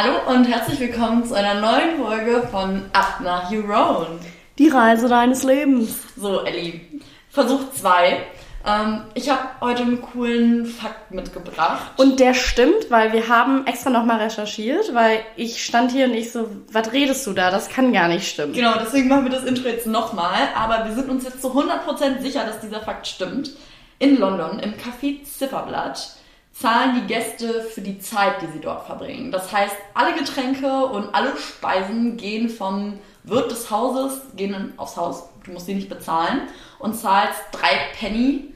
Hallo 0.00 0.14
und 0.32 0.44
herzlich 0.44 0.78
willkommen 0.78 1.26
zu 1.26 1.34
einer 1.34 1.54
neuen 1.54 1.96
Folge 2.00 2.46
von 2.52 2.84
Up 2.92 3.18
nach 3.20 3.50
Your 3.50 3.68
Own. 3.68 4.20
Die 4.56 4.68
Reise 4.68 5.08
deines 5.08 5.42
Lebens. 5.42 5.92
So, 6.16 6.44
Ellie, 6.44 6.82
Versuch 7.30 7.72
2. 7.72 8.24
Ähm, 8.64 9.02
ich 9.14 9.28
habe 9.28 9.40
heute 9.60 9.82
einen 9.82 10.00
coolen 10.00 10.66
Fakt 10.66 11.10
mitgebracht. 11.10 11.90
Und 11.96 12.20
der 12.20 12.34
stimmt, 12.34 12.88
weil 12.90 13.12
wir 13.12 13.26
haben 13.26 13.66
extra 13.66 13.90
nochmal 13.90 14.20
recherchiert, 14.20 14.94
weil 14.94 15.18
ich 15.34 15.64
stand 15.64 15.90
hier 15.90 16.06
und 16.06 16.14
ich 16.14 16.30
so, 16.30 16.48
was 16.70 16.92
redest 16.92 17.26
du 17.26 17.32
da? 17.32 17.50
Das 17.50 17.68
kann 17.68 17.92
gar 17.92 18.06
nicht 18.06 18.28
stimmen. 18.28 18.52
Genau, 18.52 18.74
deswegen 18.80 19.08
machen 19.08 19.24
wir 19.24 19.32
das 19.32 19.42
Intro 19.42 19.66
jetzt 19.66 19.88
nochmal. 19.88 20.48
Aber 20.54 20.84
wir 20.84 20.94
sind 20.94 21.10
uns 21.10 21.24
jetzt 21.24 21.42
zu 21.42 21.48
100% 21.48 22.20
sicher, 22.20 22.44
dass 22.44 22.60
dieser 22.60 22.82
Fakt 22.82 23.08
stimmt. 23.08 23.50
In 23.98 24.16
London, 24.20 24.60
im 24.60 24.74
Café 24.74 25.24
Zifferblatt, 25.24 26.17
zahlen 26.60 26.96
die 26.96 27.12
Gäste 27.12 27.62
für 27.62 27.80
die 27.80 28.00
Zeit, 28.00 28.42
die 28.42 28.52
sie 28.52 28.60
dort 28.60 28.86
verbringen. 28.86 29.30
Das 29.30 29.52
heißt, 29.52 29.76
alle 29.94 30.14
Getränke 30.14 30.86
und 30.86 31.14
alle 31.14 31.36
Speisen 31.36 32.16
gehen 32.16 32.48
vom 32.48 32.98
Wirt 33.22 33.50
des 33.50 33.70
Hauses, 33.70 34.20
gehen 34.34 34.72
aufs 34.76 34.96
Haus. 34.96 35.28
Du 35.44 35.52
musst 35.52 35.66
sie 35.66 35.74
nicht 35.74 35.88
bezahlen 35.88 36.42
und 36.78 36.96
zahlst 36.96 37.40
drei 37.52 37.76
Penny 37.98 38.52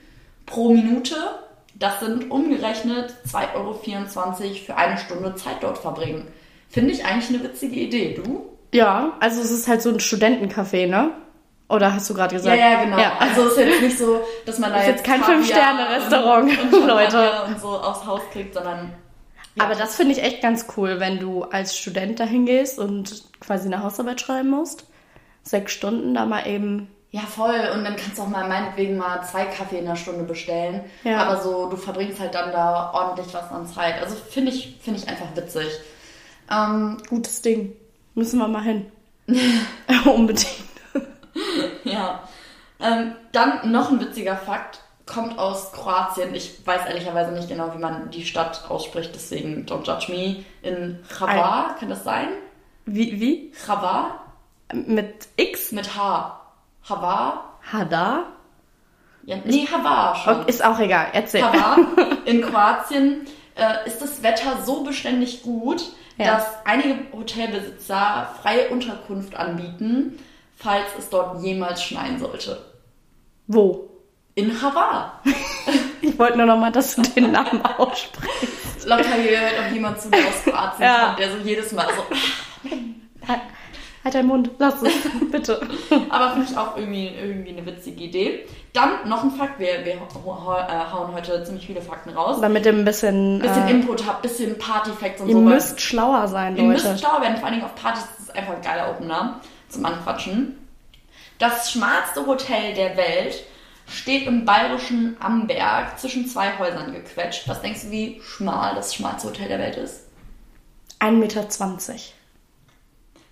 pro 0.47 0.73
Minute. 0.73 1.15
Das 1.75 2.01
sind 2.01 2.31
umgerechnet 2.31 3.15
2,24 3.29 3.55
Euro 3.55 3.75
für 3.75 4.77
eine 4.77 4.99
Stunde 4.99 5.35
Zeit 5.37 5.63
dort 5.63 5.79
verbringen. 5.79 6.27
Finde 6.69 6.93
ich 6.93 7.05
eigentlich 7.05 7.29
eine 7.29 7.45
witzige 7.45 7.81
Idee. 7.81 8.15
Du? 8.15 8.47
Ja, 8.73 9.17
also 9.21 9.41
es 9.41 9.51
ist 9.51 9.69
halt 9.69 9.83
so 9.83 9.91
ein 9.91 10.01
Studentencafé, 10.01 10.87
ne? 10.87 11.11
Oder 11.73 11.95
hast 11.95 12.11
du 12.11 12.15
gerade 12.15 12.37
gesagt? 12.37 12.59
Ja, 12.59 12.73
ja, 12.73 12.85
genau. 12.85 12.99
Ja. 12.99 13.17
Also 13.19 13.47
es 13.47 13.53
ist 13.53 13.59
jetzt 13.59 13.81
nicht 13.81 13.99
so, 13.99 14.21
dass 14.45 14.59
man 14.59 14.73
da 14.73 14.81
ist 14.81 14.89
jetzt, 14.89 15.05
kein 15.05 15.25
Fünf-Sterne-Restaurant, 15.25 16.53
Leute. 16.87 17.31
Und 17.47 17.59
so 17.59 17.69
aufs 17.69 18.05
Haus 18.05 18.21
kriegt, 18.31 18.53
sondern. 18.53 18.93
Ja. 19.55 19.65
Aber 19.65 19.75
das 19.75 19.97
finde 19.97 20.13
ich 20.13 20.23
echt 20.23 20.43
ganz 20.43 20.67
cool, 20.77 21.01
wenn 21.01 21.19
du 21.19 21.45
als 21.45 21.79
Student 21.79 22.21
dahin 22.21 22.45
gehst 22.45 22.79
und 22.79 23.25
quasi 23.41 23.69
eine 23.69 23.83
Hausarbeit 23.83 24.21
schreiben 24.21 24.51
musst. 24.51 24.87
Sechs 25.45 25.73
Stunden 25.73 26.13
da 26.13 26.27
mal 26.27 26.47
eben. 26.47 26.91
Ja, 27.11 27.23
voll. 27.23 27.71
Und 27.75 27.85
dann 27.85 27.97
kannst 27.97 28.19
du 28.19 28.23
auch 28.23 28.29
mal 28.29 28.47
meinetwegen 28.47 28.99
mal 28.99 29.23
zwei 29.23 29.47
Kaffee 29.47 29.79
in 29.79 29.87
der 29.87 29.97
Stunde 29.97 30.25
bestellen. 30.25 30.83
Ja. 31.05 31.25
Aber 31.25 31.41
so, 31.41 31.71
du 31.71 31.79
verbringst 31.79 32.21
halt 32.21 32.35
dann 32.35 32.53
da 32.53 32.91
ordentlich 32.93 33.33
was 33.33 33.51
an 33.51 33.67
Zeit. 33.67 34.03
Also 34.03 34.15
finde 34.15 34.53
ich, 34.53 34.77
finde 34.83 35.01
ich 35.01 35.09
einfach 35.09 35.35
witzig. 35.35 35.69
Ähm, 36.51 36.99
Gutes 37.09 37.41
Ding. 37.41 37.73
Müssen 38.15 38.39
wir 38.41 38.49
mal 38.49 38.63
hin. 38.63 38.93
Unbedingt. 40.05 40.72
ja. 41.85 42.23
Ähm, 42.81 43.13
dann 43.33 43.71
noch 43.71 43.91
ein 43.91 44.01
witziger 44.01 44.37
Fakt. 44.37 44.81
Kommt 45.07 45.39
aus 45.39 45.73
Kroatien. 45.73 46.35
Ich 46.35 46.65
weiß 46.67 46.87
ehrlicherweise 46.87 47.33
nicht 47.33 47.49
genau, 47.49 47.75
wie 47.75 47.79
man 47.79 48.11
die 48.11 48.25
Stadt 48.25 48.65
ausspricht, 48.69 49.11
deswegen 49.15 49.67
don't 49.67 49.85
judge 49.85 50.13
me. 50.13 50.45
In 50.63 51.01
Chava, 51.09 51.75
kann 51.79 51.89
das 51.89 52.05
sein? 52.05 52.29
Wie? 52.87 53.21
wie? 53.21 53.53
Chava? 53.53 54.21
Mit 54.73 55.29
X? 55.37 55.73
Mit 55.73 55.97
H. 55.97 56.41
Chava? 56.87 57.45
Hada? 57.73 58.27
Ja, 59.25 59.37
nee, 59.45 59.67
Hava 59.71 60.17
schon. 60.17 60.41
Okay, 60.41 60.51
ist 60.51 60.65
auch 60.65 60.79
egal, 60.79 61.09
erzähl. 61.13 61.43
Hava. 61.43 61.77
In 62.25 62.43
Kroatien 62.43 63.27
äh, 63.55 63.87
ist 63.87 64.03
das 64.03 64.23
Wetter 64.23 64.63
so 64.65 64.83
beständig 64.83 65.43
gut, 65.43 65.83
ja. 66.17 66.35
dass 66.35 66.47
einige 66.65 67.13
Hotelbesitzer 67.13 68.29
freie 68.41 68.71
Unterkunft 68.71 69.37
anbieten 69.37 70.19
falls 70.63 70.87
es 70.99 71.09
dort 71.11 71.43
jemals 71.43 71.83
schneien 71.83 72.19
sollte. 72.19 72.59
Wo? 73.47 73.89
In 74.35 74.63
Havar. 74.63 75.21
ich 76.01 76.19
wollte 76.19 76.39
nur 76.39 76.47
noch 76.47 76.59
mal, 76.59 76.73
dass 76.73 76.97
du 76.97 77.03
den 77.03 77.33
Namen 77.33 77.63
aussprichst. 77.79 78.87
Locker 78.87 79.15
hier 79.15 79.41
hört 79.41 79.53
auch 79.61 79.73
jemand 79.73 80.01
zu, 80.01 80.11
der 80.11 80.21
aus 80.21 80.43
Kroatien 80.43 80.83
ja. 80.83 81.07
kommt, 81.07 81.19
der 81.19 81.31
so 81.33 81.39
jedes 81.45 81.73
Mal 81.73 81.87
so... 81.95 82.69
halt, 83.29 83.41
halt 84.03 84.15
deinen 84.15 84.27
Mund, 84.27 84.51
lass 84.59 84.83
es, 84.83 84.93
bitte. 85.31 85.61
Aber 86.09 86.33
finde 86.33 86.49
ich 86.51 86.57
auch 86.57 86.77
irgendwie, 86.77 87.09
irgendwie 87.09 87.51
eine 87.51 87.67
witzige 87.67 88.05
Idee. 88.05 88.47
Dann 88.73 89.09
noch 89.09 89.23
ein 89.23 89.31
Fakt, 89.33 89.61
wir, 89.61 89.85
wir 89.85 90.01
hauen 90.01 91.13
heute 91.13 91.45
ziemlich 91.45 91.67
viele 91.67 91.83
Fakten 91.83 92.11
raus. 92.11 92.41
Damit 92.41 92.65
ihr 92.65 92.73
ein 92.73 92.85
bisschen... 92.85 93.39
Bisschen 93.39 93.69
äh, 93.69 93.71
Input 93.71 94.07
habt, 94.07 94.23
bisschen 94.23 94.59
Partyfacts 94.59 95.21
und 95.21 95.29
ihr 95.29 95.35
so. 95.35 95.41
Ihr 95.41 95.47
müsst 95.47 95.81
schlauer 95.81 96.27
sein, 96.27 96.57
Leute. 96.57 96.63
Ihr 96.63 96.69
müsst 96.69 97.01
schlauer 97.01 97.21
werden, 97.21 97.37
vor 97.37 97.45
allen 97.45 97.55
Dingen 97.55 97.67
auf 97.67 97.75
Partys, 97.75 98.05
das 98.17 98.29
ist 98.29 98.37
einfach 98.37 98.55
ein 98.55 98.63
geiler 98.63 98.91
Opener 98.91 99.41
zum 99.73 99.85
Anquatschen. 99.85 100.59
Das 101.39 101.73
schmalste 101.73 102.27
Hotel 102.27 102.75
der 102.75 102.97
Welt 102.97 103.45
steht 103.87 104.27
im 104.27 104.45
bayerischen 104.45 105.17
Amberg 105.21 105.99
zwischen 105.99 106.27
zwei 106.27 106.59
Häusern 106.59 106.93
gequetscht. 106.93 107.49
Was 107.49 107.63
denkst 107.63 107.83
du, 107.83 107.91
wie 107.91 108.21
schmal 108.25 108.75
das 108.75 108.95
schmalste 108.95 109.29
Hotel 109.29 109.49
der 109.49 109.59
Welt 109.59 109.77
ist? 109.77 110.03
1,20 111.01 111.13
Meter. 111.13 111.47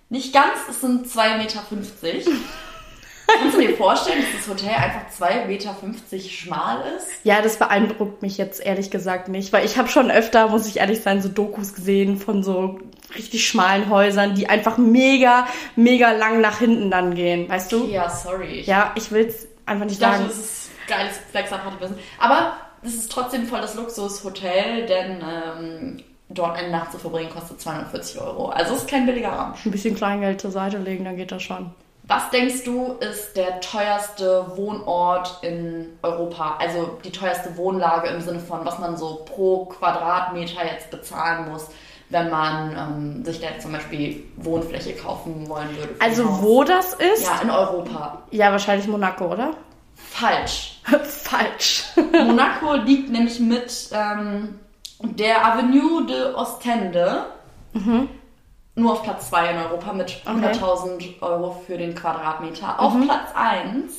Nicht 0.09 0.33
ganz, 0.33 0.57
es 0.69 0.81
sind 0.81 1.07
2,50 1.07 1.37
Meter. 1.37 1.61
Kannst 3.39 3.55
du 3.55 3.61
dir 3.61 3.77
vorstellen, 3.77 4.21
dass 4.21 4.41
das 4.41 4.47
Hotel 4.49 4.75
einfach 4.75 5.09
2,50 5.09 5.45
Meter 5.47 5.75
schmal 6.29 6.81
ist? 6.97 7.07
Ja, 7.23 7.41
das 7.41 7.57
beeindruckt 7.57 8.21
mich 8.21 8.37
jetzt 8.37 8.59
ehrlich 8.59 8.91
gesagt 8.91 9.29
nicht, 9.29 9.53
weil 9.53 9.65
ich 9.65 9.77
habe 9.77 9.87
schon 9.87 10.11
öfter, 10.11 10.49
muss 10.49 10.67
ich 10.67 10.77
ehrlich 10.77 11.01
sein, 11.01 11.21
so 11.21 11.29
Dokus 11.29 11.73
gesehen 11.73 12.17
von 12.17 12.43
so 12.43 12.79
richtig 13.15 13.47
schmalen 13.47 13.89
Häusern, 13.89 14.35
die 14.35 14.47
einfach 14.47 14.77
mega, 14.77 15.47
mega 15.75 16.11
lang 16.11 16.41
nach 16.41 16.59
hinten 16.59 16.91
dann 16.91 17.15
gehen, 17.15 17.49
weißt 17.49 17.71
du? 17.71 17.87
Ja, 17.87 18.09
sorry. 18.09 18.61
Ja, 18.61 18.91
ich 18.95 19.11
will 19.11 19.25
es 19.25 19.47
einfach 19.65 19.85
nicht 19.85 19.95
ich 19.95 19.99
sagen. 19.99 20.25
Das 20.27 20.37
ist 20.37 20.69
geiles 20.87 21.19
Flexer-Party-Business. 21.31 21.99
Aber 22.19 22.57
das 22.83 22.93
ist 22.93 23.11
trotzdem 23.11 23.45
voll 23.47 23.61
das 23.61 23.75
Luxushotel, 23.75 24.85
denn 24.87 25.21
ähm, 25.21 26.03
dort 26.29 26.57
eine 26.57 26.69
Nacht 26.69 26.91
zu 26.91 26.97
verbringen 26.97 27.29
kostet 27.29 27.61
240 27.61 28.21
Euro. 28.21 28.49
Also 28.49 28.75
ist 28.75 28.87
kein 28.87 29.05
billiger 29.05 29.29
Ramsch. 29.29 29.65
Ein 29.65 29.71
bisschen 29.71 29.95
Kleingeld 29.95 30.41
zur 30.41 30.51
Seite 30.51 30.77
legen, 30.77 31.05
dann 31.05 31.17
geht 31.17 31.31
das 31.31 31.43
schon. 31.43 31.71
Was 32.11 32.29
denkst 32.29 32.65
du, 32.65 32.97
ist 32.99 33.37
der 33.37 33.61
teuerste 33.61 34.45
Wohnort 34.57 35.39
in 35.43 35.97
Europa? 36.03 36.57
Also 36.59 36.97
die 37.05 37.09
teuerste 37.09 37.55
Wohnlage 37.55 38.09
im 38.09 38.19
Sinne 38.19 38.41
von, 38.41 38.65
was 38.65 38.79
man 38.79 38.97
so 38.97 39.21
pro 39.25 39.63
Quadratmeter 39.63 40.65
jetzt 40.65 40.91
bezahlen 40.91 41.49
muss, 41.49 41.69
wenn 42.09 42.29
man 42.29 42.75
ähm, 42.75 43.23
sich 43.23 43.39
da 43.39 43.47
jetzt 43.51 43.61
zum 43.61 43.71
Beispiel 43.71 44.25
Wohnfläche 44.35 44.93
kaufen 44.93 45.47
wollen 45.47 45.69
würde. 45.77 45.95
Also 45.99 46.41
wo 46.41 46.65
das 46.65 46.95
ist? 46.95 47.23
Ja, 47.23 47.43
in 47.43 47.49
Europa. 47.49 48.23
Ja, 48.31 48.51
wahrscheinlich 48.51 48.89
Monaco, 48.89 49.31
oder? 49.31 49.53
Falsch. 49.95 50.81
Falsch. 51.03 51.85
Monaco 52.11 52.73
liegt 52.73 53.09
nämlich 53.09 53.39
mit 53.39 53.87
ähm, 53.93 54.59
der 55.01 55.45
Avenue 55.45 56.05
de 56.05 56.33
Ostende. 56.33 57.27
Mhm 57.71 58.09
nur 58.75 58.93
auf 58.93 59.03
Platz 59.03 59.29
2 59.29 59.51
in 59.51 59.57
Europa 59.57 59.93
mit 59.93 60.09
100.000 60.25 60.93
okay. 60.93 61.15
Euro 61.21 61.61
für 61.65 61.77
den 61.77 61.93
Quadratmeter. 61.95 62.73
Mhm. 62.73 62.79
Auf 62.79 62.93
Platz 63.01 63.29
1 63.35 63.93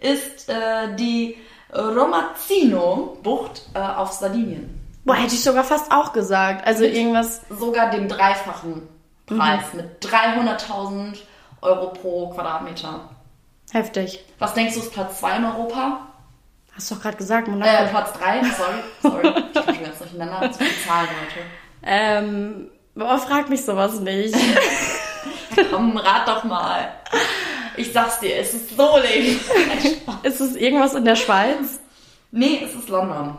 ist 0.00 0.48
äh, 0.48 0.94
die 0.96 1.38
Romazzino-Bucht 1.72 3.62
äh, 3.74 3.78
auf 3.80 4.12
Sardinien. 4.12 4.78
Boah, 5.04 5.16
hätte 5.16 5.34
ich 5.34 5.42
sogar 5.42 5.64
fast 5.64 5.90
auch 5.90 6.12
gesagt. 6.12 6.66
Also 6.66 6.84
mit 6.84 6.94
irgendwas. 6.94 7.42
Sogar 7.48 7.90
den 7.90 8.08
dreifachen 8.08 8.88
Preis 9.26 9.72
mhm. 9.72 9.80
mit 9.80 10.04
300.000 10.04 11.16
Euro 11.62 11.88
pro 11.88 12.30
Quadratmeter. 12.30 13.08
Heftig. 13.72 14.24
Was 14.38 14.54
denkst 14.54 14.74
du, 14.74 14.80
ist 14.80 14.92
Platz 14.92 15.18
2 15.20 15.36
in 15.36 15.44
Europa? 15.44 16.06
Hast 16.74 16.90
du 16.90 16.94
doch 16.94 17.02
gerade 17.02 17.16
gesagt, 17.16 17.48
Monaco. 17.48 17.84
Äh, 17.84 17.88
Platz 17.88 18.12
3, 18.12 18.42
sorry, 18.44 18.74
sorry. 19.02 19.28
ich 19.28 19.52
bin 19.52 19.74
schon 19.74 19.84
ganz 19.84 19.98
durcheinander. 19.98 20.52
Zu 20.52 20.58
viele 20.58 20.86
Zahlen 20.86 21.08
heute. 21.08 21.40
Ähm, 21.84 22.70
Boah, 22.94 23.18
frag 23.18 23.48
mich 23.48 23.64
sowas 23.64 24.00
nicht. 24.00 24.34
Komm, 25.70 25.96
rat 25.96 26.28
doch 26.28 26.44
mal. 26.44 26.88
Ich 27.76 27.92
sag's 27.92 28.20
dir, 28.20 28.36
es 28.36 28.52
ist 28.52 28.76
so 28.76 28.96
lame. 28.96 29.38
ist 30.22 30.40
es 30.40 30.56
irgendwas 30.56 30.94
in 30.94 31.04
der 31.04 31.16
Schweiz? 31.16 31.80
Nee, 32.30 32.62
es 32.64 32.74
ist 32.74 32.88
London. 32.88 33.38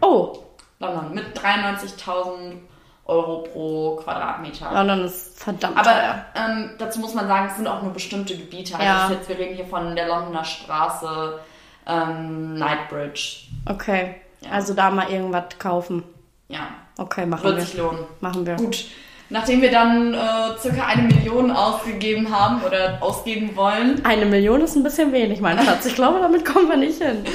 Oh. 0.00 0.38
London 0.78 1.14
mit 1.14 1.38
93.000 1.38 2.58
Euro 3.06 3.42
pro 3.42 3.96
Quadratmeter. 3.96 4.72
London 4.72 5.04
ist 5.04 5.38
verdammt 5.38 5.76
Aber 5.76 6.24
ähm, 6.34 6.70
dazu 6.78 7.00
muss 7.00 7.12
man 7.12 7.28
sagen, 7.28 7.48
es 7.50 7.56
sind 7.56 7.66
auch 7.66 7.82
nur 7.82 7.92
bestimmte 7.92 8.36
Gebiete. 8.36 8.74
Also 8.74 8.84
ja. 8.86 9.10
jetzt, 9.10 9.28
wir 9.28 9.38
reden 9.38 9.54
hier 9.54 9.66
von 9.66 9.94
der 9.94 10.08
Londoner 10.08 10.44
Straße, 10.44 11.40
ähm, 11.86 12.54
Knightbridge. 12.56 13.48
Okay, 13.66 14.16
ja. 14.40 14.50
also 14.50 14.72
da 14.72 14.90
mal 14.90 15.10
irgendwas 15.10 15.58
kaufen. 15.58 16.02
Ja. 16.48 16.68
Okay, 16.96 17.26
machen 17.26 17.44
Wird 17.44 17.54
wir. 17.54 17.60
Wird 17.60 17.68
sich 17.68 17.78
lohnen. 17.78 18.04
Machen 18.20 18.46
wir. 18.46 18.56
Gut. 18.56 18.86
Nachdem 19.30 19.62
wir 19.62 19.70
dann 19.70 20.14
äh, 20.14 20.18
circa 20.60 20.86
eine 20.86 21.02
Million 21.02 21.50
ausgegeben 21.50 22.30
haben 22.30 22.62
oder 22.62 22.98
ausgeben 23.00 23.56
wollen. 23.56 24.04
Eine 24.04 24.26
Million 24.26 24.60
ist 24.60 24.76
ein 24.76 24.82
bisschen 24.82 25.12
wenig, 25.12 25.40
mein 25.40 25.58
Schatz. 25.58 25.86
Ich 25.86 25.94
glaube, 25.94 26.20
damit 26.20 26.44
kommen 26.44 26.68
wir 26.68 26.76
nicht 26.76 27.02
hin. 27.02 27.24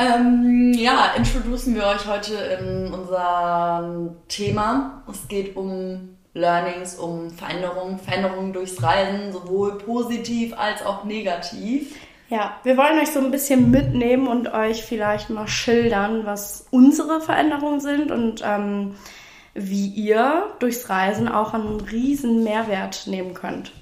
Ähm, 0.00 0.74
ja, 0.76 1.14
introducen 1.16 1.74
wir 1.74 1.84
euch 1.84 2.06
heute 2.06 2.34
in 2.34 2.92
unser 2.92 4.14
Thema. 4.28 5.02
Es 5.10 5.26
geht 5.26 5.56
um 5.56 6.16
Learnings, 6.34 6.94
um 6.94 7.30
Veränderungen, 7.30 7.98
Veränderungen 7.98 8.52
durchs 8.52 8.80
Reisen, 8.80 9.32
sowohl 9.32 9.76
positiv 9.78 10.56
als 10.56 10.86
auch 10.86 11.02
negativ. 11.02 11.96
Ja, 12.30 12.58
wir 12.62 12.76
wollen 12.76 12.98
euch 12.98 13.10
so 13.10 13.20
ein 13.20 13.30
bisschen 13.30 13.70
mitnehmen 13.70 14.26
und 14.26 14.52
euch 14.52 14.84
vielleicht 14.84 15.30
mal 15.30 15.48
schildern, 15.48 16.26
was 16.26 16.66
unsere 16.70 17.22
Veränderungen 17.22 17.80
sind 17.80 18.10
und 18.10 18.42
ähm, 18.44 18.96
wie 19.54 19.86
ihr 19.86 20.44
durchs 20.58 20.90
Reisen 20.90 21.28
auch 21.28 21.54
einen 21.54 21.80
riesen 21.80 22.44
Mehrwert 22.44 23.06
nehmen 23.06 23.32
könnt. 23.32 23.72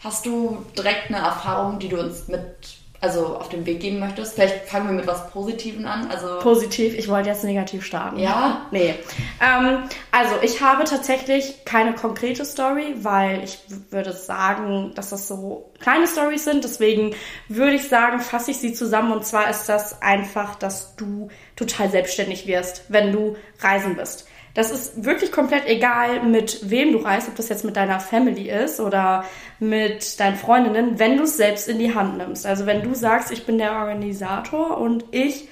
Hast 0.00 0.26
du 0.26 0.64
direkt 0.76 1.08
eine 1.08 1.18
Erfahrung, 1.18 1.78
die 1.78 1.88
du 1.88 2.00
uns 2.00 2.26
mit 2.28 2.76
also 3.00 3.36
auf 3.36 3.48
den 3.48 3.66
Weg 3.66 3.80
geben 3.80 3.98
möchtest? 3.98 4.34
Vielleicht 4.34 4.68
fangen 4.68 4.88
wir 4.88 4.94
mit 4.94 5.06
was 5.06 5.30
Positivem 5.30 5.86
an. 5.86 6.08
Also 6.10 6.38
Positiv, 6.40 6.96
ich 6.96 7.08
wollte 7.08 7.28
jetzt 7.28 7.44
negativ 7.44 7.84
starten. 7.84 8.18
Ja? 8.18 8.66
Nee. 8.70 8.94
Ähm, 9.40 9.84
also 10.10 10.34
ich 10.42 10.60
habe 10.60 10.84
tatsächlich 10.84 11.64
keine 11.64 11.94
konkrete 11.94 12.44
Story, 12.44 12.94
weil 13.00 13.44
ich 13.44 13.58
würde 13.90 14.12
sagen, 14.12 14.92
dass 14.94 15.10
das 15.10 15.28
so 15.28 15.70
kleine 15.80 16.06
Stories 16.06 16.44
sind. 16.44 16.64
Deswegen 16.64 17.14
würde 17.48 17.74
ich 17.74 17.88
sagen, 17.88 18.20
fasse 18.20 18.50
ich 18.50 18.58
sie 18.58 18.72
zusammen. 18.72 19.12
Und 19.12 19.24
zwar 19.24 19.50
ist 19.50 19.68
das 19.68 20.00
einfach, 20.02 20.56
dass 20.56 20.96
du 20.96 21.28
total 21.56 21.90
selbstständig 21.90 22.46
wirst, 22.46 22.84
wenn 22.88 23.12
du 23.12 23.36
reisen 23.60 23.96
bist. 23.96 24.26
Das 24.56 24.70
ist 24.70 25.04
wirklich 25.04 25.32
komplett 25.32 25.66
egal, 25.66 26.22
mit 26.22 26.70
wem 26.70 26.92
du 26.92 26.98
reist, 26.98 27.28
ob 27.28 27.36
das 27.36 27.50
jetzt 27.50 27.62
mit 27.62 27.76
deiner 27.76 28.00
Family 28.00 28.48
ist 28.48 28.80
oder 28.80 29.26
mit 29.60 30.18
deinen 30.18 30.36
Freundinnen, 30.36 30.98
wenn 30.98 31.18
du 31.18 31.24
es 31.24 31.36
selbst 31.36 31.68
in 31.68 31.78
die 31.78 31.94
Hand 31.94 32.16
nimmst. 32.16 32.46
Also 32.46 32.64
wenn 32.64 32.82
du 32.82 32.94
sagst, 32.94 33.30
ich 33.30 33.44
bin 33.44 33.58
der 33.58 33.72
Organisator 33.72 34.78
und 34.78 35.04
ich 35.10 35.46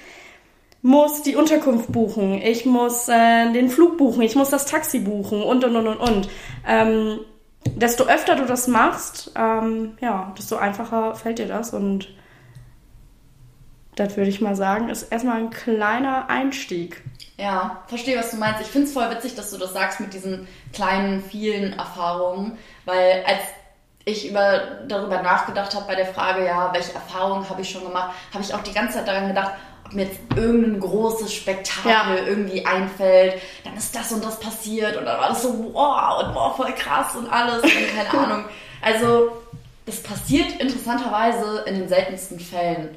muss 0.81 1.21
die 1.21 1.37
Unterkunft 1.37 1.93
buchen, 1.93 2.41
ich 2.41 2.65
muss 2.65 3.07
äh, 3.11 3.53
den 3.53 3.69
Flug 3.69 3.99
buchen, 3.99 4.23
ich 4.23 4.37
muss 4.37 4.49
das 4.49 4.65
Taxi 4.65 5.01
buchen 5.01 5.43
und 5.43 5.63
und 5.65 5.77
und 5.77 5.87
und 5.87 5.97
und. 5.99 6.29
Ähm, 6.67 7.21
desto 7.77 8.05
öfter 8.05 8.37
du 8.37 8.47
das 8.47 8.69
machst, 8.69 9.33
ähm, 9.37 9.99
ja, 10.01 10.33
desto 10.39 10.57
einfacher 10.57 11.15
fällt 11.15 11.39
dir 11.39 11.49
das 11.49 11.75
und 11.75 12.09
das 13.97 14.17
würde 14.17 14.31
ich 14.31 14.41
mal 14.41 14.57
sagen, 14.57 14.89
ist 14.89 15.13
erstmal 15.13 15.41
ein 15.41 15.51
kleiner 15.51 16.31
Einstieg. 16.31 17.03
Ja, 17.37 17.83
verstehe, 17.89 18.17
was 18.19 18.31
du 18.31 18.37
meinst. 18.37 18.61
Ich 18.61 18.69
finde 18.69 18.87
es 18.87 18.93
voll 18.93 19.11
witzig, 19.11 19.35
dass 19.35 19.51
du 19.51 19.59
das 19.59 19.73
sagst 19.73 20.01
mit 20.01 20.15
diesen 20.15 20.47
kleinen, 20.73 21.23
vielen 21.23 21.73
Erfahrungen, 21.73 22.57
weil 22.85 23.25
als 23.27 23.41
ich 24.05 24.29
über, 24.29 24.79
darüber 24.87 25.23
nachgedacht 25.23 25.75
habe 25.75 25.87
bei 25.87 25.95
der 25.97 26.07
Frage, 26.07 26.45
ja, 26.45 26.73
welche 26.73 26.93
Erfahrungen 26.93 27.49
habe 27.49 27.63
ich 27.63 27.71
schon 27.71 27.85
gemacht, 27.85 28.15
habe 28.33 28.45
ich 28.45 28.55
auch 28.55 28.63
die 28.63 28.73
ganze 28.73 28.99
Zeit 28.99 29.09
daran 29.09 29.29
gedacht, 29.29 29.53
ob 29.87 29.95
mir 29.95 30.05
jetzt 30.05 30.19
irgendein 30.37 30.81
großes 30.81 31.33
Spektakel 31.33 32.19
ja. 32.19 32.25
irgendwie 32.25 32.65
einfällt, 32.65 33.41
dann 33.65 33.77
ist 33.77 33.95
das 33.97 34.13
und 34.13 34.25
das 34.25 34.39
passiert 34.39 34.97
und 34.97 35.05
dann 35.05 35.19
war 35.19 35.29
das 35.29 35.43
so, 35.43 35.71
wow, 35.73 36.23
und 36.23 36.35
wow, 36.35 36.57
voll 36.57 36.73
krass 36.75 37.17
und 37.17 37.29
alles 37.29 37.63
und 37.63 37.97
keine 37.97 38.11
Ahnung. 38.25 38.45
Also, 38.81 39.33
das 39.87 40.03
passiert 40.03 40.61
interessanterweise 40.61 41.65
in 41.67 41.75
den 41.75 41.89
seltensten 41.89 42.39
Fällen 42.39 42.91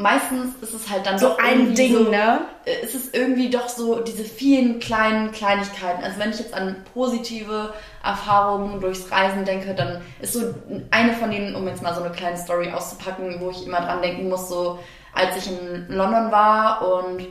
meistens 0.00 0.54
ist 0.62 0.74
es 0.74 0.90
halt 0.90 1.06
dann 1.06 1.18
so 1.18 1.36
ein 1.36 1.74
Ding, 1.74 1.92
so, 1.92 2.10
ne? 2.10 2.40
Äh, 2.64 2.84
ist 2.84 2.94
es 2.94 3.12
irgendwie 3.12 3.50
doch 3.50 3.68
so 3.68 4.00
diese 4.00 4.24
vielen 4.24 4.80
kleinen 4.80 5.30
Kleinigkeiten. 5.32 6.02
Also 6.02 6.18
wenn 6.18 6.30
ich 6.30 6.38
jetzt 6.38 6.54
an 6.54 6.76
positive 6.94 7.74
Erfahrungen 8.02 8.80
durchs 8.80 9.10
Reisen 9.10 9.44
denke, 9.44 9.74
dann 9.74 10.00
ist 10.20 10.32
so 10.32 10.54
eine 10.90 11.12
von 11.12 11.30
denen, 11.30 11.54
um 11.54 11.66
jetzt 11.68 11.82
mal 11.82 11.94
so 11.94 12.02
eine 12.02 12.12
kleine 12.12 12.36
Story 12.36 12.70
auszupacken, 12.72 13.36
wo 13.40 13.50
ich 13.50 13.66
immer 13.66 13.80
dran 13.80 14.02
denken 14.02 14.28
muss, 14.28 14.48
so 14.48 14.78
als 15.14 15.36
ich 15.36 15.52
in 15.52 15.88
London 15.88 16.30
war 16.30 17.04
und 17.04 17.26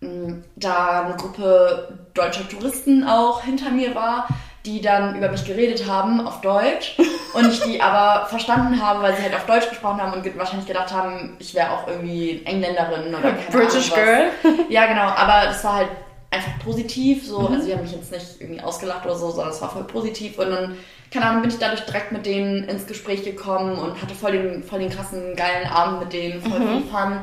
mh, 0.00 0.08
mm, 0.08 0.44
da 0.56 1.04
eine 1.04 1.16
Gruppe 1.16 1.96
deutscher 2.14 2.48
Touristen 2.48 3.04
auch 3.04 3.42
hinter 3.42 3.70
mir 3.70 3.94
war, 3.94 4.28
die 4.66 4.80
dann 4.80 5.16
über 5.16 5.30
mich 5.30 5.44
geredet 5.44 5.86
haben 5.86 6.26
auf 6.26 6.40
Deutsch 6.42 6.96
und 7.34 7.48
ich 7.48 7.60
die 7.62 7.80
aber 7.80 8.26
verstanden 8.26 8.84
habe, 8.84 9.02
weil 9.02 9.16
sie 9.16 9.22
halt 9.22 9.34
auf 9.34 9.46
Deutsch 9.46 9.68
gesprochen 9.68 10.02
haben 10.02 10.12
und 10.12 10.38
wahrscheinlich 10.38 10.66
gedacht 10.66 10.92
haben, 10.92 11.36
ich 11.38 11.54
wäre 11.54 11.70
auch 11.70 11.86
irgendwie 11.86 12.42
Engländerin 12.44 13.14
oder 13.14 13.32
keine 13.32 13.50
British 13.50 13.92
Girl. 13.92 14.30
Ja, 14.68 14.86
genau, 14.86 15.02
aber 15.02 15.50
es 15.50 15.64
war 15.64 15.76
halt 15.76 15.88
einfach 16.30 16.52
positiv, 16.62 17.26
so, 17.26 17.40
mhm. 17.40 17.54
also 17.54 17.66
sie 17.66 17.72
haben 17.72 17.82
mich 17.82 17.92
jetzt 17.92 18.12
nicht 18.12 18.40
irgendwie 18.40 18.60
ausgelacht 18.60 19.04
oder 19.04 19.16
so, 19.16 19.30
sondern 19.30 19.52
es 19.52 19.62
war 19.62 19.70
voll 19.70 19.84
positiv 19.84 20.38
und 20.38 20.50
dann, 20.50 20.76
keine 21.10 21.26
Ahnung, 21.26 21.42
bin 21.42 21.50
ich 21.50 21.58
dadurch 21.58 21.84
direkt 21.86 22.12
mit 22.12 22.26
denen 22.26 22.64
ins 22.64 22.86
Gespräch 22.86 23.24
gekommen 23.24 23.76
und 23.78 24.00
hatte 24.00 24.14
voll 24.14 24.32
den, 24.32 24.62
voll 24.62 24.80
den 24.80 24.90
krassen, 24.90 25.34
geilen 25.36 25.66
Abend 25.68 26.00
mit 26.00 26.12
denen, 26.12 26.40
voll 26.42 26.60
mhm. 26.60 26.68
viel 26.68 26.90
Fun. 26.90 27.20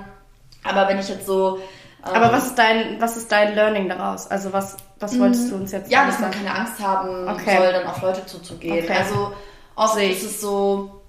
Aber 0.64 0.90
wenn 0.90 1.00
ich 1.00 1.08
jetzt 1.08 1.28
so 1.28 1.60
aber 2.02 2.28
ähm, 2.28 2.32
was 2.32 2.48
ist 2.48 2.56
dein, 2.58 3.02
was 3.02 3.18
ist 3.18 3.32
dein 3.32 3.56
Learning 3.56 3.90
daraus? 3.90 4.30
Also 4.30 4.54
was, 4.54 4.78
was 5.00 5.20
wolltest 5.20 5.52
du 5.52 5.56
uns 5.56 5.72
jetzt 5.72 5.92
Ja, 5.92 6.06
dass 6.06 6.20
man 6.20 6.32
keine 6.32 6.54
Angst 6.54 6.80
haben 6.80 7.28
okay. 7.28 7.58
soll, 7.58 7.72
dann 7.72 7.88
auf 7.88 8.02
Leute 8.02 8.26
zuzugehen. 8.26 8.86
Okay. 8.86 8.98
Also 8.98 9.34
oft 9.76 9.98
ist 10.02 10.24
es 10.24 10.42
so, 10.42 11.02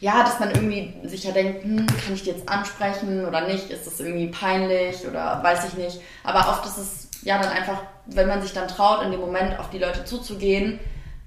ja, 0.00 0.22
dass 0.22 0.38
man 0.40 0.50
irgendwie 0.50 0.94
sich 1.04 1.24
ja 1.24 1.32
denkt, 1.32 1.64
hm, 1.64 1.86
kann 1.86 2.14
ich 2.14 2.22
die 2.22 2.30
jetzt 2.30 2.48
ansprechen 2.48 3.26
oder 3.26 3.46
nicht? 3.46 3.70
Ist 3.70 3.86
das 3.86 4.00
irgendwie 4.00 4.28
peinlich 4.28 5.06
oder 5.06 5.42
weiß 5.42 5.66
ich 5.68 5.74
nicht. 5.74 6.00
Aber 6.22 6.48
oft 6.50 6.64
ist 6.66 6.78
es 6.78 7.08
ja 7.22 7.38
dann 7.40 7.50
einfach, 7.50 7.82
wenn 8.06 8.28
man 8.28 8.40
sich 8.40 8.52
dann 8.52 8.68
traut, 8.68 9.02
in 9.02 9.10
dem 9.10 9.20
Moment 9.20 9.58
auf 9.58 9.70
die 9.70 9.78
Leute 9.78 10.04
zuzugehen, 10.04 10.78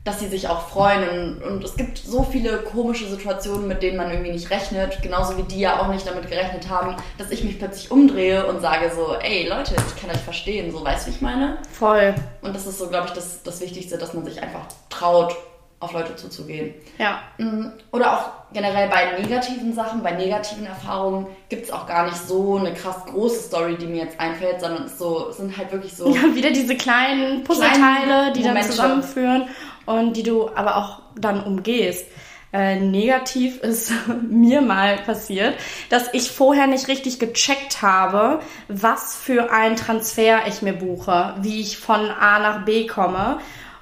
dass 0.03 0.19
sie 0.19 0.27
sich 0.27 0.47
auch 0.47 0.67
freuen. 0.67 1.07
Und, 1.09 1.43
und, 1.43 1.63
es 1.63 1.75
gibt 1.75 1.97
so 1.97 2.23
viele 2.23 2.57
komische 2.59 3.07
Situationen, 3.07 3.67
mit 3.67 3.83
denen 3.83 3.97
man 3.97 4.09
irgendwie 4.09 4.31
nicht 4.31 4.49
rechnet, 4.49 5.01
genauso 5.01 5.37
wie 5.37 5.43
die 5.43 5.59
ja 5.59 5.79
auch 5.79 5.87
nicht 5.89 6.07
damit 6.07 6.27
gerechnet 6.27 6.69
haben, 6.69 6.95
dass 7.17 7.29
ich 7.29 7.43
mich 7.43 7.59
plötzlich 7.59 7.91
umdrehe 7.91 8.45
und 8.47 8.61
sage 8.61 8.91
so, 8.95 9.15
ey 9.15 9.47
Leute, 9.47 9.75
ich 9.75 10.01
kann 10.01 10.09
euch 10.09 10.21
verstehen, 10.21 10.71
so 10.71 10.83
weißt 10.83 11.05
du, 11.05 11.11
wie 11.11 11.15
ich 11.15 11.21
meine? 11.21 11.57
Voll. 11.71 12.15
Und 12.41 12.55
das 12.55 12.65
ist 12.65 12.79
so, 12.79 12.87
glaube 12.87 13.07
ich, 13.07 13.13
das, 13.13 13.43
das 13.43 13.61
Wichtigste, 13.61 13.97
dass 13.97 14.13
man 14.13 14.25
sich 14.25 14.41
einfach 14.41 14.65
traut, 14.89 15.35
auf 15.81 15.93
Leute 15.93 16.15
zuzugehen. 16.15 16.75
Ja. 16.99 17.21
Mm, 17.39 17.71
oder 17.91 18.13
auch 18.13 18.53
generell 18.53 18.87
bei 18.87 19.19
negativen 19.19 19.73
Sachen, 19.73 20.03
bei 20.03 20.11
negativen 20.11 20.65
Erfahrungen 20.65 21.25
gibt 21.49 21.65
es 21.65 21.71
auch 21.71 21.87
gar 21.87 22.05
nicht 22.05 22.17
so 22.17 22.57
eine 22.57 22.73
krass 22.73 23.03
große 23.07 23.47
Story, 23.47 23.77
die 23.77 23.87
mir 23.87 24.03
jetzt 24.03 24.19
einfällt, 24.19 24.61
sondern 24.61 24.83
es, 24.83 24.99
so, 24.99 25.29
es 25.29 25.37
sind 25.37 25.57
halt 25.57 25.71
wirklich 25.71 25.95
so. 25.97 26.13
Ja, 26.13 26.35
wieder 26.35 26.51
diese 26.51 26.75
kleinen 26.75 27.43
Puzzleteile, 27.43 28.31
die 28.33 28.43
dann 28.43 28.61
zusammenführen 28.61 29.49
und 29.85 30.17
die 30.17 30.23
du 30.23 30.49
aber 30.49 30.77
auch 30.77 31.01
dann 31.15 31.43
umgehst. 31.43 32.05
Äh, 32.53 32.79
negativ 32.79 33.57
ist 33.61 33.93
mir 34.29 34.61
mal 34.61 34.97
passiert, 34.97 35.55
dass 35.89 36.13
ich 36.13 36.31
vorher 36.31 36.67
nicht 36.67 36.87
richtig 36.87 37.19
gecheckt 37.19 37.81
habe, 37.81 38.41
was 38.67 39.15
für 39.15 39.51
ein 39.51 39.75
Transfer 39.75 40.41
ich 40.47 40.61
mir 40.61 40.73
buche, 40.73 41.35
wie 41.41 41.61
ich 41.61 41.77
von 41.77 42.09
A 42.09 42.39
nach 42.39 42.65
B 42.65 42.87
komme. 42.87 43.39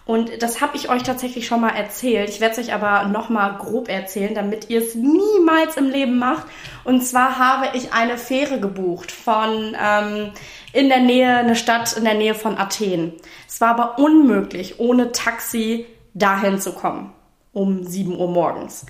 Und 0.10 0.42
das 0.42 0.60
habe 0.60 0.76
ich 0.76 0.90
euch 0.90 1.04
tatsächlich 1.04 1.46
schon 1.46 1.62
mal 1.62 1.70
erzählt. 1.70 2.30
Ich 2.30 2.42
werde 2.42 2.60
es 2.60 2.68
euch 2.68 2.74
aber 2.74 3.08
nochmal 3.10 3.60
grob 3.60 3.90
erzählen, 3.90 4.34
damit 4.34 4.68
ihr 4.68 4.82
es 4.82 4.96
niemals 4.96 5.78
im 5.78 5.88
Leben 5.92 6.18
macht. 6.18 6.48
Und 6.84 7.06
zwar 7.06 7.38
habe 7.38 7.78
ich 7.78 7.94
eine 7.94 8.18
Fähre 8.18 8.60
gebucht 8.60 9.12
von 9.12 9.78
ähm, 9.80 10.32
in 10.74 10.90
der 10.90 11.02
Nähe, 11.02 11.38
eine 11.38 11.56
Stadt 11.56 11.96
in 11.96 12.06
der 12.06 12.16
Nähe 12.16 12.34
von 12.34 12.58
Athen. 12.58 13.14
Es 13.48 13.62
war 13.62 13.70
aber 13.70 14.00
unmöglich, 14.00 14.80
ohne 14.80 15.12
Taxi 15.12 15.86
dahin 16.16 16.60
zu 16.60 16.72
kommen. 16.72 17.14
Um 17.54 17.84
7 17.84 18.18
Uhr 18.18 18.32
morgens. 18.32 18.88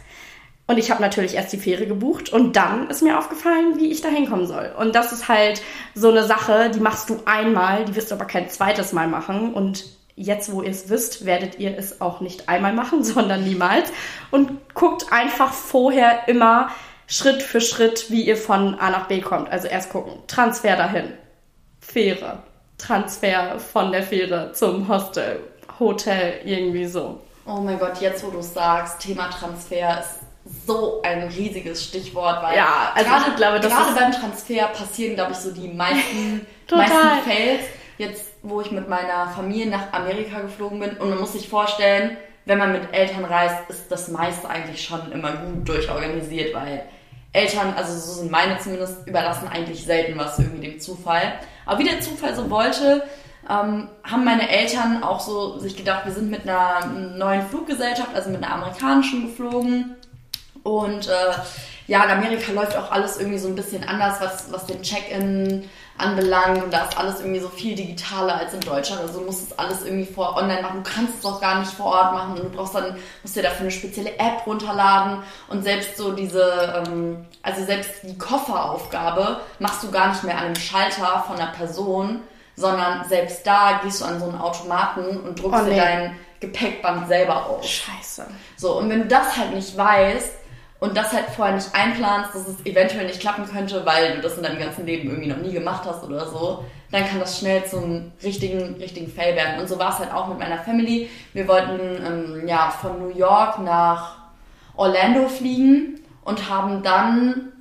Und 0.67 0.77
ich 0.77 0.89
habe 0.89 1.01
natürlich 1.01 1.33
erst 1.33 1.51
die 1.51 1.57
Fähre 1.57 1.85
gebucht 1.85 2.29
und 2.31 2.55
dann 2.55 2.89
ist 2.89 3.03
mir 3.03 3.19
aufgefallen, 3.19 3.77
wie 3.77 3.91
ich 3.91 3.99
da 3.99 4.07
hinkommen 4.07 4.47
soll. 4.47 4.71
Und 4.79 4.95
das 4.95 5.11
ist 5.11 5.27
halt 5.27 5.61
so 5.95 6.11
eine 6.11 6.23
Sache, 6.23 6.71
die 6.73 6.79
machst 6.79 7.09
du 7.09 7.19
einmal, 7.25 7.83
die 7.83 7.95
wirst 7.97 8.09
du 8.09 8.15
aber 8.15 8.25
kein 8.25 8.49
zweites 8.49 8.93
Mal 8.93 9.09
machen. 9.09 9.53
Und 9.53 9.98
jetzt, 10.19 10.51
wo 10.51 10.61
ihr 10.61 10.69
es 10.69 10.89
wisst, 10.89 11.25
werdet 11.25 11.59
ihr 11.59 11.77
es 11.77 12.01
auch 12.01 12.19
nicht 12.19 12.49
einmal 12.49 12.73
machen, 12.73 13.03
sondern 13.03 13.43
niemals. 13.43 13.91
Und 14.31 14.73
guckt 14.73 15.11
einfach 15.11 15.53
vorher 15.53 16.27
immer 16.27 16.69
Schritt 17.07 17.41
für 17.41 17.61
Schritt, 17.61 18.11
wie 18.11 18.27
ihr 18.27 18.37
von 18.37 18.75
A 18.75 18.91
nach 18.91 19.07
B 19.07 19.21
kommt. 19.21 19.49
Also 19.49 19.67
erst 19.67 19.89
gucken, 19.89 20.13
Transfer 20.27 20.75
dahin, 20.75 21.13
Fähre, 21.79 22.43
Transfer 22.77 23.59
von 23.59 23.91
der 23.91 24.03
Fähre 24.03 24.51
zum 24.53 24.87
Hostel, 24.87 25.39
Hotel, 25.79 26.41
irgendwie 26.45 26.85
so. 26.85 27.19
Oh 27.47 27.61
mein 27.61 27.79
Gott, 27.79 27.99
jetzt 27.99 28.23
wo 28.23 28.29
du 28.29 28.41
sagst, 28.41 28.99
Thema 28.99 29.29
Transfer 29.29 30.01
ist 30.01 30.19
so 30.67 31.01
ein 31.01 31.23
riesiges 31.23 31.83
Stichwort, 31.83 32.43
weil 32.43 32.55
ja, 32.55 32.91
also 32.93 33.09
gerade, 33.09 33.31
glaube, 33.35 33.59
gerade 33.59 33.95
beim 33.95 34.11
Transfer 34.11 34.67
passieren, 34.67 35.15
glaube 35.15 35.31
ich, 35.31 35.37
so 35.37 35.51
die 35.51 35.67
meisten, 35.67 36.45
meisten 36.71 37.23
Fails. 37.25 37.61
Jetzt, 37.97 38.28
wo 38.41 38.61
ich 38.61 38.71
mit 38.71 38.87
meiner 38.87 39.27
Familie 39.29 39.67
nach 39.67 39.93
Amerika 39.93 40.39
geflogen 40.41 40.79
bin 40.79 40.97
und 40.97 41.09
man 41.09 41.19
muss 41.19 41.33
sich 41.33 41.49
vorstellen, 41.49 42.17
wenn 42.45 42.57
man 42.57 42.71
mit 42.71 42.93
Eltern 42.93 43.25
reist, 43.25 43.69
ist 43.69 43.91
das 43.91 44.07
meiste 44.07 44.49
eigentlich 44.49 44.83
schon 44.83 45.11
immer 45.11 45.33
gut 45.33 45.67
durchorganisiert, 45.67 46.53
weil 46.53 46.83
Eltern, 47.31 47.73
also 47.75 47.93
so 47.93 48.21
sind 48.21 48.31
meine 48.31 48.57
zumindest, 48.57 49.07
überlassen 49.07 49.47
eigentlich 49.47 49.83
selten 49.83 50.17
was 50.17 50.39
irgendwie 50.39 50.67
dem 50.67 50.79
Zufall. 50.79 51.33
Aber 51.65 51.79
wie 51.79 51.83
der 51.83 52.01
Zufall 52.01 52.35
so 52.35 52.49
wollte, 52.49 53.03
ähm, 53.47 53.89
haben 54.03 54.25
meine 54.25 54.49
Eltern 54.49 55.03
auch 55.03 55.19
so 55.19 55.59
sich 55.59 55.75
gedacht, 55.75 56.05
wir 56.05 56.11
sind 56.11 56.31
mit 56.31 56.47
einer 56.47 56.87
neuen 56.87 57.43
Fluggesellschaft, 57.47 58.15
also 58.15 58.31
mit 58.31 58.43
einer 58.43 58.53
amerikanischen 58.55 59.27
geflogen. 59.27 59.95
Und 60.63 61.07
äh, 61.07 61.33
ja, 61.87 62.03
in 62.03 62.11
Amerika 62.11 62.51
läuft 62.51 62.75
auch 62.75 62.91
alles 62.91 63.19
irgendwie 63.19 63.39
so 63.39 63.47
ein 63.47 63.55
bisschen 63.55 63.83
anders, 63.83 64.19
was, 64.21 64.51
was 64.51 64.65
den 64.65 64.81
Check-in 64.81 65.69
anbelangt. 65.99 66.63
Und 66.63 66.73
da 66.73 66.85
ist 66.85 66.97
alles 66.97 67.19
irgendwie 67.19 67.39
so 67.39 67.49
viel 67.49 67.75
digitaler 67.75 68.35
als 68.35 68.53
in 68.53 68.61
Deutschland. 68.61 69.01
Also 69.01 69.19
du 69.19 69.25
musst 69.25 69.51
es 69.51 69.59
alles 69.59 69.83
irgendwie 69.83 70.11
vor 70.11 70.37
online 70.37 70.61
machen. 70.61 70.83
Du 70.83 70.89
kannst 70.89 71.19
es 71.19 71.25
auch 71.25 71.41
gar 71.41 71.59
nicht 71.59 71.71
vor 71.71 71.87
Ort 71.87 72.13
machen. 72.13 72.37
Und 72.37 72.43
du 72.43 72.49
brauchst 72.49 72.75
dann, 72.75 72.95
musst 73.23 73.35
dir 73.35 73.43
dafür 73.43 73.61
eine 73.61 73.71
spezielle 73.71 74.17
App 74.17 74.45
runterladen. 74.45 75.23
Und 75.47 75.63
selbst 75.63 75.97
so 75.97 76.11
diese, 76.11 76.83
ähm, 76.87 77.25
also 77.43 77.63
selbst 77.65 77.91
die 78.03 78.17
Kofferaufgabe 78.17 79.41
machst 79.59 79.83
du 79.83 79.91
gar 79.91 80.09
nicht 80.09 80.23
mehr 80.23 80.37
an 80.37 80.45
einem 80.45 80.55
Schalter 80.55 81.23
von 81.27 81.37
einer 81.37 81.51
Person, 81.51 82.21
sondern 82.55 83.07
selbst 83.07 83.45
da 83.45 83.79
gehst 83.83 84.01
du 84.01 84.05
an 84.05 84.19
so 84.19 84.25
einen 84.25 84.39
Automaten 84.39 85.17
und 85.21 85.41
druckst 85.41 85.61
oh, 85.61 85.65
nee. 85.65 85.75
dir 85.75 85.81
dein 85.81 86.15
Gepäckband 86.39 87.07
selber 87.07 87.45
aus. 87.47 87.67
Scheiße. 87.67 88.25
So, 88.55 88.77
und 88.77 88.89
wenn 88.89 89.01
du 89.01 89.07
das 89.07 89.35
halt 89.35 89.53
nicht 89.53 89.75
weißt 89.75 90.38
und 90.79 90.95
das 90.95 91.11
halt 91.11 91.25
vorher 91.35 91.55
nicht 91.55 91.73
einplanst, 91.73 92.33
dass 92.33 92.47
es 92.47 92.65
eventuell 92.65 93.05
nicht 93.05 93.19
klappen 93.19 93.45
könnte, 93.45 93.85
weil 93.85 94.15
du 94.15 94.21
das 94.21 94.37
in 94.37 94.43
deinem 94.43 94.59
ganzen 94.59 94.85
Leben 94.85 95.09
irgendwie 95.09 95.29
noch 95.29 95.37
nie 95.37 95.51
gemacht 95.51 95.83
hast 95.85 96.03
oder 96.03 96.25
so, 96.25 96.63
dann 96.91 97.05
kann 97.05 97.19
das 97.19 97.39
schnell 97.39 97.65
zum 97.65 98.11
richtigen, 98.23 98.75
richtigen 98.75 99.11
Fail 99.11 99.35
werden. 99.35 99.59
Und 99.59 99.67
so 99.67 99.77
war 99.77 99.91
es 99.91 99.99
halt 99.99 100.13
auch 100.13 100.27
mit 100.27 100.39
meiner 100.39 100.57
Family. 100.59 101.09
Wir 101.33 101.47
wollten 101.47 101.79
ähm, 102.05 102.47
ja 102.47 102.71
von 102.71 102.99
New 102.99 103.15
York 103.15 103.59
nach 103.59 104.15
Orlando 104.75 105.27
fliegen 105.27 105.99
und 106.23 106.49
haben 106.49 106.81
dann 106.81 107.51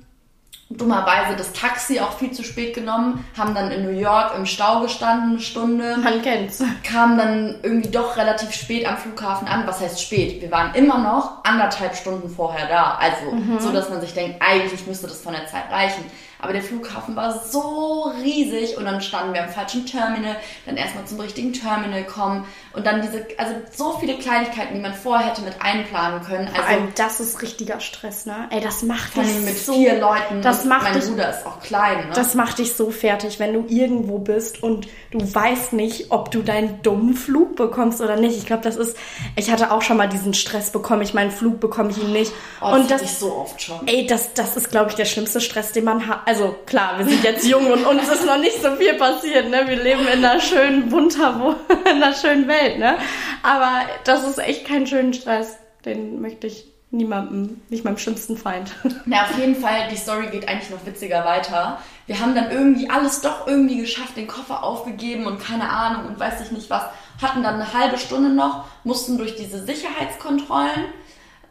dummerweise 0.69 1.35
das 1.35 1.51
Taxi 1.51 1.99
auch 1.99 2.13
viel 2.13 2.31
zu 2.31 2.43
spät 2.43 2.75
genommen, 2.75 3.25
haben 3.35 3.55
dann 3.55 3.71
in 3.71 3.83
New 3.83 3.97
York 3.99 4.33
im 4.37 4.45
Stau 4.45 4.81
gestanden, 4.81 5.31
eine 5.31 5.39
Stunde. 5.39 5.97
Man 5.97 6.21
kennt's. 6.21 6.63
Kamen 6.83 7.17
dann 7.17 7.55
irgendwie 7.63 7.89
doch 7.89 8.17
relativ 8.17 8.51
spät 8.53 8.87
am 8.87 8.97
Flughafen 8.97 9.47
an. 9.47 9.65
Was 9.65 9.81
heißt 9.81 10.01
spät? 10.01 10.41
Wir 10.41 10.51
waren 10.51 10.75
immer 10.75 10.99
noch 10.99 11.43
anderthalb 11.43 11.95
Stunden 11.95 12.29
vorher 12.29 12.67
da. 12.67 12.99
Also, 12.99 13.35
mhm. 13.35 13.59
so 13.59 13.71
dass 13.71 13.89
man 13.89 13.99
sich 13.99 14.13
denkt, 14.13 14.41
eigentlich 14.41 14.85
müsste 14.85 15.07
das 15.07 15.21
von 15.21 15.33
der 15.33 15.47
Zeit 15.47 15.71
reichen. 15.71 16.03
Aber 16.41 16.53
der 16.53 16.61
Flughafen 16.61 17.17
war 17.17 17.43
so 17.43 18.13
riesig 18.23 18.77
und 18.77 18.85
dann 18.85 19.01
standen 19.01 19.33
wir 19.33 19.43
am 19.43 19.49
falschen 19.49 19.85
Terminal, 19.85 20.37
dann 20.65 20.77
erstmal 20.77 21.03
zum 21.05 21.19
richtigen 21.19 21.51
Terminal 21.51 22.05
kommen 22.05 22.45
und 22.71 22.87
dann 22.87 23.01
diese, 23.01 23.25
also 23.37 23.55
so 23.75 23.97
viele 23.99 24.17
Kleinigkeiten, 24.17 24.73
die 24.73 24.79
man 24.79 24.93
vorher 24.93 25.27
hätte 25.27 25.41
mit 25.41 25.55
einplanen 25.59 26.21
können. 26.23 26.47
Vor 26.47 26.63
also, 26.63 26.77
allem, 26.77 26.93
das 26.95 27.19
ist 27.19 27.41
richtiger 27.41 27.81
Stress, 27.81 28.25
ne? 28.25 28.47
Ey, 28.51 28.61
das 28.61 28.83
macht 28.83 29.17
dich 29.17 29.39
mit 29.41 29.57
so, 29.57 29.73
vier 29.73 29.99
Leuten. 29.99 30.41
Das 30.41 30.63
macht 30.63 30.83
mein 30.83 30.93
dich, 30.93 31.09
Bruder 31.09 31.29
ist 31.29 31.45
auch 31.45 31.59
klein, 31.59 32.07
ne? 32.07 32.13
Das 32.15 32.35
macht 32.35 32.59
dich 32.59 32.73
so 32.73 32.89
fertig, 32.89 33.39
wenn 33.39 33.51
du 33.51 33.65
irgendwo 33.67 34.19
bist 34.19 34.63
und 34.63 34.87
du 35.11 35.19
weißt 35.19 35.73
nicht, 35.73 36.09
ob 36.09 36.31
du 36.31 36.41
deinen 36.41 36.81
dummen 36.83 37.15
Flug 37.15 37.57
bekommst 37.57 37.99
oder 37.99 38.15
nicht. 38.15 38.37
Ich 38.37 38.45
glaube, 38.45 38.63
das 38.63 38.77
ist, 38.77 38.95
ich 39.35 39.51
hatte 39.51 39.71
auch 39.71 39.81
schon 39.81 39.97
mal 39.97 40.07
diesen 40.07 40.33
Stress, 40.33 40.71
bekomme 40.71 41.03
ich 41.03 41.13
meinen 41.13 41.31
Flug, 41.31 41.59
bekomme 41.59 41.89
ich 41.91 41.97
ihn 41.97 42.13
nicht. 42.13 42.31
Oh, 42.61 42.71
das 42.71 42.79
und 42.79 42.91
das, 42.91 43.01
ich 43.01 43.11
so 43.11 43.35
oft 43.35 43.61
schon. 43.61 43.85
Ey, 43.89 44.07
das, 44.07 44.33
das 44.35 44.55
ist, 44.55 44.71
glaube 44.71 44.89
ich, 44.91 44.95
der 44.95 45.05
schlimmste 45.05 45.41
Stress, 45.41 45.73
den 45.73 45.83
man 45.83 46.07
hat 46.07 46.28
also 46.29 46.55
klar, 46.67 46.99
wir 46.99 47.05
sind 47.05 47.23
jetzt 47.23 47.43
jung 47.47 47.71
und 47.71 47.85
uns 47.85 48.07
ist 48.07 48.23
noch 48.23 48.37
nicht 48.37 48.61
so 48.61 48.75
viel 48.75 48.93
passiert, 48.93 49.49
ne? 49.49 49.63
Wir 49.65 49.77
leben 49.77 50.01
in 50.01 50.23
einer 50.23 50.39
schönen, 50.39 50.87
bunter, 50.87 51.57
in 51.89 52.03
einer 52.03 52.13
schönen 52.13 52.47
Welt, 52.47 52.77
ne? 52.77 52.99
Aber 53.41 53.81
das 54.03 54.27
ist 54.27 54.37
echt 54.37 54.63
kein 54.67 54.85
schöner 54.85 55.13
Stress. 55.13 55.57
Den 55.85 56.21
möchte 56.21 56.45
ich 56.45 56.67
niemandem, 56.91 57.61
nicht 57.69 57.83
meinem 57.83 57.97
schlimmsten 57.97 58.37
Feind. 58.37 58.75
Na, 59.05 59.23
auf 59.23 59.39
jeden 59.39 59.55
Fall, 59.55 59.87
die 59.89 59.95
Story 59.95 60.27
geht 60.27 60.47
eigentlich 60.47 60.69
noch 60.69 60.85
witziger 60.85 61.25
weiter. 61.25 61.79
Wir 62.05 62.19
haben 62.19 62.35
dann 62.35 62.51
irgendwie 62.51 62.91
alles 62.91 63.21
doch 63.21 63.47
irgendwie 63.47 63.77
geschafft, 63.77 64.15
den 64.15 64.27
Koffer 64.27 64.63
aufgegeben 64.63 65.25
und 65.25 65.39
keine 65.39 65.67
Ahnung 65.67 66.05
und 66.05 66.19
weiß 66.19 66.41
ich 66.41 66.51
nicht 66.51 66.69
was. 66.69 66.83
Hatten 67.19 67.41
dann 67.41 67.55
eine 67.55 67.73
halbe 67.73 67.97
Stunde 67.97 68.29
noch, 68.29 68.65
mussten 68.83 69.17
durch 69.17 69.35
diese 69.35 69.65
Sicherheitskontrollen. 69.65 70.85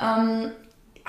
Ähm, 0.00 0.52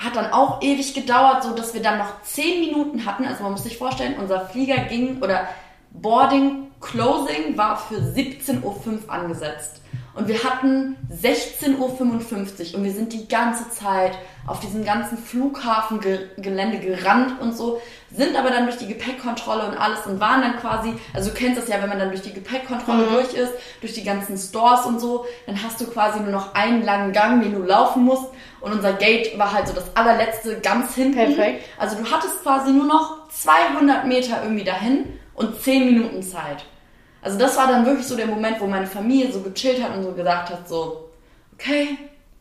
hat 0.00 0.16
dann 0.16 0.32
auch 0.32 0.62
ewig 0.62 0.94
gedauert, 0.94 1.42
so 1.42 1.54
dass 1.54 1.74
wir 1.74 1.82
dann 1.82 1.98
noch 1.98 2.22
10 2.22 2.60
Minuten 2.60 3.04
hatten. 3.04 3.24
Also 3.26 3.42
man 3.42 3.52
muss 3.52 3.64
sich 3.64 3.76
vorstellen, 3.76 4.16
unser 4.18 4.46
Flieger 4.46 4.78
ging 4.84 5.22
oder 5.22 5.48
Boarding 5.92 6.68
Closing 6.80 7.56
war 7.56 7.76
für 7.76 7.96
17.05 7.96 8.62
Uhr 8.62 9.10
angesetzt. 9.12 9.82
Und 10.14 10.28
wir 10.28 10.42
hatten 10.42 10.96
16.55 11.12 12.72
Uhr 12.72 12.78
und 12.78 12.84
wir 12.84 12.92
sind 12.92 13.12
die 13.12 13.28
ganze 13.28 13.68
Zeit 13.70 14.12
auf 14.50 14.58
diesem 14.58 14.84
ganzen 14.84 15.16
Flughafengelände 15.16 16.80
gerannt 16.80 17.40
und 17.40 17.56
so, 17.56 17.80
sind 18.10 18.36
aber 18.36 18.50
dann 18.50 18.64
durch 18.64 18.78
die 18.78 18.88
Gepäckkontrolle 18.88 19.64
und 19.68 19.76
alles 19.76 20.04
und 20.06 20.18
waren 20.18 20.40
dann 20.42 20.56
quasi, 20.56 20.92
also 21.14 21.30
du 21.30 21.36
kennst 21.36 21.60
das 21.60 21.68
ja, 21.68 21.80
wenn 21.80 21.88
man 21.88 22.00
dann 22.00 22.08
durch 22.08 22.22
die 22.22 22.32
Gepäckkontrolle 22.32 23.06
mhm. 23.06 23.12
durch 23.12 23.34
ist, 23.34 23.52
durch 23.80 23.92
die 23.92 24.02
ganzen 24.02 24.36
Stores 24.36 24.86
und 24.86 24.98
so, 24.98 25.24
dann 25.46 25.62
hast 25.62 25.80
du 25.80 25.86
quasi 25.86 26.18
nur 26.18 26.32
noch 26.32 26.52
einen 26.54 26.82
langen 26.82 27.12
Gang, 27.12 27.40
den 27.42 27.52
du 27.54 27.62
laufen 27.62 28.02
musst 28.02 28.24
und 28.60 28.72
unser 28.72 28.94
Gate 28.94 29.38
war 29.38 29.52
halt 29.52 29.68
so 29.68 29.72
das 29.72 29.94
allerletzte 29.94 30.58
ganz 30.58 30.96
hinten. 30.96 31.14
Perfekt. 31.14 31.64
Also 31.78 31.96
du 31.96 32.10
hattest 32.10 32.42
quasi 32.42 32.72
nur 32.72 32.86
noch 32.86 33.28
200 33.28 34.04
Meter 34.04 34.42
irgendwie 34.42 34.64
dahin 34.64 35.16
und 35.34 35.62
10 35.62 35.84
Minuten 35.84 36.22
Zeit. 36.24 36.64
Also 37.22 37.38
das 37.38 37.56
war 37.56 37.68
dann 37.68 37.86
wirklich 37.86 38.06
so 38.06 38.16
der 38.16 38.26
Moment, 38.26 38.60
wo 38.60 38.66
meine 38.66 38.88
Familie 38.88 39.30
so 39.30 39.42
gechillt 39.42 39.80
hat 39.80 39.94
und 39.94 40.02
so 40.02 40.10
gesagt 40.10 40.50
hat, 40.50 40.68
so, 40.68 41.10
okay, 41.54 41.96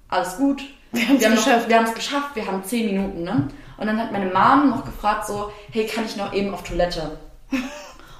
alles 0.08 0.38
gut. 0.38 0.64
Wir 0.92 1.08
haben 1.08 1.18
es 1.18 1.46
geschafft. 1.46 1.70
Wir 1.70 1.78
haben 1.78 1.86
es 1.86 1.94
geschafft, 1.94 2.36
wir 2.36 2.46
haben 2.46 2.64
zehn 2.64 2.86
Minuten, 2.88 3.24
ne? 3.24 3.48
Und 3.78 3.88
dann 3.88 4.00
hat 4.00 4.12
meine 4.12 4.26
Mom 4.26 4.70
noch 4.70 4.86
gefragt 4.86 5.26
so, 5.28 5.52
hey, 5.72 5.86
kann 5.86 6.06
ich 6.06 6.18
noch 6.18 6.34
eben 6.34 6.54
auf 6.54 6.64
Toilette? 6.64 7.20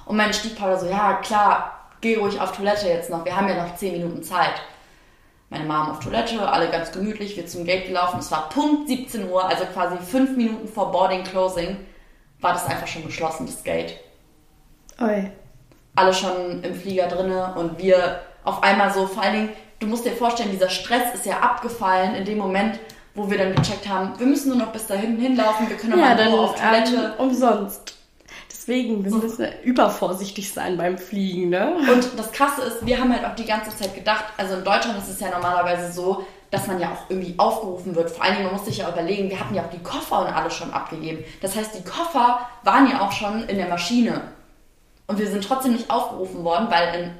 Und 0.06 0.16
mein 0.16 0.32
Stiefvater 0.32 0.78
so, 0.78 0.86
ja, 0.86 1.14
klar, 1.14 1.88
geh 2.00 2.16
ruhig 2.16 2.40
auf 2.40 2.56
Toilette 2.56 2.88
jetzt 2.88 3.10
noch, 3.10 3.24
wir 3.24 3.36
haben 3.36 3.48
ja 3.48 3.62
noch 3.62 3.76
zehn 3.76 3.92
Minuten 3.92 4.22
Zeit. 4.22 4.54
Meine 5.50 5.64
Mom 5.64 5.90
auf 5.90 6.00
Toilette, 6.00 6.48
alle 6.48 6.70
ganz 6.70 6.92
gemütlich, 6.92 7.36
wir 7.36 7.46
zum 7.46 7.64
Gate 7.64 7.88
gelaufen. 7.88 8.20
Es 8.20 8.30
war 8.30 8.48
Punkt 8.48 8.88
17 8.88 9.28
Uhr, 9.28 9.44
also 9.44 9.64
quasi 9.66 9.96
fünf 9.98 10.36
Minuten 10.36 10.68
vor 10.68 10.90
Boarding 10.92 11.24
Closing, 11.24 11.76
war 12.40 12.52
das 12.52 12.66
einfach 12.66 12.86
schon 12.86 13.04
geschlossen, 13.04 13.46
das 13.46 13.62
Gate. 13.62 13.96
Oi 15.00 15.30
alle 16.00 16.14
schon 16.14 16.62
im 16.62 16.74
Flieger 16.74 17.08
drinne 17.08 17.54
und 17.54 17.78
wir 17.78 18.20
auf 18.44 18.62
einmal 18.62 18.92
so, 18.92 19.06
vor 19.06 19.22
allen 19.22 19.34
Dingen, 19.34 19.48
du 19.80 19.86
musst 19.86 20.04
dir 20.04 20.12
vorstellen, 20.12 20.50
dieser 20.52 20.68
Stress 20.68 21.14
ist 21.14 21.26
ja 21.26 21.40
abgefallen 21.40 22.14
in 22.14 22.24
dem 22.24 22.38
Moment, 22.38 22.78
wo 23.14 23.28
wir 23.28 23.38
dann 23.38 23.54
gecheckt 23.54 23.88
haben, 23.88 24.18
wir 24.18 24.26
müssen 24.26 24.50
nur 24.50 24.58
noch 24.58 24.72
bis 24.72 24.86
dahin 24.86 25.18
hinlaufen, 25.18 25.68
wir 25.68 25.76
können 25.76 25.98
ja, 25.98 26.14
mal 26.14 26.28
auf 26.38 26.54
Toilette. 26.54 27.14
Ähm, 27.18 27.26
umsonst. 27.26 27.96
Deswegen, 28.48 29.04
wir 29.04 29.10
müssen 29.10 29.48
übervorsichtig 29.64 30.52
sein 30.52 30.76
beim 30.76 30.96
Fliegen, 30.96 31.48
ne? 31.48 31.76
Und 31.92 32.16
das 32.16 32.30
Krasse 32.30 32.62
ist, 32.62 32.86
wir 32.86 33.00
haben 33.00 33.12
halt 33.12 33.24
auch 33.24 33.34
die 33.34 33.46
ganze 33.46 33.76
Zeit 33.76 33.94
gedacht, 33.94 34.26
also 34.36 34.54
in 34.54 34.64
Deutschland 34.64 34.98
ist 34.98 35.08
es 35.08 35.18
ja 35.18 35.30
normalerweise 35.30 35.90
so, 35.90 36.24
dass 36.50 36.66
man 36.66 36.80
ja 36.80 36.92
auch 36.92 37.08
irgendwie 37.08 37.34
aufgerufen 37.38 37.94
wird. 37.94 38.10
Vor 38.10 38.24
allen 38.24 38.34
Dingen, 38.34 38.46
man 38.46 38.54
muss 38.54 38.66
sich 38.66 38.78
ja 38.78 38.88
überlegen, 38.88 39.30
wir 39.30 39.40
hatten 39.40 39.54
ja 39.54 39.64
auch 39.64 39.70
die 39.70 39.82
Koffer 39.82 40.20
und 40.20 40.26
alles 40.26 40.54
schon 40.54 40.72
abgegeben. 40.72 41.24
Das 41.40 41.56
heißt, 41.56 41.74
die 41.78 41.84
Koffer 41.84 42.40
waren 42.64 42.88
ja 42.90 43.00
auch 43.00 43.12
schon 43.12 43.44
in 43.48 43.56
der 43.56 43.68
Maschine. 43.68 44.22
Und 45.06 45.18
wir 45.18 45.28
sind 45.28 45.44
trotzdem 45.44 45.72
nicht 45.72 45.90
aufgerufen 45.90 46.44
worden, 46.44 46.68
weil 46.70 47.00
in, 47.00 47.10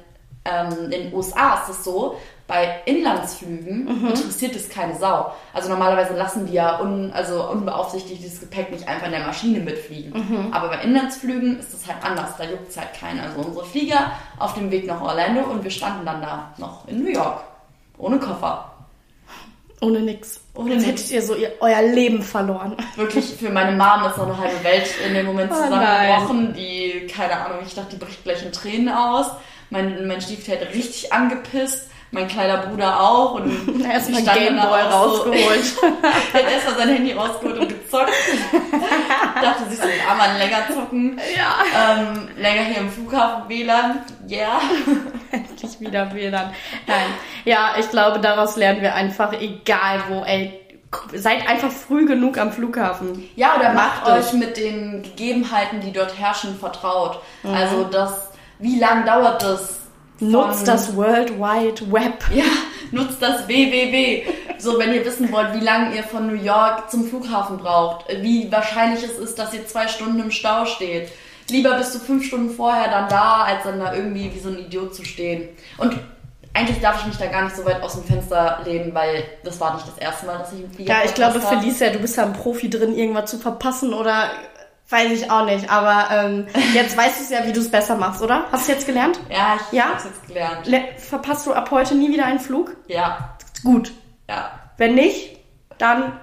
ähm, 0.45 0.85
in 0.85 0.91
den 0.91 1.13
USA 1.13 1.61
ist 1.61 1.69
es 1.69 1.83
so, 1.83 2.17
bei 2.51 2.81
Inlandsflügen 2.83 3.85
mhm. 3.85 4.07
interessiert 4.09 4.53
es 4.57 4.67
keine 4.67 4.97
Sau. 4.97 5.31
Also 5.53 5.69
normalerweise 5.69 6.17
lassen 6.17 6.45
die 6.45 6.53
ja 6.53 6.81
un, 6.81 7.13
also 7.13 7.49
unbeaufsichtigtes 7.49 8.41
Gepäck 8.41 8.71
nicht 8.71 8.89
einfach 8.89 9.05
in 9.05 9.13
der 9.13 9.25
Maschine 9.25 9.61
mitfliegen. 9.61 10.11
Mhm. 10.11 10.51
Aber 10.51 10.67
bei 10.67 10.81
Inlandsflügen 10.81 11.57
ist 11.59 11.73
es 11.73 11.87
halt 11.87 12.03
anders, 12.03 12.35
da 12.37 12.43
juckt 12.43 12.67
es 12.67 12.75
halt 12.75 12.93
keinen. 12.93 13.21
Also 13.21 13.39
unsere 13.39 13.65
Flieger 13.65 14.11
auf 14.37 14.53
dem 14.53 14.69
Weg 14.69 14.85
nach 14.85 14.99
Orlando 15.01 15.49
und 15.49 15.63
wir 15.63 15.71
standen 15.71 16.05
dann 16.05 16.21
da 16.21 16.53
noch 16.57 16.85
in 16.89 17.01
New 17.01 17.09
York. 17.09 17.41
Ohne 17.97 18.19
Koffer. 18.19 18.69
Ohne 19.79 20.01
nix. 20.01 20.41
Ohne 20.53 20.73
Jetzt 20.73 20.87
hättet 20.87 21.11
ihr 21.11 21.21
so 21.21 21.35
ihr, 21.35 21.53
euer 21.61 21.81
Leben 21.83 22.21
verloren. 22.21 22.75
Wirklich, 22.97 23.33
für 23.33 23.49
meine 23.49 23.71
Mom 23.77 24.09
ist 24.09 24.17
so 24.17 24.23
eine 24.23 24.37
halbe 24.37 24.61
Welt 24.65 24.89
in 25.07 25.13
dem 25.13 25.25
Moment 25.25 25.51
oh 25.53 25.55
zusammengebrochen. 25.55 26.49
Oh 26.49 26.53
die, 26.53 27.07
keine 27.07 27.37
Ahnung, 27.37 27.59
ich 27.65 27.73
dachte, 27.73 27.95
die 27.95 28.03
bricht 28.03 28.25
gleich 28.25 28.45
in 28.45 28.51
Tränen 28.51 28.89
aus. 28.89 29.27
Mein, 29.69 30.05
mein 30.05 30.19
Stiefvater 30.19 30.67
richtig 30.73 31.13
angepisst. 31.13 31.90
Mein 32.13 32.27
kleiner 32.27 32.57
Bruder 32.57 32.99
auch. 32.99 33.35
Und 33.35 33.85
erstmal 33.89 34.21
Gameboy 34.21 34.81
rausgeholt. 34.81 35.63
So, 35.63 35.85
er 36.33 36.43
hat 36.43 36.51
erstmal 36.51 36.75
sein 36.75 36.89
Handy 36.89 37.13
rausgeholt 37.13 37.59
und 37.59 37.69
gezockt. 37.69 38.11
dachte 39.41 39.69
sich 39.69 39.79
so, 39.79 39.87
ja, 39.87 40.13
mal 40.15 40.37
länger 40.37 40.67
zocken. 40.73 41.19
Ja. 41.35 41.95
Ähm, 41.95 42.27
länger 42.37 42.63
hier 42.63 42.77
im 42.81 42.91
Flughafen 42.91 43.47
WLAN. 43.47 43.99
Ja. 44.27 44.37
Yeah. 44.37 44.61
Endlich 45.31 45.79
wieder 45.79 46.13
WLAN. 46.13 46.53
Nein. 46.85 47.05
Ja, 47.45 47.75
ich 47.79 47.89
glaube, 47.89 48.19
daraus 48.19 48.57
lernen 48.57 48.81
wir 48.81 48.93
einfach, 48.93 49.31
egal 49.33 50.03
wo, 50.09 50.23
ey, 50.23 50.59
seid 51.13 51.47
einfach 51.47 51.71
früh 51.71 52.05
genug 52.05 52.37
am 52.37 52.51
Flughafen. 52.51 53.29
Ja, 53.37 53.55
oder 53.55 53.71
macht, 53.71 54.05
macht 54.05 54.11
euch 54.11 54.33
mit 54.33 54.57
den 54.57 55.03
Gegebenheiten, 55.03 55.79
die 55.79 55.93
dort 55.93 56.19
herrschen, 56.19 56.57
vertraut. 56.59 57.21
Mhm. 57.43 57.53
Also 57.53 57.85
das, 57.85 58.31
wie 58.59 58.79
lang 58.79 59.05
dauert 59.05 59.41
das? 59.41 59.80
Nutzt 60.21 60.67
das 60.67 60.95
World 60.95 61.39
Wide 61.39 61.91
Web. 61.91 62.23
Ja, 62.33 62.43
nutzt 62.91 63.21
das 63.21 63.47
WWW. 63.47 64.23
So, 64.59 64.77
wenn 64.77 64.93
ihr 64.93 65.03
wissen 65.03 65.31
wollt, 65.31 65.53
wie 65.55 65.63
lange 65.63 65.95
ihr 65.95 66.03
von 66.03 66.27
New 66.27 66.41
York 66.41 66.91
zum 66.91 67.07
Flughafen 67.07 67.57
braucht, 67.57 68.05
wie 68.21 68.51
wahrscheinlich 68.51 69.03
es 69.03 69.17
ist, 69.17 69.39
dass 69.39 69.53
ihr 69.53 69.65
zwei 69.65 69.87
Stunden 69.87 70.19
im 70.19 70.31
Stau 70.31 70.65
steht. 70.65 71.11
Lieber 71.49 71.73
bist 71.73 71.95
du 71.95 71.99
fünf 71.99 72.25
Stunden 72.25 72.51
vorher 72.51 72.89
dann 72.89 73.09
da, 73.09 73.43
als 73.43 73.63
dann 73.63 73.79
da 73.79 73.93
irgendwie 73.93 74.31
wie 74.33 74.39
so 74.39 74.49
ein 74.49 74.59
Idiot 74.59 74.93
zu 74.93 75.03
stehen. 75.03 75.49
Und 75.77 75.97
eigentlich 76.53 76.79
darf 76.81 76.99
ich 77.01 77.07
mich 77.07 77.17
da 77.17 77.25
gar 77.25 77.45
nicht 77.45 77.55
so 77.55 77.65
weit 77.65 77.81
aus 77.81 77.93
dem 77.93 78.03
Fenster 78.03 78.59
lehnen, 78.65 78.93
weil 78.93 79.23
das 79.43 79.59
war 79.59 79.73
nicht 79.73 79.87
das 79.87 79.97
erste 79.97 80.27
Mal, 80.27 80.37
dass 80.37 80.53
ich 80.53 80.61
im 80.61 80.71
Flieger 80.71 80.93
Ja, 80.93 80.99
ich 81.03 81.13
glaube, 81.13 81.41
Felicia, 81.41 81.89
du 81.89 81.99
bist 81.99 82.17
da 82.17 82.25
ein 82.25 82.33
Profi 82.33 82.69
drin, 82.69 82.95
irgendwas 82.95 83.31
zu 83.31 83.39
verpassen 83.39 83.93
oder 83.93 84.29
weiß 84.91 85.11
ich 85.11 85.31
auch 85.31 85.45
nicht. 85.45 85.69
Aber 85.69 86.07
ähm, 86.11 86.47
jetzt 86.73 86.97
weißt 86.97 87.19
du 87.19 87.23
es 87.23 87.29
ja, 87.29 87.45
wie 87.47 87.53
du 87.53 87.59
es 87.59 87.71
besser 87.71 87.95
machst, 87.95 88.21
oder? 88.21 88.45
Hast 88.51 88.67
du 88.67 88.73
jetzt 88.73 88.85
gelernt? 88.85 89.19
Ja, 89.29 89.55
ich 89.55 89.77
ja? 89.77 89.85
hab's 89.89 90.05
jetzt 90.05 90.27
gelernt. 90.27 90.65
Le 90.67 90.83
verpasst 90.97 91.47
du 91.47 91.53
ab 91.53 91.71
heute 91.71 91.95
nie 91.95 92.11
wieder 92.11 92.25
einen 92.25 92.39
Flug? 92.39 92.75
Ja. 92.87 93.35
Gut. 93.63 93.91
Ja. 94.29 94.51
Wenn 94.77 94.95
nicht, 94.95 95.37
dann 95.77 96.19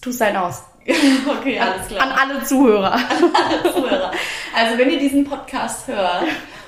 tust 0.00 0.20
dein 0.20 0.36
aus. 0.36 0.64
okay, 1.38 1.58
alles 1.58 1.88
klar. 1.88 2.02
An 2.02 2.12
alle 2.12 2.44
Zuhörer. 2.44 2.92
An 2.94 3.32
alle 3.34 3.72
Zuhörer. 3.72 4.10
Also 4.54 4.78
wenn 4.78 4.90
ihr 4.90 4.98
diesen 4.98 5.24
Podcast 5.24 5.88
hört 5.88 6.24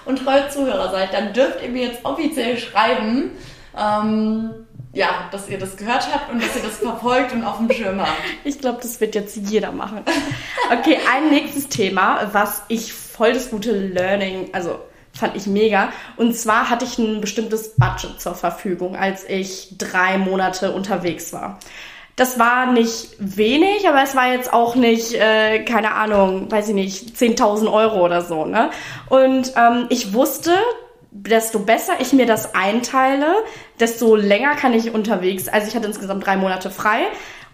und 0.06 0.24
treue 0.24 0.48
Zuhörer 0.48 0.90
seid, 0.90 1.12
dann 1.12 1.32
dürft 1.32 1.62
ihr 1.62 1.68
mir 1.68 1.88
jetzt 1.88 2.04
offiziell 2.04 2.56
schreiben, 2.56 3.32
ähm, 3.76 4.65
ja, 4.96 5.28
dass 5.30 5.48
ihr 5.48 5.58
das 5.58 5.76
gehört 5.76 6.08
habt 6.12 6.32
und 6.32 6.42
dass 6.42 6.56
ihr 6.56 6.62
das 6.62 6.78
verfolgt 6.78 7.32
und 7.34 7.44
auf 7.44 7.58
dem 7.58 7.70
Schirm 7.70 8.00
habt. 8.00 8.18
Ich 8.44 8.58
glaube, 8.58 8.78
das 8.80 8.98
wird 8.98 9.14
jetzt 9.14 9.36
jeder 9.36 9.70
machen. 9.70 10.00
Okay, 10.72 10.98
ein 11.14 11.30
nächstes 11.30 11.68
Thema, 11.68 12.30
was 12.32 12.62
ich 12.68 12.92
voll 12.92 13.32
das 13.34 13.50
gute 13.50 13.72
Learning, 13.72 14.48
also 14.52 14.80
fand 15.12 15.36
ich 15.36 15.46
mega. 15.46 15.92
Und 16.16 16.34
zwar 16.34 16.70
hatte 16.70 16.86
ich 16.86 16.98
ein 16.98 17.20
bestimmtes 17.20 17.76
Budget 17.76 18.20
zur 18.20 18.34
Verfügung, 18.34 18.96
als 18.96 19.24
ich 19.28 19.76
drei 19.78 20.18
Monate 20.18 20.72
unterwegs 20.72 21.32
war. 21.32 21.60
Das 22.16 22.38
war 22.38 22.72
nicht 22.72 23.10
wenig, 23.18 23.86
aber 23.86 24.02
es 24.02 24.16
war 24.16 24.32
jetzt 24.32 24.52
auch 24.52 24.74
nicht, 24.74 25.12
äh, 25.12 25.62
keine 25.64 25.92
Ahnung, 25.92 26.50
weiß 26.50 26.70
ich 26.70 26.74
nicht, 26.74 27.16
10.000 27.16 27.70
Euro 27.70 28.04
oder 28.04 28.22
so. 28.22 28.46
Ne? 28.46 28.70
Und 29.10 29.52
ähm, 29.56 29.86
ich 29.90 30.14
wusste, 30.14 30.52
desto 31.22 31.60
besser 31.60 31.94
ich 32.00 32.12
mir 32.12 32.26
das 32.26 32.54
einteile, 32.54 33.26
desto 33.80 34.16
länger 34.16 34.54
kann 34.54 34.74
ich 34.74 34.92
unterwegs. 34.92 35.48
Also 35.48 35.68
ich 35.68 35.76
hatte 35.76 35.86
insgesamt 35.86 36.26
drei 36.26 36.36
Monate 36.36 36.70
frei. 36.70 37.06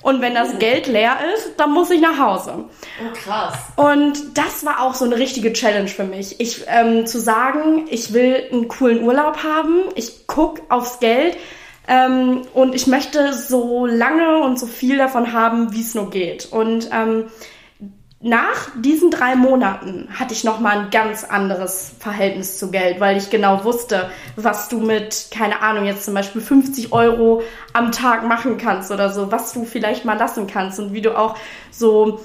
Und 0.03 0.21
wenn 0.21 0.35
das 0.35 0.59
Geld 0.59 0.89
leer 0.89 1.17
ist, 1.35 1.53
dann 1.59 1.71
muss 1.71 1.91
ich 1.91 2.01
nach 2.01 2.19
Hause. 2.19 2.65
Oh, 3.01 3.13
krass. 3.15 3.55
Und 3.77 4.37
das 4.37 4.67
war 4.67 4.83
auch 4.83 4.95
so 4.95 5.05
eine 5.05 5.17
richtige 5.17 5.53
Challenge 5.53 5.89
für 5.89 6.05
mich. 6.05 6.41
Ich 6.41 6.65
ähm, 6.67 7.07
zu 7.07 7.21
sagen, 7.21 7.87
ich 7.89 8.13
will 8.13 8.49
einen 8.51 8.67
coolen 8.67 9.05
Urlaub 9.05 9.45
haben, 9.45 9.85
ich 9.95 10.27
guck 10.27 10.61
aufs 10.71 10.99
Geld 10.99 11.37
ähm, 11.87 12.43
und 12.53 12.75
ich 12.75 12.89
möchte 12.89 13.33
so 13.33 13.87
lange 13.87 14.39
und 14.41 14.59
so 14.59 14.67
viel 14.67 14.99
davon 14.99 15.33
haben, 15.33 15.73
wie 15.73 15.83
es 15.83 15.95
nur 15.95 16.11
geht. 16.11 16.47
Und 16.51 16.91
ähm, 16.93 17.27
nach 18.25 18.71
diesen 18.77 19.11
drei 19.11 19.35
Monaten 19.35 20.09
hatte 20.15 20.33
ich 20.33 20.45
nochmal 20.45 20.79
ein 20.79 20.91
ganz 20.91 21.25
anderes 21.25 21.93
Verhältnis 21.99 22.57
zu 22.57 22.71
Geld, 22.71 23.01
weil 23.01 23.17
ich 23.17 23.31
genau 23.31 23.65
wusste, 23.65 24.11
was 24.37 24.69
du 24.69 24.79
mit, 24.79 25.27
keine 25.33 25.61
Ahnung, 25.61 25.87
jetzt 25.87 26.05
zum 26.05 26.15
Beispiel 26.15 26.41
50 26.41 26.93
Euro 26.93 27.43
am 27.73 27.91
Tag 27.91 28.25
machen 28.27 28.59
kannst 28.59 28.93
oder 28.93 29.11
so, 29.11 29.33
was 29.33 29.53
du 29.53 29.65
vielleicht 29.65 30.05
mal 30.05 30.17
lassen 30.17 30.47
kannst 30.47 30.79
und 30.79 30.93
wie 30.93 31.03
du 31.03 31.19
auch 31.19 31.37
so 31.73 32.21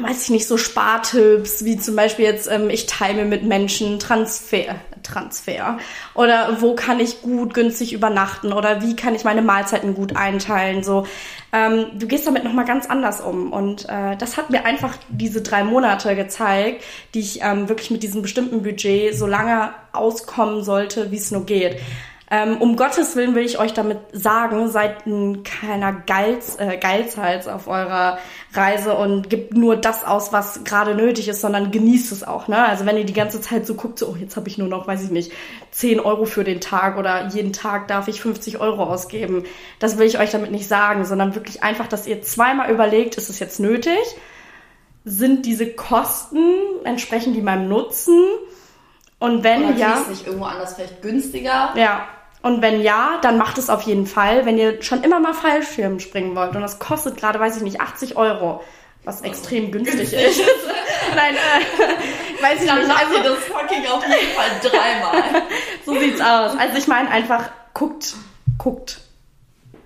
weiß 0.00 0.24
ich 0.24 0.30
nicht, 0.30 0.46
so 0.46 0.56
Spartipps, 0.56 1.64
wie 1.64 1.76
zum 1.78 1.96
Beispiel 1.96 2.24
jetzt, 2.24 2.50
ähm, 2.50 2.70
ich 2.70 2.86
teile 2.86 3.24
mit 3.24 3.42
Menschen 3.42 3.98
Transfer, 3.98 4.76
Transfer. 5.02 5.78
Oder 6.14 6.60
wo 6.60 6.74
kann 6.74 7.00
ich 7.00 7.22
gut 7.22 7.54
günstig 7.54 7.92
übernachten? 7.92 8.52
Oder 8.52 8.82
wie 8.82 8.96
kann 8.96 9.14
ich 9.14 9.24
meine 9.24 9.42
Mahlzeiten 9.42 9.94
gut 9.94 10.16
einteilen? 10.16 10.82
So, 10.82 11.06
ähm, 11.52 11.86
du 11.98 12.06
gehst 12.06 12.26
damit 12.26 12.44
nochmal 12.44 12.64
ganz 12.64 12.86
anders 12.86 13.20
um. 13.20 13.52
Und 13.52 13.88
äh, 13.88 14.16
das 14.16 14.36
hat 14.36 14.50
mir 14.50 14.64
einfach 14.64 14.96
diese 15.08 15.42
drei 15.42 15.64
Monate 15.64 16.14
gezeigt, 16.14 16.84
die 17.14 17.20
ich 17.20 17.40
ähm, 17.42 17.68
wirklich 17.68 17.90
mit 17.90 18.02
diesem 18.02 18.22
bestimmten 18.22 18.62
Budget 18.62 19.16
so 19.16 19.26
lange 19.26 19.70
auskommen 19.92 20.62
sollte, 20.62 21.10
wie 21.10 21.16
es 21.16 21.30
nur 21.30 21.44
geht. 21.44 21.76
Ähm, 22.30 22.58
um 22.58 22.76
Gottes 22.76 23.16
Willen 23.16 23.34
will 23.34 23.44
ich 23.44 23.58
euch 23.58 23.72
damit 23.72 23.98
sagen, 24.12 24.68
seid 24.68 25.06
ein 25.06 25.44
keiner 25.44 25.94
Geiz, 25.94 26.56
äh, 26.58 26.76
Geizhals 26.76 27.48
auf 27.48 27.68
eurer 27.68 28.18
Reise 28.52 28.96
und 28.96 29.30
gebt 29.30 29.54
nur 29.54 29.76
das 29.76 30.04
aus, 30.04 30.30
was 30.30 30.62
gerade 30.64 30.94
nötig 30.94 31.28
ist, 31.28 31.40
sondern 31.40 31.70
genießt 31.70 32.12
es 32.12 32.24
auch. 32.24 32.46
Ne? 32.46 32.62
Also 32.62 32.84
wenn 32.84 32.98
ihr 32.98 33.06
die 33.06 33.14
ganze 33.14 33.40
Zeit 33.40 33.66
so 33.66 33.74
guckt, 33.74 33.98
so, 33.98 34.08
oh, 34.08 34.16
jetzt 34.16 34.36
habe 34.36 34.46
ich 34.48 34.58
nur 34.58 34.68
noch, 34.68 34.86
weiß 34.86 35.04
ich 35.04 35.10
nicht, 35.10 35.32
10 35.70 36.00
Euro 36.00 36.26
für 36.26 36.44
den 36.44 36.60
Tag 36.60 36.98
oder 36.98 37.28
jeden 37.28 37.54
Tag 37.54 37.88
darf 37.88 38.08
ich 38.08 38.20
50 38.20 38.60
Euro 38.60 38.82
ausgeben. 38.84 39.44
Das 39.78 39.96
will 39.96 40.06
ich 40.06 40.18
euch 40.18 40.30
damit 40.30 40.50
nicht 40.50 40.68
sagen, 40.68 41.06
sondern 41.06 41.34
wirklich 41.34 41.62
einfach, 41.62 41.88
dass 41.88 42.06
ihr 42.06 42.20
zweimal 42.20 42.70
überlegt, 42.70 43.16
ist 43.16 43.30
es 43.30 43.38
jetzt 43.38 43.58
nötig? 43.58 43.98
Sind 45.06 45.46
diese 45.46 45.72
Kosten, 45.72 46.44
entsprechend 46.84 47.36
die 47.36 47.42
meinem 47.42 47.68
Nutzen? 47.68 48.22
Und 49.18 49.44
wenn 49.44 49.64
Oder 49.64 49.76
ja. 49.76 49.94
Ist 50.00 50.10
nicht 50.10 50.26
irgendwo 50.26 50.44
anders 50.44 50.74
vielleicht 50.74 51.00
günstiger? 51.00 51.72
Ja, 51.74 52.06
und 52.42 52.62
wenn 52.62 52.80
ja, 52.80 53.18
dann 53.22 53.36
macht 53.36 53.58
es 53.58 53.68
auf 53.68 53.82
jeden 53.82 54.06
Fall, 54.06 54.46
wenn 54.46 54.58
ihr 54.58 54.82
schon 54.82 55.02
immer 55.02 55.18
mal 55.18 55.34
Fallschirm 55.34 55.98
springen 55.98 56.36
wollt 56.36 56.54
und 56.54 56.62
das 56.62 56.78
kostet 56.78 57.16
gerade, 57.16 57.40
weiß 57.40 57.56
ich 57.56 57.62
nicht, 57.62 57.80
80 57.80 58.16
Euro, 58.16 58.62
was 59.04 59.22
extrem 59.22 59.72
günstig, 59.72 60.12
ist. 60.12 60.40
Nein, 61.16 61.34
äh, 61.34 62.42
weiß 62.42 62.60
ich 62.60 62.68
dann 62.68 62.78
nicht. 62.78 62.90
Also 62.90 63.22
das 63.22 63.38
fucking 63.44 63.86
auf 63.86 64.04
jeden 64.06 64.32
Fall 64.32 64.70
dreimal. 64.70 65.42
so 65.84 65.98
sieht's 65.98 66.20
aus. 66.20 66.56
Also 66.58 66.78
ich 66.78 66.86
meine 66.86 67.10
einfach, 67.10 67.50
guckt, 67.74 68.14
guckt. 68.56 69.00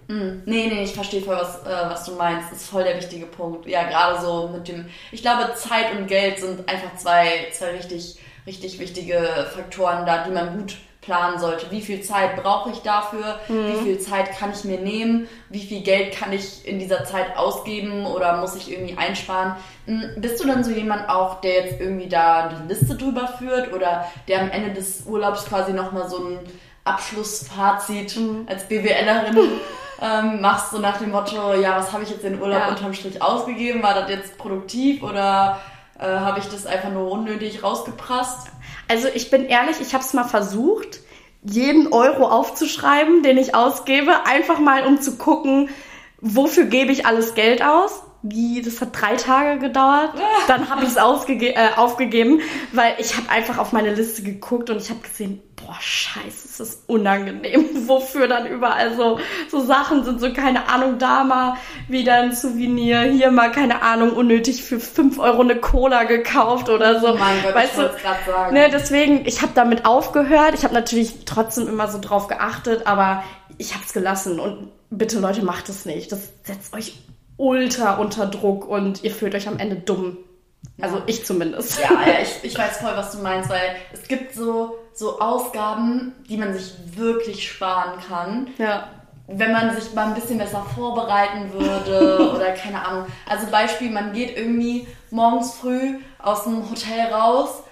Mm, 0.08 0.42
nee, 0.44 0.66
nee, 0.66 0.82
ich 0.82 0.92
verstehe 0.92 1.22
voll, 1.22 1.36
was, 1.36 1.64
äh, 1.64 1.90
was 1.90 2.04
du 2.04 2.12
meinst. 2.16 2.50
Das 2.50 2.62
ist 2.62 2.70
voll 2.70 2.84
der 2.84 2.96
wichtige 2.96 3.26
Punkt. 3.26 3.66
Ja, 3.66 3.84
gerade 3.84 4.20
so 4.20 4.48
mit 4.48 4.68
dem, 4.68 4.88
ich 5.10 5.22
glaube, 5.22 5.54
Zeit 5.54 5.96
und 5.96 6.06
Geld 6.06 6.40
sind 6.40 6.68
einfach 6.68 6.96
zwei, 6.96 7.48
zwei 7.52 7.70
richtig, 7.70 8.18
richtig 8.46 8.78
wichtige 8.78 9.46
Faktoren 9.54 10.04
da, 10.04 10.24
die 10.24 10.32
man 10.32 10.58
gut 10.58 10.76
planen 11.02 11.38
sollte. 11.38 11.70
Wie 11.70 11.82
viel 11.82 12.00
Zeit 12.00 12.42
brauche 12.42 12.70
ich 12.70 12.78
dafür? 12.78 13.40
Mhm. 13.48 13.66
Wie 13.66 13.84
viel 13.84 13.98
Zeit 13.98 14.38
kann 14.38 14.52
ich 14.52 14.64
mir 14.64 14.78
nehmen? 14.78 15.28
Wie 15.50 15.60
viel 15.60 15.82
Geld 15.82 16.16
kann 16.16 16.32
ich 16.32 16.66
in 16.66 16.78
dieser 16.78 17.04
Zeit 17.04 17.36
ausgeben 17.36 18.06
oder 18.06 18.38
muss 18.38 18.54
ich 18.54 18.72
irgendwie 18.72 18.96
einsparen? 18.96 19.56
Hm, 19.86 20.14
bist 20.16 20.42
du 20.42 20.46
dann 20.46 20.64
so 20.64 20.70
jemand 20.70 21.08
auch, 21.08 21.40
der 21.40 21.64
jetzt 21.64 21.80
irgendwie 21.80 22.08
da 22.08 22.48
die 22.48 22.68
Liste 22.68 22.94
drüber 22.94 23.26
führt 23.26 23.72
oder 23.72 24.06
der 24.28 24.40
am 24.40 24.50
Ende 24.50 24.72
des 24.72 25.04
Urlaubs 25.04 25.44
quasi 25.44 25.72
nochmal 25.72 26.08
so 26.08 26.18
ein 26.18 26.38
Abschlussfazit 26.84 28.16
mhm. 28.16 28.46
als 28.48 28.64
BWLerin 28.68 29.36
ähm, 30.00 30.40
machst, 30.40 30.70
so 30.70 30.78
nach 30.78 30.98
dem 30.98 31.10
Motto, 31.10 31.54
ja, 31.54 31.76
was 31.76 31.92
habe 31.92 32.04
ich 32.04 32.10
jetzt 32.10 32.24
in 32.24 32.40
Urlaub 32.40 32.60
ja. 32.60 32.68
unterm 32.68 32.94
Strich 32.94 33.20
ausgegeben? 33.20 33.82
War 33.82 33.94
das 33.94 34.08
jetzt 34.08 34.38
produktiv 34.38 35.02
oder 35.02 35.58
äh, 35.98 36.06
habe 36.06 36.38
ich 36.38 36.46
das 36.46 36.64
einfach 36.64 36.90
nur 36.90 37.10
unnötig 37.10 37.62
rausgeprasst? 37.62 38.48
Also 38.92 39.08
ich 39.14 39.30
bin 39.30 39.46
ehrlich, 39.46 39.80
ich 39.80 39.94
habe 39.94 40.04
es 40.04 40.12
mal 40.12 40.24
versucht, 40.24 41.00
jeden 41.42 41.94
Euro 41.94 42.28
aufzuschreiben, 42.28 43.22
den 43.22 43.38
ich 43.38 43.54
ausgebe, 43.54 44.26
einfach 44.26 44.58
mal 44.58 44.86
um 44.86 45.00
zu 45.00 45.16
gucken, 45.16 45.70
wofür 46.20 46.66
gebe 46.66 46.92
ich 46.92 47.06
alles 47.06 47.34
Geld 47.34 47.64
aus 47.64 48.02
wie, 48.22 48.62
das 48.62 48.80
hat 48.80 48.90
drei 48.92 49.16
Tage 49.16 49.58
gedauert. 49.58 50.10
Dann 50.46 50.70
habe 50.70 50.84
ich 50.84 50.90
es 50.90 50.96
äh, 50.96 51.68
aufgegeben, 51.76 52.40
weil 52.72 52.94
ich 52.98 53.16
habe 53.16 53.28
einfach 53.28 53.58
auf 53.58 53.72
meine 53.72 53.94
Liste 53.94 54.22
geguckt 54.22 54.70
und 54.70 54.80
ich 54.80 54.90
habe 54.90 55.00
gesehen, 55.00 55.42
boah, 55.72 55.80
scheiße, 55.80 56.48
ist 56.48 56.60
das 56.60 56.82
unangenehm, 56.86 57.68
wofür 57.88 58.28
dann 58.28 58.46
überall 58.46 58.94
so, 58.94 59.18
so 59.50 59.64
Sachen 59.64 60.04
sind, 60.04 60.20
so 60.20 60.32
keine 60.32 60.68
Ahnung, 60.68 60.98
da 60.98 61.24
mal 61.24 61.56
wieder 61.88 62.14
ein 62.14 62.34
Souvenir, 62.34 63.02
hier 63.02 63.30
mal, 63.30 63.50
keine 63.50 63.82
Ahnung, 63.82 64.12
unnötig 64.12 64.62
für 64.62 64.78
fünf 64.78 65.18
Euro 65.18 65.40
eine 65.40 65.56
Cola 65.56 66.04
gekauft 66.04 66.68
oder 66.68 67.00
so. 67.00 67.12
Oh 67.12 67.16
mein 67.16 67.42
Gott, 67.42 67.54
weißt 67.54 67.72
ich 67.72 67.78
wollte 67.78 68.00
gerade 68.00 68.18
sagen. 68.26 68.54
Ne, 68.54 68.68
deswegen, 68.70 69.26
ich 69.26 69.42
habe 69.42 69.52
damit 69.54 69.84
aufgehört. 69.84 70.54
Ich 70.54 70.64
habe 70.64 70.74
natürlich 70.74 71.24
trotzdem 71.24 71.68
immer 71.68 71.88
so 71.88 71.98
drauf 72.00 72.28
geachtet, 72.28 72.86
aber 72.86 73.24
ich 73.58 73.74
habe 73.74 73.84
es 73.86 73.92
gelassen 73.92 74.40
und 74.40 74.70
bitte 74.90 75.20
Leute, 75.20 75.42
macht 75.44 75.68
es 75.68 75.86
nicht. 75.86 76.12
Das 76.12 76.32
setzt 76.44 76.74
euch 76.74 76.94
ultra 77.36 77.94
unter 77.96 78.26
Druck 78.26 78.68
und 78.68 79.02
ihr 79.04 79.10
fühlt 79.10 79.34
euch 79.34 79.48
am 79.48 79.58
Ende 79.58 79.76
dumm. 79.76 80.18
Also 80.80 80.98
ja. 80.98 81.02
ich 81.06 81.24
zumindest. 81.24 81.80
Ja, 81.80 81.90
ja 82.06 82.18
ich, 82.22 82.50
ich 82.50 82.58
weiß 82.58 82.78
voll, 82.78 82.92
was 82.94 83.12
du 83.12 83.18
meinst, 83.18 83.48
weil 83.48 83.76
es 83.92 84.02
gibt 84.08 84.34
so, 84.34 84.78
so 85.02 85.18
Ausgaben, 85.18 86.14
die 86.28 86.36
man 86.36 86.54
sich 86.54 86.72
wirklich 86.96 87.46
sparen 87.46 87.98
kann. 88.08 88.46
Ja. 88.56 88.88
Wenn 89.26 89.52
man 89.52 89.74
sich 89.74 89.92
mal 89.94 90.06
ein 90.06 90.14
bisschen 90.14 90.38
besser 90.38 90.64
vorbereiten 90.74 91.52
würde 91.52 92.32
oder 92.34 92.52
keine 92.52 92.86
Ahnung. 92.86 93.06
Also 93.28 93.48
Beispiel, 93.50 93.90
man 93.90 94.12
geht 94.12 94.36
irgendwie 94.36 94.86
morgens 95.10 95.54
früh 95.54 95.98
aus 96.18 96.44
dem 96.44 96.70
Hotel 96.70 97.12
raus, 97.12 97.64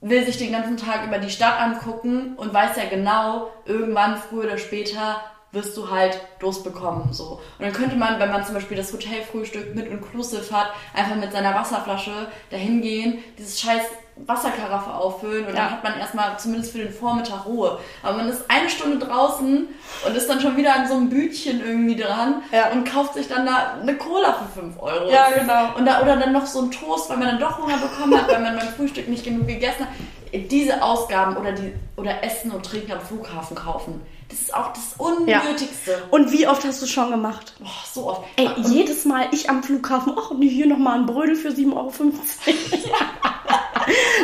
will 0.00 0.24
sich 0.24 0.36
den 0.36 0.52
ganzen 0.52 0.76
Tag 0.76 1.06
über 1.06 1.18
die 1.18 1.30
Stadt 1.30 1.60
angucken 1.60 2.34
und 2.36 2.54
weiß 2.54 2.76
ja 2.76 2.84
genau, 2.88 3.50
irgendwann 3.64 4.16
früher 4.16 4.44
oder 4.44 4.58
später 4.58 5.20
wirst 5.54 5.76
du 5.76 5.90
halt 5.90 6.20
Durst 6.38 6.64
bekommen. 6.64 7.12
So. 7.12 7.40
Und 7.58 7.64
dann 7.64 7.72
könnte 7.72 7.96
man, 7.96 8.18
wenn 8.18 8.30
man 8.30 8.44
zum 8.44 8.54
Beispiel 8.54 8.76
das 8.76 8.92
Hotelfrühstück 8.92 9.74
mit 9.74 9.86
Inclusive 9.86 10.54
hat, 10.54 10.68
einfach 10.94 11.16
mit 11.16 11.32
seiner 11.32 11.54
Wasserflasche 11.54 12.28
dahin 12.50 12.82
gehen, 12.82 13.24
dieses 13.38 13.60
scheiß 13.60 13.82
Wasserkaraffe 14.16 14.94
auffüllen 14.94 15.46
und 15.46 15.54
ja. 15.54 15.64
dann 15.64 15.70
hat 15.72 15.84
man 15.84 15.98
erstmal 15.98 16.38
zumindest 16.38 16.72
für 16.72 16.78
den 16.78 16.92
Vormittag 16.92 17.46
Ruhe. 17.46 17.78
Aber 18.02 18.18
man 18.18 18.28
ist 18.28 18.44
eine 18.48 18.70
Stunde 18.70 19.04
draußen 19.04 19.68
und 20.06 20.16
ist 20.16 20.30
dann 20.30 20.40
schon 20.40 20.56
wieder 20.56 20.74
an 20.74 20.86
so 20.86 20.94
einem 20.94 21.08
Bütchen 21.08 21.60
irgendwie 21.60 21.96
dran 21.96 22.42
ja. 22.52 22.70
und 22.70 22.88
kauft 22.88 23.14
sich 23.14 23.26
dann 23.26 23.44
da 23.44 23.78
eine 23.80 23.96
Cola 23.96 24.32
für 24.34 24.60
5 24.60 24.80
Euro. 24.80 25.10
Ja, 25.10 25.30
genau. 25.30 25.76
Und 25.76 25.86
da, 25.86 26.00
oder 26.00 26.16
dann 26.16 26.32
noch 26.32 26.46
so 26.46 26.62
ein 26.62 26.70
Toast, 26.70 27.10
weil 27.10 27.16
man 27.16 27.26
dann 27.26 27.40
doch 27.40 27.58
Hunger 27.58 27.78
bekommen 27.78 28.16
hat, 28.16 28.28
weil 28.28 28.40
man 28.40 28.56
beim 28.56 28.68
Frühstück 28.68 29.08
nicht 29.08 29.24
genug 29.24 29.48
gegessen 29.48 29.80
hat. 29.80 29.88
Diese 30.34 30.82
Ausgaben 30.82 31.36
oder, 31.36 31.52
die, 31.52 31.72
oder 31.96 32.22
Essen 32.22 32.50
und 32.50 32.64
Trinken 32.64 32.92
am 32.92 33.00
Flughafen 33.00 33.56
kaufen 33.56 34.00
das 34.28 34.40
ist 34.40 34.54
auch 34.54 34.72
das 34.72 34.94
Unnötigste. 34.98 35.92
Ja. 35.92 35.98
Und 36.10 36.32
wie 36.32 36.46
oft 36.48 36.64
hast 36.64 36.82
du 36.82 36.86
schon 36.86 37.10
gemacht? 37.10 37.54
Oh, 37.62 37.68
so 37.92 38.10
oft. 38.10 38.22
Ey, 38.36 38.48
und 38.48 38.68
jedes 38.68 39.04
Mal 39.04 39.28
ich 39.32 39.48
am 39.50 39.62
Flughafen, 39.62 40.14
ach, 40.18 40.32
nee, 40.36 40.48
hier 40.48 40.66
nochmal 40.66 40.98
ein 40.98 41.06
Brödel 41.06 41.36
für 41.36 41.50
7,50 41.50 41.74
Euro. 41.76 41.90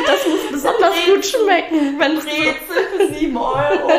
das 0.07 0.27
muss 0.27 0.51
besonders 0.51 0.93
Brezel, 0.95 1.15
gut 1.15 1.25
schmecken. 1.25 1.99
Wenn 1.99 2.15
Brezel 2.15 2.83
für 2.97 3.13
7 3.13 3.37
Euro. 3.37 3.89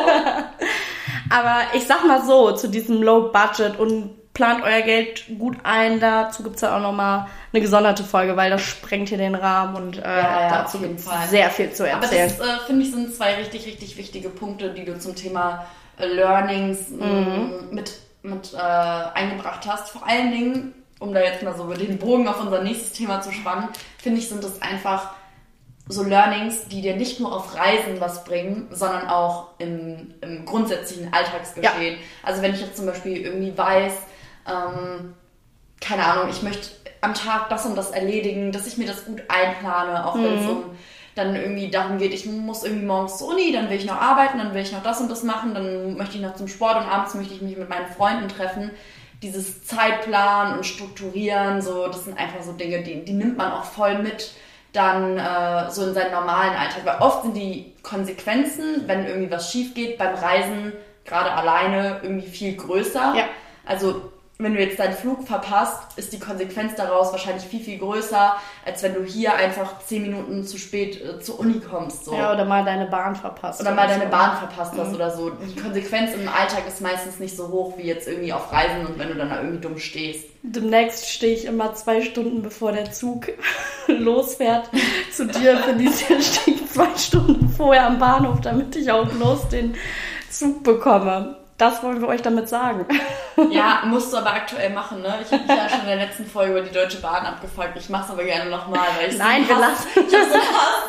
Aber 1.31 1.62
ich 1.75 1.87
sag 1.87 2.05
mal 2.05 2.22
so, 2.25 2.53
zu 2.53 2.68
diesem 2.68 3.03
Low 3.03 3.31
Budget 3.33 3.79
und 3.79 4.11
plant 4.35 4.62
euer 4.64 4.83
Geld 4.83 5.25
gut 5.38 5.59
ein. 5.62 6.01
Dazu 6.01 6.42
gibt's 6.42 6.62
ja 6.62 6.77
auch 6.77 6.81
nochmal 6.81 7.27
eine 7.53 7.62
gesonderte 7.62 8.05
Folge, 8.05 8.37
weil 8.37 8.51
das 8.51 8.62
sprengt 8.62 9.09
hier 9.09 9.18
den 9.18 9.35
Rahmen 9.35 9.77
und 9.77 9.99
äh, 9.99 10.03
ja, 10.03 10.40
ja, 10.40 10.49
dazu 10.49 10.79
gibt 10.79 11.01
es 11.01 11.31
sehr 11.31 11.51
viel 11.51 11.71
zu 11.73 11.87
erzählen. 11.87 12.31
Aber 12.31 12.47
das, 12.47 12.62
äh, 12.62 12.66
finde 12.66 12.85
ich, 12.85 12.92
sind 12.92 13.14
zwei 13.14 13.35
richtig, 13.35 13.66
richtig 13.66 13.97
wichtige 13.97 14.31
Punkte, 14.31 14.71
die 14.71 14.85
du 14.85 14.99
zum 14.99 15.14
Thema 15.14 15.66
äh, 15.99 16.07
Learnings 16.07 16.90
mhm. 16.90 17.68
mit, 17.71 17.99
mit 18.23 18.55
äh, 18.55 18.59
eingebracht 18.59 19.66
hast. 19.66 19.90
Vor 19.90 20.07
allen 20.07 20.31
Dingen, 20.31 20.75
um 20.99 21.12
da 21.12 21.21
jetzt 21.21 21.42
mal 21.42 21.55
so 21.55 21.71
den 21.73 21.99
Bogen 21.99 22.27
auf 22.29 22.40
unser 22.40 22.62
nächstes 22.62 22.92
Thema 22.92 23.21
zu 23.21 23.33
spannen, 23.33 23.68
finde 23.99 24.18
ich, 24.18 24.29
sind 24.29 24.42
es 24.45 24.62
einfach 24.62 25.11
so 25.88 26.05
Learnings, 26.05 26.68
die 26.68 26.81
dir 26.81 26.97
nicht 26.97 27.21
nur 27.21 27.35
auf 27.35 27.57
Reisen 27.57 28.01
was 28.01 28.25
bringen, 28.25 28.68
sondern 28.71 29.09
auch 29.09 29.49
im, 29.59 30.14
im 30.21 30.47
grundsätzlichen 30.47 31.12
Alltagsgeschehen. 31.12 31.95
Ja. 31.95 32.01
Also 32.23 32.40
wenn 32.40 32.55
ich 32.55 32.61
jetzt 32.61 32.77
zum 32.77 32.87
Beispiel 32.87 33.18
irgendwie 33.18 33.57
weiß, 33.59 33.92
ähm, 34.47 35.15
keine 35.81 36.05
Ahnung, 36.05 36.29
ich 36.31 36.43
möchte 36.43 36.71
am 37.01 37.15
Tag 37.15 37.49
das 37.49 37.67
und 37.67 37.77
das 37.77 37.91
erledigen, 37.91 38.53
dass 38.53 38.67
ich 38.67 38.79
mir 38.79 38.87
das 38.87 39.05
gut 39.05 39.23
einplane, 39.29 40.07
auch 40.07 40.15
wenn 40.15 40.39
es 40.39 40.45
mhm. 40.45 40.51
um 40.51 40.65
dann 41.15 41.37
irgendwie 41.37 41.71
darum 41.71 41.99
geht, 41.99 42.15
ich 42.15 42.25
muss 42.25 42.65
irgendwie 42.65 42.87
morgens 42.87 43.19
zur 43.19 43.29
Uni, 43.29 43.53
dann 43.53 43.69
will 43.69 43.77
ich 43.77 43.85
noch 43.85 44.01
arbeiten, 44.01 44.39
dann 44.39 44.55
will 44.55 44.63
ich 44.63 44.73
noch 44.73 44.83
das 44.83 45.01
und 45.01 45.11
das 45.11 45.23
machen, 45.23 45.53
dann 45.53 45.97
möchte 45.97 46.17
ich 46.17 46.23
noch 46.23 46.35
zum 46.35 46.49
Sport 46.49 46.77
und 46.77 46.91
abends 46.91 47.15
möchte 47.15 47.35
ich 47.35 47.43
mich 47.43 47.57
mit 47.57 47.69
meinen 47.69 47.87
Freunden 47.87 48.29
treffen. 48.29 48.71
Dieses 49.23 49.65
Zeitplan 49.65 50.57
und 50.57 50.65
Strukturieren, 50.65 51.61
so, 51.61 51.87
das 51.87 52.05
sind 52.05 52.19
einfach 52.19 52.43
so 52.43 52.53
Dinge, 52.53 52.83
die, 52.83 53.05
die 53.05 53.13
nimmt 53.13 53.37
man 53.37 53.53
auch 53.53 53.65
voll 53.65 53.99
mit 53.99 54.33
dann 54.73 55.19
äh, 55.19 55.71
so 55.71 55.87
in 55.87 55.95
seinen 55.95 56.13
normalen 56.13 56.57
Alltag. 56.57 56.81
Weil 56.85 57.01
oft 57.01 57.23
sind 57.23 57.37
die 57.37 57.75
Konsequenzen, 57.83 58.85
wenn 58.87 59.07
irgendwie 59.07 59.31
was 59.31 59.53
schief 59.53 59.75
geht, 59.75 59.99
beim 59.99 60.15
Reisen 60.15 60.73
gerade 61.05 61.31
alleine 61.31 62.01
irgendwie 62.03 62.27
viel 62.27 62.57
größer. 62.57 63.15
Ja. 63.15 63.25
Also 63.67 64.12
wenn 64.43 64.55
du 64.55 64.61
jetzt 64.61 64.79
deinen 64.79 64.95
Flug 64.95 65.27
verpasst, 65.27 65.97
ist 65.97 66.13
die 66.13 66.19
Konsequenz 66.19 66.75
daraus 66.75 67.13
wahrscheinlich 67.13 67.45
viel, 67.45 67.61
viel 67.61 67.79
größer, 67.79 68.37
als 68.65 68.83
wenn 68.83 68.95
du 68.95 69.03
hier 69.05 69.35
einfach 69.35 69.79
zehn 69.81 70.03
Minuten 70.03 70.45
zu 70.45 70.59
spät 70.59 71.01
äh, 71.01 71.21
zur 71.21 71.41
Uni 71.41 71.61
kommst. 71.61 72.05
So. 72.05 72.15
Ja, 72.15 72.33
oder 72.33 72.45
mal 72.45 72.65
deine 72.65 72.87
Bahn 72.87 73.15
verpasst. 73.17 73.61
Oder 73.61 73.73
mal 73.73 73.87
deine 73.87 74.05
so. 74.05 74.11
Bahn 74.11 74.37
verpasst 74.39 74.73
hast 74.77 74.89
mhm. 74.89 74.95
oder 74.95 75.11
so. 75.11 75.31
Die 75.31 75.61
Konsequenz 75.61 76.15
im 76.15 76.29
Alltag 76.29 76.67
ist 76.67 76.81
meistens 76.81 77.19
nicht 77.19 77.37
so 77.37 77.49
hoch 77.49 77.77
wie 77.77 77.83
jetzt 77.83 78.09
irgendwie 78.09 78.33
auf 78.33 78.53
Reisen 78.53 78.87
und 78.87 78.99
wenn 78.99 79.09
du 79.09 79.15
dann 79.15 79.31
da 79.31 79.39
irgendwie 79.39 79.61
dumm 79.61 79.79
stehst. 79.79 80.27
Demnächst 80.43 81.09
stehe 81.09 81.35
ich 81.35 81.45
immer 81.45 81.75
zwei 81.75 82.03
Stunden 82.03 82.43
bevor 82.43 82.73
der 82.73 82.91
Zug 82.91 83.29
losfährt 83.87 84.71
zu 85.13 85.27
dir. 85.27 85.57
Felicia 85.59 86.21
stehe 86.21 86.67
zwei 86.67 86.97
Stunden 86.97 87.49
vorher 87.49 87.87
am 87.87 87.99
Bahnhof, 87.99 88.41
damit 88.41 88.75
ich 88.77 88.91
auch 88.91 89.07
bloß 89.07 89.49
den 89.49 89.75
Zug 90.31 90.65
bekomme. 90.65 91.42
Das 91.59 91.83
wollen 91.83 92.01
wir 92.01 92.09
euch 92.09 92.23
damit 92.23 92.49
sagen. 92.49 92.87
Ja, 93.51 93.81
musst 93.87 94.12
du 94.12 94.19
aber 94.19 94.35
aktuell 94.35 94.69
machen, 94.71 95.01
ne? 95.01 95.15
Ich 95.23 95.33
habe 95.33 95.45
ja 95.49 95.67
schon 95.67 95.81
in 95.81 95.87
der 95.87 95.97
letzten 95.97 96.27
Folge 96.27 96.53
über 96.53 96.61
die 96.61 96.73
Deutsche 96.73 97.01
Bahn 97.01 97.25
abgefolgt. 97.25 97.79
Ich 97.79 97.88
mache 97.88 98.05
es 98.05 98.11
aber 98.11 98.25
gerne 98.25 98.51
nochmal, 98.51 98.87
weil 99.01 99.09
ich 99.09 99.17
Nein, 99.17 99.49
wir 99.49 99.57
lassen. 99.57 99.88
Ich 99.95 100.15
habe 100.15 100.27
so 100.27 100.35
einen 100.35 100.53
Hass. 100.53 100.85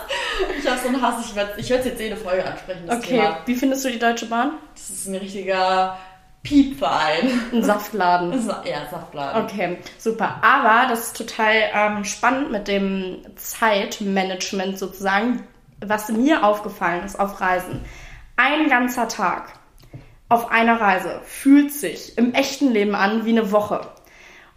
Ich 0.60 0.70
habe 0.70 0.80
so 0.82 0.88
einen 0.90 1.02
Hass. 1.02 1.26
Ich 1.58 1.70
werde 1.70 1.80
es 1.82 1.86
jetzt 1.86 2.02
jede 2.02 2.18
Folge 2.18 2.46
ansprechen. 2.46 2.84
okay, 2.90 3.20
Thema. 3.22 3.38
wie 3.46 3.56
findest 3.56 3.86
du 3.86 3.90
die 3.92 3.98
Deutsche 3.98 4.26
Bahn? 4.26 4.52
Das 4.74 4.90
ist 4.90 5.08
ein 5.08 5.16
richtiger 5.16 5.98
Piepverein. 6.44 7.42
Ein 7.54 7.64
Saftladen. 7.64 8.34
Ja, 8.66 8.86
Saftladen. 8.92 9.44
Okay, 9.46 9.78
super. 9.98 10.42
Aber 10.42 10.90
das 10.90 11.08
ist 11.08 11.18
total 11.18 11.54
ähm, 11.74 12.04
spannend 12.04 12.52
mit 12.52 12.68
dem 12.68 13.22
Zeitmanagement 13.38 14.78
sozusagen, 14.78 15.48
was 15.80 16.10
mir 16.10 16.44
aufgefallen 16.44 17.06
ist 17.06 17.18
auf 17.18 17.40
Reisen. 17.40 17.86
Ein 18.36 18.70
ganzer 18.70 19.08
Tag 19.08 19.54
auf 20.30 20.52
einer 20.52 20.80
Reise 20.80 21.22
fühlt 21.26 21.72
sich 21.72 22.18
im 22.18 22.34
echten 22.34 22.72
Leben 22.72 22.96
an 22.96 23.26
wie 23.26 23.32
eine 23.32 23.52
Woche. 23.52 23.82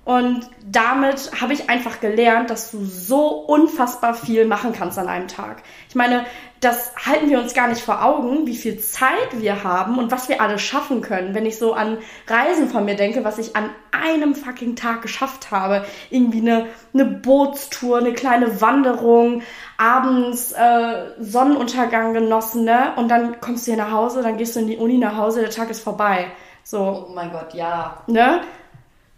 Und 0.07 0.49
damit 0.65 1.33
habe 1.41 1.53
ich 1.53 1.69
einfach 1.69 1.99
gelernt, 1.99 2.49
dass 2.51 2.71
du 2.71 2.85
so 2.85 3.27
unfassbar 3.27 4.15
viel 4.15 4.45
machen 4.45 4.73
kannst 4.73 5.01
an 5.01 5.09
einem 5.09 5.27
Tag. 5.27 5.65
Ich 5.89 5.97
meine, 5.97 6.25
das 6.61 6.95
halten 6.95 7.29
wir 7.29 7.41
uns 7.41 7.55
gar 7.55 7.67
nicht 7.67 7.81
vor 7.81 8.05
Augen, 8.05 8.47
wie 8.47 8.55
viel 8.55 8.79
Zeit 8.79 9.41
wir 9.41 9.65
haben 9.65 9.99
und 9.99 10.13
was 10.13 10.29
wir 10.29 10.41
alles 10.41 10.63
schaffen 10.63 11.01
können. 11.01 11.35
Wenn 11.35 11.45
ich 11.45 11.59
so 11.59 11.75
an 11.75 11.99
Reisen 12.29 12.71
von 12.71 12.85
mir 12.85 12.95
denke, 12.95 13.25
was 13.25 13.39
ich 13.39 13.57
an 13.57 13.71
einem 13.91 14.37
fucking 14.37 14.77
Tag 14.77 15.03
geschafft 15.03 15.51
habe. 15.51 15.85
Irgendwie 16.11 16.41
eine, 16.41 16.67
eine 16.95 17.05
Bootstour, 17.05 17.99
eine 17.99 18.13
kleine 18.13 18.61
Wanderung, 18.61 19.43
abends 19.77 20.53
äh, 20.53 21.11
Sonnenuntergang 21.21 22.15
genossen, 22.15 22.65
ne? 22.65 22.93
Und 22.97 23.09
dann 23.09 23.41
kommst 23.41 23.67
du 23.67 23.73
hier 23.73 23.83
nach 23.83 23.91
Hause, 23.91 24.23
dann 24.23 24.37
gehst 24.37 24.57
du 24.57 24.61
in 24.61 24.67
die 24.67 24.77
Uni 24.77 24.99
nach 24.99 25.17
Hause, 25.17 25.41
der 25.41 25.51
Tag 25.51 25.71
ist 25.71 25.83
vorbei. 25.83 26.31
So. 26.63 27.07
Oh 27.09 27.13
mein 27.15 27.31
Gott, 27.31 27.55
ja. 27.55 28.03
Ne? 28.07 28.41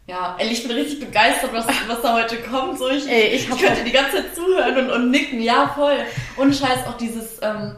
Ja, 0.06 0.36
ich 0.38 0.66
bin 0.66 0.76
richtig 0.76 1.00
begeistert, 1.00 1.52
was, 1.52 1.66
was 1.86 2.00
da 2.00 2.14
heute 2.14 2.40
kommt. 2.42 2.78
So, 2.78 2.88
ich, 2.88 3.06
Ey, 3.06 3.28
ich, 3.28 3.48
ich 3.48 3.60
könnte 3.60 3.84
die 3.84 3.92
ganze 3.92 4.16
Zeit 4.16 4.34
zuhören 4.34 4.76
und, 4.78 4.90
und 4.90 5.10
nicken. 5.10 5.40
Ja, 5.40 5.68
voll. 5.74 5.98
Und 6.36 6.54
scheiß 6.54 6.86
auch 6.86 6.96
dieses 6.96 7.40
ähm, 7.42 7.76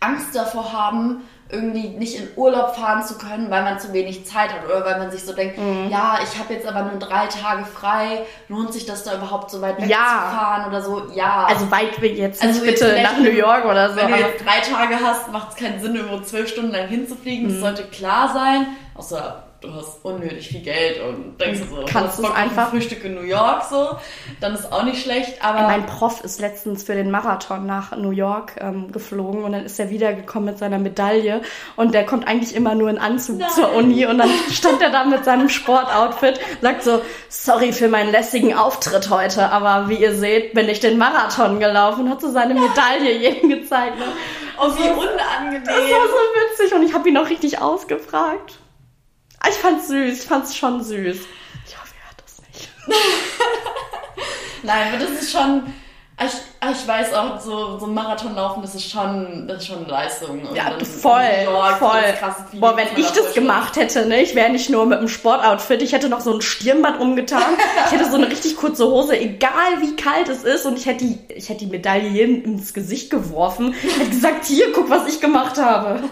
Angst 0.00 0.34
davor 0.34 0.72
haben, 0.72 1.22
irgendwie 1.48 1.88
nicht 1.90 2.18
in 2.18 2.28
Urlaub 2.34 2.74
fahren 2.74 3.04
zu 3.04 3.18
können, 3.18 3.50
weil 3.50 3.62
man 3.62 3.78
zu 3.78 3.92
wenig 3.92 4.26
Zeit 4.26 4.52
hat 4.52 4.64
oder 4.64 4.84
weil 4.84 4.98
man 4.98 5.10
sich 5.10 5.24
so 5.24 5.32
denkt, 5.32 5.58
mhm. 5.58 5.88
ja, 5.90 6.18
ich 6.22 6.38
habe 6.38 6.54
jetzt 6.54 6.66
aber 6.66 6.82
nur 6.82 6.98
drei 6.98 7.26
Tage 7.26 7.64
frei, 7.64 8.22
lohnt 8.48 8.72
sich 8.72 8.84
das 8.84 9.04
da 9.04 9.14
überhaupt 9.14 9.50
so 9.50 9.60
weit 9.60 9.80
weg 9.80 9.88
ja. 9.88 9.96
zu 9.96 10.36
fahren 10.36 10.68
oder 10.68 10.82
so? 10.82 11.02
Ja. 11.14 11.46
Also 11.48 11.70
weit 11.70 12.00
weg 12.02 12.16
jetzt 12.16 12.42
also 12.42 12.60
nicht 12.60 12.80
bitte 12.80 13.00
nach 13.00 13.18
New 13.18 13.30
York 13.30 13.64
oder 13.64 13.90
so. 13.90 13.96
Wenn 13.96 14.08
du 14.08 14.16
jetzt 14.18 14.44
drei 14.44 14.60
Tage 14.60 14.96
hast, 15.02 15.30
macht 15.30 15.50
es 15.50 15.56
keinen 15.56 15.80
Sinn, 15.80 15.94
irgendwo 15.94 16.20
zwölf 16.20 16.48
Stunden 16.48 16.72
lang 16.72 16.88
hinzufliegen. 16.88 17.46
Mhm. 17.46 17.50
Das 17.52 17.60
sollte 17.60 17.84
klar 17.84 18.32
sein. 18.34 18.66
Außer 18.94 19.45
du 19.66 19.74
hast 19.74 20.04
unnötig 20.04 20.48
viel 20.48 20.60
Geld 20.60 21.00
und 21.00 21.40
denkst 21.40 21.60
so, 21.68 21.84
kannst 21.86 22.18
du 22.18 22.26
einfach 22.26 22.70
Frühstück 22.70 23.04
in 23.04 23.14
New 23.14 23.22
York 23.22 23.64
so, 23.68 23.96
dann 24.40 24.54
ist 24.54 24.72
auch 24.72 24.84
nicht 24.84 25.02
schlecht. 25.02 25.42
Aber 25.42 25.62
mein 25.62 25.86
Prof 25.86 26.22
ist 26.22 26.40
letztens 26.40 26.84
für 26.84 26.94
den 26.94 27.10
Marathon 27.10 27.66
nach 27.66 27.96
New 27.96 28.10
York 28.10 28.56
ähm, 28.60 28.92
geflogen 28.92 29.44
und 29.44 29.52
dann 29.52 29.64
ist 29.64 29.78
er 29.80 29.90
wiedergekommen 29.90 30.50
mit 30.50 30.58
seiner 30.58 30.78
Medaille 30.78 31.42
und 31.76 31.94
der 31.94 32.06
kommt 32.06 32.28
eigentlich 32.28 32.54
immer 32.54 32.74
nur 32.74 32.90
in 32.90 32.98
Anzug 32.98 33.38
Nein. 33.38 33.50
zur 33.50 33.72
Uni 33.74 34.06
und 34.06 34.18
dann 34.18 34.30
stand 34.52 34.80
er 34.80 34.90
da 34.90 35.04
mit 35.04 35.24
seinem 35.24 35.48
Sportoutfit, 35.48 36.40
sagt 36.60 36.84
so, 36.84 37.02
sorry 37.28 37.72
für 37.72 37.88
meinen 37.88 38.10
lässigen 38.10 38.54
Auftritt 38.54 39.10
heute, 39.10 39.50
aber 39.50 39.88
wie 39.88 39.96
ihr 39.96 40.14
seht, 40.14 40.54
bin 40.54 40.68
ich 40.68 40.80
den 40.80 40.98
Marathon 40.98 41.58
gelaufen, 41.58 42.08
hat 42.08 42.20
so 42.20 42.30
seine 42.30 42.54
Medaille 42.54 43.18
jedem 43.18 43.50
gezeigt. 43.50 43.98
Ne? 43.98 44.04
Oh, 44.58 44.68
wie 44.68 44.88
unangenehm. 44.88 45.64
Das 45.64 45.74
war 45.74 46.06
so 46.06 46.62
witzig 46.62 46.74
und 46.74 46.82
ich 46.82 46.94
habe 46.94 47.08
ihn 47.08 47.18
auch 47.18 47.28
richtig 47.28 47.60
ausgefragt. 47.60 48.58
Ich 49.48 49.54
fand's 49.56 49.88
süß, 49.88 50.22
ich 50.22 50.28
fand's 50.28 50.56
schon 50.56 50.82
süß. 50.82 51.18
Ich 51.66 51.78
hoffe, 51.78 51.94
ihr 51.94 52.06
hört 52.06 52.22
das 52.24 52.42
nicht. 52.52 52.68
Nein, 54.62 54.88
aber 54.88 55.04
das 55.04 55.22
ist 55.22 55.32
schon. 55.32 55.62
Ich, 56.18 56.32
ich 56.70 56.88
weiß 56.88 57.12
auch, 57.12 57.38
so, 57.38 57.78
so 57.78 57.84
ein 57.84 57.92
Marathon 57.92 58.34
laufen, 58.34 58.62
das 58.62 58.74
ist 58.74 58.90
schon, 58.90 59.46
das 59.46 59.58
ist 59.58 59.66
schon 59.66 59.80
eine 59.80 59.88
Leistung. 59.88 60.40
Und 60.46 60.56
ja, 60.56 60.72
voll, 60.80 61.20
York, 61.44 61.76
voll. 61.76 62.58
Boah, 62.58 62.74
wenn 62.74 62.88
ich 62.96 63.10
das 63.10 63.34
gemacht 63.34 63.76
hätte, 63.76 64.06
ne, 64.06 64.22
ich 64.22 64.34
wäre 64.34 64.48
nicht 64.48 64.70
nur 64.70 64.86
mit 64.86 64.98
einem 64.98 65.08
Sportoutfit, 65.08 65.82
ich 65.82 65.92
hätte 65.92 66.08
noch 66.08 66.20
so 66.20 66.32
ein 66.32 66.40
Stirnband 66.40 67.00
umgetan, 67.00 67.42
ich 67.84 67.92
hätte 67.92 68.10
so 68.10 68.16
eine 68.16 68.30
richtig 68.30 68.56
kurze 68.56 68.86
Hose, 68.86 69.20
egal 69.20 69.82
wie 69.82 69.94
kalt 69.94 70.30
es 70.30 70.42
ist, 70.42 70.64
und 70.64 70.78
ich 70.78 70.86
hätte 70.86 71.04
die, 71.04 71.18
ich 71.34 71.50
hätte 71.50 71.66
die 71.66 71.70
Medaille 71.70 72.08
jedem 72.08 72.42
ins 72.44 72.72
Gesicht 72.72 73.10
geworfen, 73.10 73.74
ich 73.82 73.98
hätte 73.98 74.08
gesagt, 74.08 74.46
hier, 74.46 74.72
guck, 74.72 74.88
was 74.88 75.06
ich 75.06 75.20
gemacht 75.20 75.58
habe. 75.58 76.02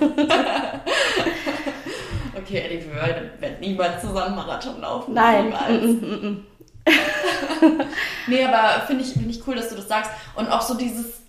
okay, 2.45 2.59
Eddie, 2.59 2.85
wir 2.87 2.95
werden 3.41 3.61
niemals 3.61 4.03
zusammen 4.03 4.37
Marathon 4.37 4.81
laufen. 4.81 5.15
Nein. 5.15 5.49
Mm, 5.69 6.05
mm, 6.05 6.29
mm, 6.29 6.47
nee, 8.27 8.45
aber 8.45 8.87
finde 8.87 9.05
ich, 9.05 9.15
find 9.15 9.31
ich 9.31 9.47
cool, 9.47 9.57
dass 9.57 9.71
du 9.71 9.77
das 9.77 9.89
sagst. 9.89 10.11
Und 10.37 10.49
auch 10.49 10.61
so 10.61 10.75
dieses, 10.75 11.23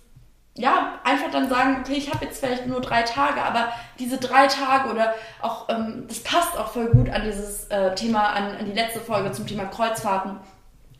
ja, 0.54 0.98
einfach 1.02 1.30
dann 1.30 1.48
sagen, 1.48 1.78
okay, 1.80 1.94
ich 1.94 2.12
habe 2.12 2.24
jetzt 2.26 2.40
vielleicht 2.40 2.66
nur 2.66 2.80
drei 2.80 3.02
Tage, 3.02 3.42
aber 3.42 3.72
diese 3.98 4.18
drei 4.18 4.46
Tage 4.46 4.90
oder 4.90 5.14
auch, 5.40 5.68
ähm, 5.70 6.04
das 6.08 6.20
passt 6.20 6.58
auch 6.58 6.68
voll 6.68 6.90
gut 6.90 7.08
an 7.08 7.22
dieses 7.24 7.64
äh, 7.68 7.94
Thema, 7.94 8.28
an, 8.28 8.56
an 8.56 8.66
die 8.66 8.72
letzte 8.72 9.00
Folge 9.00 9.32
zum 9.32 9.46
Thema 9.46 9.64
Kreuzfahrten. 9.64 10.36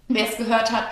Wer 0.09 0.29
es 0.29 0.37
gehört 0.37 0.73
hat, 0.73 0.85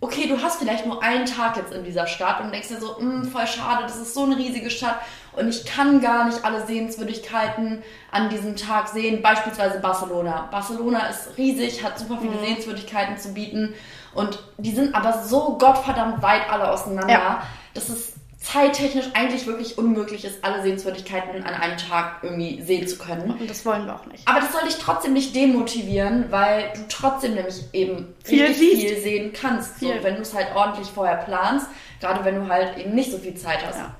okay, 0.00 0.26
du 0.28 0.40
hast 0.40 0.58
vielleicht 0.58 0.86
nur 0.86 1.02
einen 1.02 1.26
Tag 1.26 1.56
jetzt 1.56 1.72
in 1.72 1.84
dieser 1.84 2.06
Stadt 2.06 2.40
und 2.40 2.52
denkst 2.52 2.68
dir 2.68 2.80
so, 2.80 2.96
voll 3.30 3.46
schade, 3.46 3.82
das 3.82 3.96
ist 3.96 4.14
so 4.14 4.24
eine 4.24 4.36
riesige 4.36 4.70
Stadt 4.70 5.00
und 5.36 5.48
ich 5.48 5.64
kann 5.64 6.00
gar 6.00 6.26
nicht 6.26 6.44
alle 6.44 6.66
Sehenswürdigkeiten 6.66 7.82
an 8.10 8.28
diesem 8.28 8.56
Tag 8.56 8.88
sehen. 8.88 9.22
Beispielsweise 9.22 9.78
Barcelona. 9.80 10.48
Barcelona 10.50 11.06
ist 11.08 11.36
riesig, 11.36 11.84
hat 11.84 11.98
super 11.98 12.18
viele 12.20 12.34
mhm. 12.34 12.44
Sehenswürdigkeiten 12.44 13.16
zu 13.18 13.34
bieten 13.34 13.74
und 14.14 14.42
die 14.58 14.72
sind 14.72 14.94
aber 14.94 15.22
so 15.22 15.56
gottverdammt 15.58 16.22
weit 16.22 16.50
alle 16.50 16.70
auseinander, 16.70 17.12
ja. 17.12 17.42
dass 17.74 17.88
es 17.88 18.14
zeittechnisch 18.40 19.06
eigentlich 19.12 19.46
wirklich 19.46 19.76
unmöglich 19.76 20.24
ist, 20.24 20.42
alle 20.42 20.62
Sehenswürdigkeiten 20.62 21.44
an 21.44 21.54
einem 21.54 21.76
Tag 21.76 22.20
irgendwie 22.22 22.62
sehen 22.62 22.88
zu 22.88 22.96
können. 22.96 23.32
Und 23.32 23.50
das 23.50 23.66
wollen 23.66 23.84
wir 23.84 23.94
auch 23.94 24.06
nicht. 24.06 24.26
Aber 24.26 24.40
das 24.40 24.52
soll 24.52 24.62
dich 24.64 24.78
trotzdem 24.78 25.12
nicht 25.12 25.36
demotivieren, 25.36 26.26
weil 26.30 26.72
du 26.74 26.80
trotzdem 26.88 27.34
nämlich 27.34 27.62
eben 27.74 28.14
viel, 28.24 28.48
viel 28.54 28.98
sehen 28.98 29.32
kannst. 29.34 29.76
Viel. 29.76 29.98
So, 29.98 30.04
wenn 30.04 30.14
du 30.16 30.22
es 30.22 30.34
halt 30.34 30.48
ordentlich 30.56 30.88
vorher 30.88 31.16
planst, 31.16 31.66
gerade 32.00 32.24
wenn 32.24 32.36
du 32.36 32.48
halt 32.48 32.78
eben 32.78 32.94
nicht 32.94 33.12
so 33.12 33.18
viel 33.18 33.34
Zeit 33.34 33.64
hast. 33.66 33.76
Ja. 33.76 33.94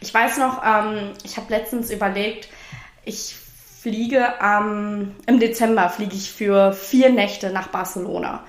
Ich 0.00 0.12
weiß 0.12 0.38
noch, 0.38 0.62
ähm, 0.64 1.12
ich 1.24 1.36
habe 1.36 1.50
letztens 1.50 1.90
überlegt, 1.90 2.48
ich 3.04 3.36
fliege 3.80 4.40
am, 4.40 5.14
im 5.26 5.40
Dezember 5.40 5.90
fliege 5.90 6.14
ich 6.14 6.32
für 6.32 6.72
vier 6.72 7.10
Nächte 7.10 7.50
nach 7.50 7.68
Barcelona. 7.68 8.42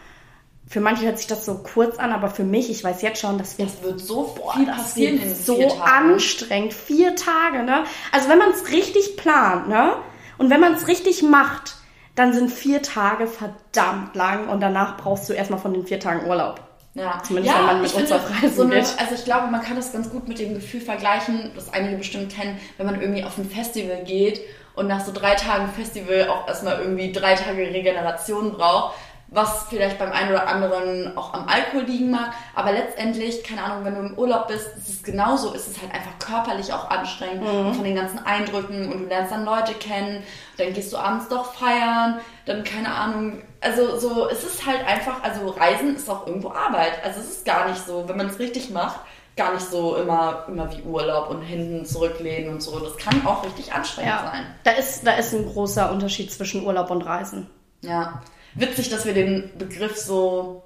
Für 0.68 0.80
manche 0.80 1.06
hört 1.06 1.18
sich 1.18 1.28
das 1.28 1.46
so 1.46 1.60
kurz 1.60 2.00
an, 2.00 2.12
aber 2.12 2.30
für 2.30 2.44
mich, 2.44 2.72
ich 2.72 2.84
weiß 2.84 3.02
jetzt 3.02 3.20
schon, 3.20 3.38
das 3.38 3.58
wird, 3.58 3.70
das 3.70 3.84
wird 3.84 4.00
so 4.00 4.34
boah, 4.36 4.54
viel 4.54 4.66
passieren 4.66 5.22
in 5.22 5.36
so 5.36 5.78
anstrengend. 5.84 6.74
Vier 6.74 7.16
Tage, 7.16 7.64
ne? 7.64 7.84
Also 8.12 8.30
wenn 8.30 8.40
man 8.40 8.50
es 8.52 8.72
richtig 8.72 9.18
plant, 9.18 9.68
ne? 9.68 9.94
Und 10.38 10.50
wenn 10.50 10.60
man 10.60 10.74
es 10.74 10.88
richtig 10.88 11.22
macht, 11.22 11.76
dann 12.16 12.34
sind 12.34 12.50
vier 12.50 12.82
Tage 12.82 13.28
verdammt 13.28 14.16
lang 14.16 14.48
und 14.48 14.62
danach 14.62 14.98
brauchst 14.98 15.30
du 15.30 15.34
erstmal 15.34 15.60
von 15.60 15.74
den 15.74 15.86
vier 15.86 16.00
Tagen 16.00 16.28
Urlaub. 16.28 16.65
Ja, 16.96 17.22
Zumindest 17.22 17.54
ja, 17.54 17.60
wenn 17.60 17.66
man 17.68 17.82
mit 17.82 17.94
uns 17.94 18.12
auf 18.12 18.30
Reisen 18.30 18.56
so 18.56 18.62
eine, 18.64 18.76
geht. 18.76 18.96
Also 18.98 19.16
ich 19.16 19.26
glaube, 19.26 19.48
man 19.48 19.62
kann 19.62 19.76
das 19.76 19.92
ganz 19.92 20.10
gut 20.10 20.30
mit 20.30 20.40
dem 20.40 20.54
Gefühl 20.54 20.80
vergleichen, 20.80 21.52
das 21.54 21.72
einige 21.74 21.98
bestimmt 21.98 22.34
kennen, 22.34 22.58
wenn 22.78 22.86
man 22.86 23.02
irgendwie 23.02 23.26
auf 23.26 23.38
ein 23.38 23.50
Festival 23.50 24.04
geht 24.06 24.40
und 24.76 24.88
nach 24.88 25.04
so 25.04 25.12
drei 25.12 25.36
Tagen 25.36 25.68
Festival 25.70 26.30
auch 26.30 26.48
erstmal 26.48 26.80
irgendwie 26.80 27.12
drei 27.12 27.36
Tage 27.36 27.58
Regeneration 27.58 28.54
braucht, 28.54 28.96
was 29.28 29.66
vielleicht 29.70 29.98
beim 29.98 30.12
einen 30.12 30.30
oder 30.30 30.48
anderen 30.48 31.18
auch 31.18 31.34
am 31.34 31.48
Alkohol 31.48 31.84
liegen 31.84 32.12
mag. 32.12 32.34
Aber 32.54 32.72
letztendlich, 32.72 33.44
keine 33.44 33.64
Ahnung, 33.64 33.84
wenn 33.84 33.96
du 33.96 34.02
im 34.02 34.18
Urlaub 34.18 34.48
bist, 34.48 34.68
ist 34.78 34.90
es 34.90 35.04
genauso, 35.04 35.54
ist 35.54 35.68
es 35.68 35.82
halt 35.82 35.94
einfach 35.94 36.18
körperlich 36.20 36.72
auch 36.72 36.90
anstrengend 36.90 37.42
mhm. 37.42 37.74
von 37.74 37.84
den 37.84 37.96
ganzen 37.96 38.20
Eindrücken 38.20 38.92
und 38.92 39.04
du 39.04 39.06
lernst 39.08 39.32
dann 39.32 39.46
Leute 39.46 39.74
kennen, 39.74 40.24
dann 40.58 40.74
gehst 40.74 40.94
du 40.94 40.98
abends 40.98 41.28
doch 41.28 41.54
feiern, 41.54 42.20
dann 42.46 42.64
keine 42.64 42.94
Ahnung. 42.94 43.42
Also 43.62 43.98
so, 43.98 44.30
es 44.30 44.44
ist 44.44 44.66
halt 44.66 44.86
einfach, 44.88 45.24
also 45.24 45.50
Reisen 45.50 45.96
ist 45.96 46.10
auch 46.10 46.28
irgendwo 46.28 46.50
Arbeit. 46.50 47.04
Also 47.04 47.20
es 47.20 47.30
ist 47.30 47.46
gar 47.46 47.68
nicht 47.68 47.86
so, 47.86 48.08
wenn 48.08 48.18
man 48.18 48.28
es 48.28 48.38
richtig 48.38 48.70
macht, 48.70 49.00
gar 49.36 49.54
nicht 49.54 49.70
so 49.70 49.96
immer, 49.96 50.46
immer 50.48 50.72
wie 50.72 50.84
Urlaub 50.84 51.30
und 51.30 51.42
hinten 51.42 51.86
zurücklehnen 51.86 52.54
und 52.54 52.62
so. 52.62 52.80
Das 52.80 52.96
kann 52.98 53.26
auch 53.26 53.44
richtig 53.44 53.74
anstrengend 53.74 54.14
ja. 54.14 54.32
sein. 54.32 54.46
Da 54.64 54.72
ist, 54.72 55.06
da 55.06 55.14
ist 55.14 55.34
ein 55.34 55.46
großer 55.46 55.92
Unterschied 55.92 56.32
zwischen 56.32 56.64
Urlaub 56.64 56.92
und 56.92 57.02
Reisen. 57.02 57.50
Ja. 57.82 58.22
Witzig, 58.56 58.90
dass 58.90 59.06
wir 59.06 59.14
den 59.14 59.52
Begriff 59.58 59.98
so 59.98 60.64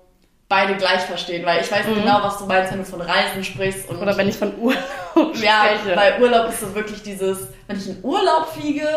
beide 0.47 0.75
gleich 0.78 1.02
verstehen, 1.02 1.45
weil 1.45 1.62
ich 1.62 1.71
weiß 1.71 1.86
mhm. 1.88 1.95
genau, 1.95 2.19
was 2.23 2.39
du 2.39 2.45
meinst, 2.45 2.71
wenn 2.71 2.80
du 2.80 2.86
von 2.86 3.02
Reisen 3.02 3.43
sprichst. 3.43 3.88
Und 3.89 3.97
Oder 3.97 4.17
wenn 4.17 4.28
ich 4.28 4.38
von 4.38 4.58
Urlaub 4.58 4.84
spreche. 5.15 5.43
Ja, 5.43 5.95
bei 5.95 6.19
Urlaub 6.19 6.49
ist 6.49 6.62
so 6.62 6.73
wirklich 6.73 7.04
dieses, 7.04 7.38
wenn 7.67 7.78
ich 7.78 7.88
in 7.88 8.04
Urlaub 8.04 8.47
fliege, 8.54 8.88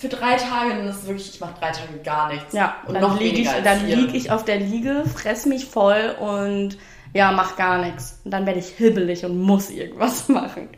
für 0.00 0.08
drei 0.08 0.36
Tage, 0.36 0.70
dann 0.70 0.88
ist 0.88 1.02
es 1.02 1.06
wirklich, 1.06 1.34
ich 1.34 1.40
mache 1.40 1.60
drei 1.60 1.72
Tage 1.72 1.98
gar 2.02 2.32
nichts. 2.32 2.54
Ja, 2.54 2.76
und 2.86 2.94
dann 2.94 3.18
liege 3.18 3.42
ich, 3.42 3.48
dann 3.62 3.86
lieg 3.86 4.14
ich 4.14 4.30
auf 4.30 4.46
der 4.46 4.56
Liege, 4.56 5.04
fress 5.14 5.44
mich 5.44 5.66
voll 5.66 6.16
und 6.18 6.78
ja, 7.12 7.32
mach 7.32 7.56
gar 7.56 7.84
nichts. 7.84 8.18
Und 8.24 8.30
dann 8.30 8.46
werde 8.46 8.60
ich 8.60 8.68
hibbelig 8.68 9.26
und 9.26 9.38
muss 9.38 9.68
irgendwas 9.68 10.28
machen. 10.28 10.70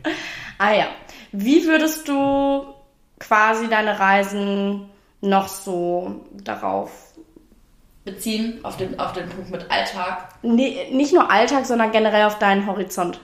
Ah 0.57 0.73
ja. 0.73 0.87
Wie 1.31 1.65
würdest 1.65 2.09
du 2.09 2.65
quasi 3.17 3.69
deine 3.69 3.97
Reisen 3.97 4.89
noch 5.21 5.47
so 5.47 6.25
darauf 6.33 6.91
beziehen, 8.03 8.59
auf 8.63 8.77
den, 8.77 8.99
auf 8.99 9.13
den 9.13 9.29
Punkt 9.29 9.51
mit 9.51 9.71
Alltag? 9.71 10.29
Nee, 10.41 10.89
nicht 10.91 11.13
nur 11.13 11.31
Alltag, 11.31 11.65
sondern 11.65 11.91
generell 11.91 12.25
auf 12.25 12.39
deinen 12.39 12.67
Horizont. 12.67 13.19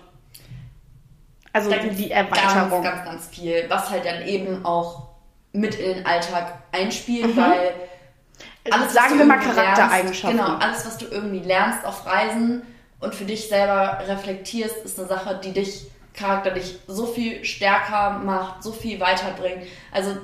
Also 1.51 1.71
die 1.71 2.11
Erweiterung. 2.11 2.83
Ganz, 2.83 2.83
ganz, 2.83 3.05
ganz 3.05 3.27
viel, 3.27 3.65
was 3.69 3.89
halt 3.89 4.05
dann 4.05 4.27
eben 4.27 4.65
auch 4.65 5.09
mit 5.51 5.75
in 5.75 5.95
den 5.95 6.05
Alltag 6.05 6.59
einspielt, 6.71 7.35
mhm. 7.35 7.41
weil 7.41 7.73
alles, 8.71 8.93
sagen 8.93 9.17
wir 9.17 9.25
mal 9.25 9.39
Charaktereigenschaften. 9.39 10.37
Lernst, 10.37 10.53
genau, 10.53 10.65
alles, 10.65 10.85
was 10.85 10.97
du 10.99 11.05
irgendwie 11.07 11.39
lernst 11.39 11.85
auf 11.85 12.05
Reisen, 12.05 12.61
und 12.99 13.15
für 13.15 13.25
dich 13.25 13.47
selber 13.47 13.99
reflektierst, 14.07 14.77
ist 14.83 14.99
eine 14.99 15.07
Sache, 15.07 15.39
die 15.43 15.53
dich 15.53 15.87
charakterlich 16.13 16.79
so 16.87 17.05
viel 17.05 17.45
stärker 17.45 18.19
macht, 18.19 18.63
so 18.63 18.71
viel 18.71 18.99
weiterbringt. 18.99 19.63
Also 19.91 20.17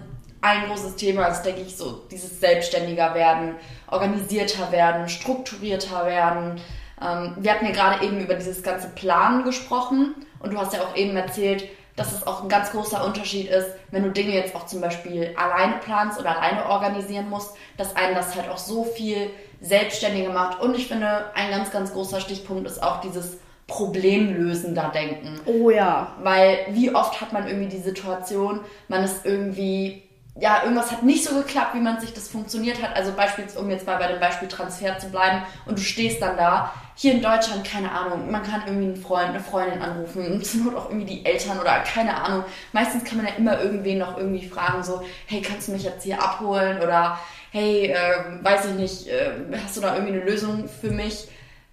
ein 0.45 0.67
großes 0.67 0.95
Thema 0.95 1.25
ist, 1.25 1.41
denke 1.41 1.61
ich, 1.61 1.75
so 1.75 2.03
dieses 2.11 2.39
selbstständiger 2.39 3.15
werden, 3.15 3.55
organisierter 3.89 4.71
werden, 4.71 5.09
strukturierter 5.09 6.05
werden. 6.05 6.61
Ähm, 7.01 7.35
wir 7.37 7.51
hatten 7.51 7.65
ja 7.65 7.71
gerade 7.71 8.05
eben 8.05 8.19
über 8.19 8.35
dieses 8.35 8.61
ganze 8.61 8.89
Planen 8.89 9.43
gesprochen 9.43 10.13
und 10.39 10.53
du 10.53 10.57
hast 10.59 10.73
ja 10.73 10.81
auch 10.81 10.95
eben 10.95 11.17
erzählt, 11.17 11.67
dass 11.95 12.13
es 12.13 12.27
auch 12.27 12.43
ein 12.43 12.49
ganz 12.49 12.71
großer 12.71 13.03
Unterschied 13.05 13.49
ist, 13.49 13.69
wenn 13.89 14.03
du 14.03 14.11
Dinge 14.11 14.33
jetzt 14.33 14.55
auch 14.55 14.65
zum 14.65 14.81
Beispiel 14.81 15.33
alleine 15.35 15.77
planst 15.77 16.19
oder 16.19 16.37
alleine 16.37 16.65
organisieren 16.69 17.29
musst, 17.29 17.55
dass 17.77 17.95
einen 17.95 18.13
das 18.15 18.35
halt 18.35 18.49
auch 18.49 18.57
so 18.57 18.83
viel 18.83 19.31
selbstständiger 19.61 20.31
macht. 20.31 20.61
Und 20.61 20.75
ich 20.75 20.87
finde, 20.87 21.31
ein 21.33 21.49
ganz, 21.49 21.71
ganz 21.71 21.93
großer 21.93 22.19
Stichpunkt 22.19 22.67
ist 22.67 22.83
auch 22.83 22.99
dieses 22.99 23.37
problemlösender 23.67 24.91
Denken. 24.93 25.39
Oh 25.45 25.69
ja. 25.69 26.15
Weil 26.21 26.59
wie 26.69 26.93
oft 26.93 27.19
hat 27.21 27.33
man 27.33 27.47
irgendwie 27.47 27.69
die 27.69 27.81
Situation, 27.81 28.59
man 28.87 29.03
ist 29.03 29.25
irgendwie, 29.25 30.03
ja, 30.37 30.63
irgendwas 30.63 30.91
hat 30.91 31.03
nicht 31.03 31.23
so 31.23 31.33
geklappt, 31.35 31.75
wie 31.75 31.79
man 31.79 31.99
sich 32.01 32.13
das 32.13 32.27
funktioniert 32.27 32.81
hat. 32.81 32.95
Also 32.95 33.13
beispielsweise, 33.13 33.59
um 33.59 33.69
jetzt 33.69 33.87
mal 33.87 33.97
bei 33.97 34.07
dem 34.07 34.19
Beispiel 34.19 34.49
Transfer 34.49 34.97
zu 34.97 35.09
bleiben 35.09 35.43
und 35.65 35.77
du 35.77 35.81
stehst 35.81 36.21
dann 36.21 36.35
da. 36.35 36.73
Hier 36.97 37.13
in 37.13 37.21
Deutschland, 37.21 37.65
keine 37.65 37.91
Ahnung, 37.91 38.29
man 38.31 38.43
kann 38.43 38.63
irgendwie 38.65 38.87
einen 38.87 38.95
Freund, 38.97 39.29
eine 39.29 39.39
Freundin 39.39 39.81
anrufen 39.81 40.41
zur 40.43 40.61
Not 40.61 40.75
auch 40.75 40.89
irgendwie 40.89 41.05
die 41.05 41.25
Eltern 41.25 41.59
oder 41.59 41.79
keine 41.79 42.21
Ahnung. 42.21 42.43
Meistens 42.73 43.05
kann 43.05 43.17
man 43.17 43.27
ja 43.27 43.33
immer 43.35 43.61
irgendwen 43.61 43.97
noch 43.97 44.17
irgendwie 44.17 44.45
fragen, 44.45 44.83
so, 44.83 45.01
hey, 45.25 45.41
kannst 45.41 45.69
du 45.69 45.71
mich 45.71 45.83
jetzt 45.83 46.03
hier 46.03 46.21
abholen 46.21 46.81
oder 46.81 47.17
hey, 47.51 47.87
äh, 47.87 48.43
weiß 48.43 48.65
ich 48.65 48.73
nicht, 48.73 49.07
äh, 49.07 49.31
hast 49.63 49.77
du 49.77 49.81
da 49.81 49.95
irgendwie 49.95 50.15
eine 50.15 50.25
Lösung 50.25 50.67
für 50.67 50.91
mich? 50.91 51.29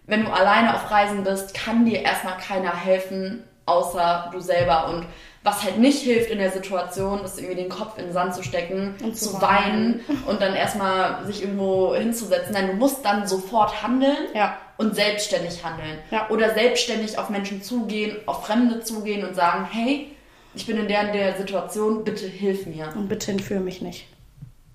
Wenn 0.06 0.24
du 0.24 0.30
alleine 0.32 0.74
auf 0.74 0.88
Reisen 0.88 1.24
bist, 1.24 1.54
kann 1.54 1.84
dir 1.84 2.02
erstmal 2.02 2.36
keiner 2.38 2.76
helfen, 2.76 3.42
außer 3.66 4.30
du 4.32 4.38
selber. 4.38 4.88
Und 4.88 5.06
was 5.44 5.64
halt 5.64 5.78
nicht 5.78 5.98
hilft 5.98 6.30
in 6.30 6.38
der 6.38 6.52
Situation, 6.52 7.24
ist 7.24 7.38
irgendwie 7.38 7.62
den 7.62 7.68
Kopf 7.68 7.98
in 7.98 8.04
den 8.04 8.12
Sand 8.12 8.34
zu 8.34 8.42
stecken, 8.42 8.94
und 9.02 9.16
zu, 9.16 9.30
zu 9.30 9.42
weinen 9.42 10.00
und 10.26 10.40
dann 10.40 10.54
erstmal 10.54 11.26
sich 11.26 11.42
irgendwo 11.42 11.94
hinzusetzen. 11.94 12.52
Nein, 12.52 12.68
du 12.68 12.74
musst 12.74 13.04
dann 13.04 13.26
sofort 13.26 13.82
handeln 13.82 14.28
ja. 14.34 14.56
und 14.76 14.94
selbstständig 14.94 15.64
handeln. 15.64 15.98
Ja. 16.10 16.28
Oder 16.30 16.54
selbstständig 16.54 17.18
auf 17.18 17.28
Menschen 17.28 17.62
zugehen, 17.62 18.16
auf 18.26 18.46
Fremde 18.46 18.80
zugehen 18.80 19.26
und 19.26 19.34
sagen, 19.34 19.66
hey, 19.70 20.08
ich 20.54 20.66
bin 20.66 20.76
in 20.76 20.86
der, 20.86 21.08
in 21.08 21.12
der 21.12 21.36
Situation, 21.36 22.04
bitte 22.04 22.26
hilf 22.26 22.66
mir. 22.66 22.92
Und 22.94 23.08
bitte 23.08 23.32
entführe 23.32 23.60
mich 23.60 23.82
nicht. 23.82 24.06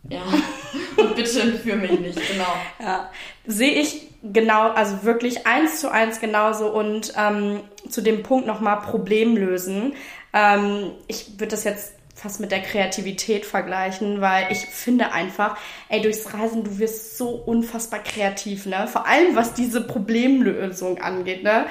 Ja, 0.10 0.22
und 0.98 1.16
bitte 1.16 1.54
für 1.54 1.76
mich 1.76 2.00
nicht, 2.00 2.20
genau. 2.30 2.54
Ja, 2.80 3.10
sehe 3.46 3.74
ich 3.74 4.08
genau, 4.24 4.70
also 4.70 5.04
wirklich 5.04 5.46
eins 5.46 5.80
zu 5.82 5.92
eins 5.92 6.20
genauso 6.20 6.68
und 6.68 7.14
ähm, 7.18 7.62
zu 7.90 8.02
dem 8.02 8.24
Punkt 8.24 8.48
nochmal 8.48 8.82
Problem 8.82 9.36
lösen. 9.36 9.94
Ähm, 10.34 10.92
ich 11.08 11.40
würde 11.40 11.52
das 11.52 11.64
jetzt 11.64 11.94
fast 12.18 12.40
mit 12.40 12.52
der 12.52 12.62
Kreativität 12.62 13.46
vergleichen, 13.46 14.22
weil 14.22 14.52
ich 14.52 14.60
finde 14.60 15.12
einfach, 15.12 15.58
ey, 15.88 16.02
durchs 16.02 16.34
Reisen, 16.34 16.64
du 16.64 16.80
wirst 16.80 17.18
so 17.18 17.30
unfassbar 17.30 18.00
kreativ, 18.00 18.66
ne? 18.66 18.88
Vor 18.88 19.06
allem 19.06 19.36
was 19.36 19.54
diese 19.54 19.82
Problemlösung 19.82 21.00
angeht, 21.00 21.44
ne? 21.44 21.68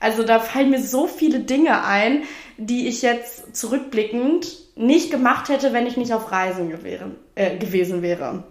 Also 0.00 0.22
da 0.22 0.40
fallen 0.40 0.70
mir 0.70 0.82
so 0.82 1.06
viele 1.06 1.40
Dinge 1.40 1.84
ein, 1.84 2.22
die 2.56 2.88
ich 2.88 3.02
jetzt 3.02 3.54
zurückblickend 3.54 4.46
nicht 4.74 5.10
gemacht 5.10 5.50
hätte, 5.50 5.74
wenn 5.74 5.86
ich 5.86 5.98
nicht 5.98 6.14
auf 6.14 6.32
Reisen 6.32 6.70
gewähren, 6.70 7.16
äh, 7.34 7.58
gewesen 7.58 8.00
wäre. 8.00 8.44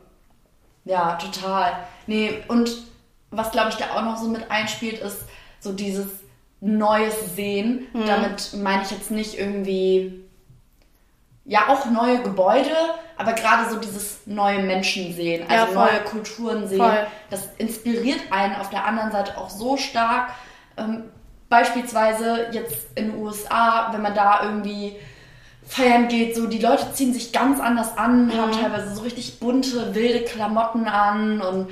Ja, 0.85 1.15
total. 1.15 1.73
Nee, 2.05 2.43
und 2.47 2.83
was 3.31 3.51
glaube 3.51 3.69
ich 3.69 3.75
da 3.75 3.95
auch 3.95 4.03
noch 4.03 4.17
so 4.17 4.27
mit 4.27 4.51
einspielt, 4.51 4.99
ist 4.99 5.23
so 5.59 5.73
dieses 5.73 6.07
neues 6.61 7.35
Sehen. 7.35 7.87
Mhm. 7.93 8.05
Damit 8.05 8.53
meine 8.55 8.83
ich 8.83 8.91
jetzt 8.91 9.11
nicht 9.11 9.37
irgendwie, 9.37 10.23
ja, 11.45 11.67
auch 11.69 11.85
neue 11.85 12.21
Gebäude, 12.21 12.75
aber 13.17 13.33
gerade 13.33 13.69
so 13.69 13.77
dieses 13.77 14.21
neue 14.25 14.59
Menschen 14.59 15.13
sehen, 15.13 15.45
also 15.49 15.73
ja, 15.73 15.85
neue 15.85 15.99
Kulturen 16.05 16.67
sehen. 16.67 16.79
Voll. 16.79 17.07
Das 17.29 17.49
inspiriert 17.57 18.19
einen 18.31 18.55
auf 18.55 18.69
der 18.69 18.85
anderen 18.85 19.11
Seite 19.11 19.37
auch 19.37 19.49
so 19.49 19.77
stark. 19.77 20.31
Ähm, 20.77 21.05
beispielsweise 21.49 22.47
jetzt 22.51 22.87
in 22.95 23.11
den 23.11 23.21
USA, 23.21 23.89
wenn 23.91 24.01
man 24.01 24.13
da 24.13 24.43
irgendwie 24.43 24.95
feiern 25.65 26.07
geht, 26.07 26.35
so 26.35 26.47
die 26.47 26.59
Leute 26.59 26.93
ziehen 26.93 27.13
sich 27.13 27.31
ganz 27.31 27.59
anders 27.59 27.97
an, 27.97 28.27
mhm. 28.27 28.33
haben 28.37 28.51
teilweise 28.51 28.95
so 28.95 29.01
richtig 29.01 29.39
bunte, 29.39 29.93
wilde 29.93 30.25
Klamotten 30.25 30.87
an 30.87 31.41
und 31.41 31.69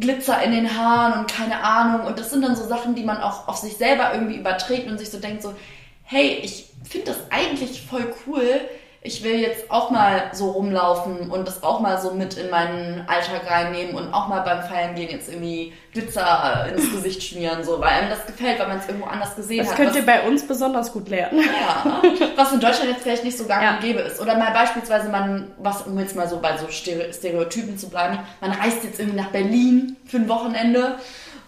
Glitzer 0.00 0.42
in 0.42 0.52
den 0.52 0.76
Haaren 0.76 1.20
und 1.20 1.30
keine 1.30 1.62
Ahnung. 1.62 2.06
Und 2.06 2.18
das 2.18 2.30
sind 2.30 2.42
dann 2.42 2.56
so 2.56 2.66
Sachen, 2.66 2.94
die 2.94 3.04
man 3.04 3.18
auch 3.18 3.48
auf 3.48 3.56
sich 3.56 3.76
selber 3.76 4.12
irgendwie 4.14 4.36
überträgt 4.36 4.88
und 4.88 4.98
sich 4.98 5.10
so 5.10 5.18
denkt, 5.18 5.42
so, 5.42 5.54
hey, 6.04 6.40
ich 6.42 6.70
finde 6.88 7.08
das 7.08 7.18
eigentlich 7.30 7.82
voll 7.82 8.12
cool, 8.26 8.60
ich 9.02 9.24
will 9.24 9.40
jetzt 9.40 9.70
auch 9.70 9.90
mal 9.90 10.30
so 10.32 10.50
rumlaufen 10.50 11.30
und 11.30 11.48
das 11.48 11.62
auch 11.62 11.80
mal 11.80 11.98
so 11.98 12.12
mit 12.12 12.36
in 12.36 12.50
meinen 12.50 13.06
Alltag 13.08 13.50
reinnehmen 13.50 13.94
und 13.94 14.12
auch 14.12 14.28
mal 14.28 14.40
beim 14.40 14.62
Feiern 14.62 14.94
gehen 14.94 15.08
jetzt 15.08 15.30
irgendwie 15.30 15.72
Glitzer 15.94 16.66
ins 16.70 16.90
Gesicht 16.92 17.22
schmieren, 17.22 17.64
so, 17.64 17.80
weil 17.80 17.88
einem 17.88 18.10
das 18.10 18.26
gefällt, 18.26 18.58
weil 18.58 18.68
man 18.68 18.78
es 18.78 18.86
irgendwo 18.86 19.06
anders 19.06 19.34
gesehen 19.34 19.58
das 19.60 19.68
hat. 19.68 19.78
Das 19.78 19.86
könnt 19.86 19.96
ihr 19.96 20.04
bei 20.04 20.28
uns 20.28 20.46
besonders 20.46 20.92
gut 20.92 21.08
lernen. 21.08 21.40
Ja, 21.40 22.02
was 22.36 22.52
in 22.52 22.60
Deutschland 22.60 22.90
jetzt 22.90 23.02
vielleicht 23.02 23.24
nicht 23.24 23.38
so 23.38 23.46
gang 23.46 23.76
und 23.76 23.80
gäbe 23.80 24.00
ist. 24.00 24.20
Oder 24.20 24.36
mal 24.36 24.52
beispielsweise 24.52 25.08
man, 25.08 25.50
was, 25.56 25.82
um 25.82 25.98
jetzt 25.98 26.14
mal 26.14 26.28
so 26.28 26.38
bei 26.38 26.58
so 26.58 26.68
Stereotypen 26.68 27.78
zu 27.78 27.88
bleiben, 27.88 28.18
man 28.42 28.52
reist 28.52 28.84
jetzt 28.84 29.00
irgendwie 29.00 29.18
nach 29.18 29.30
Berlin 29.30 29.96
für 30.04 30.18
ein 30.18 30.28
Wochenende 30.28 30.96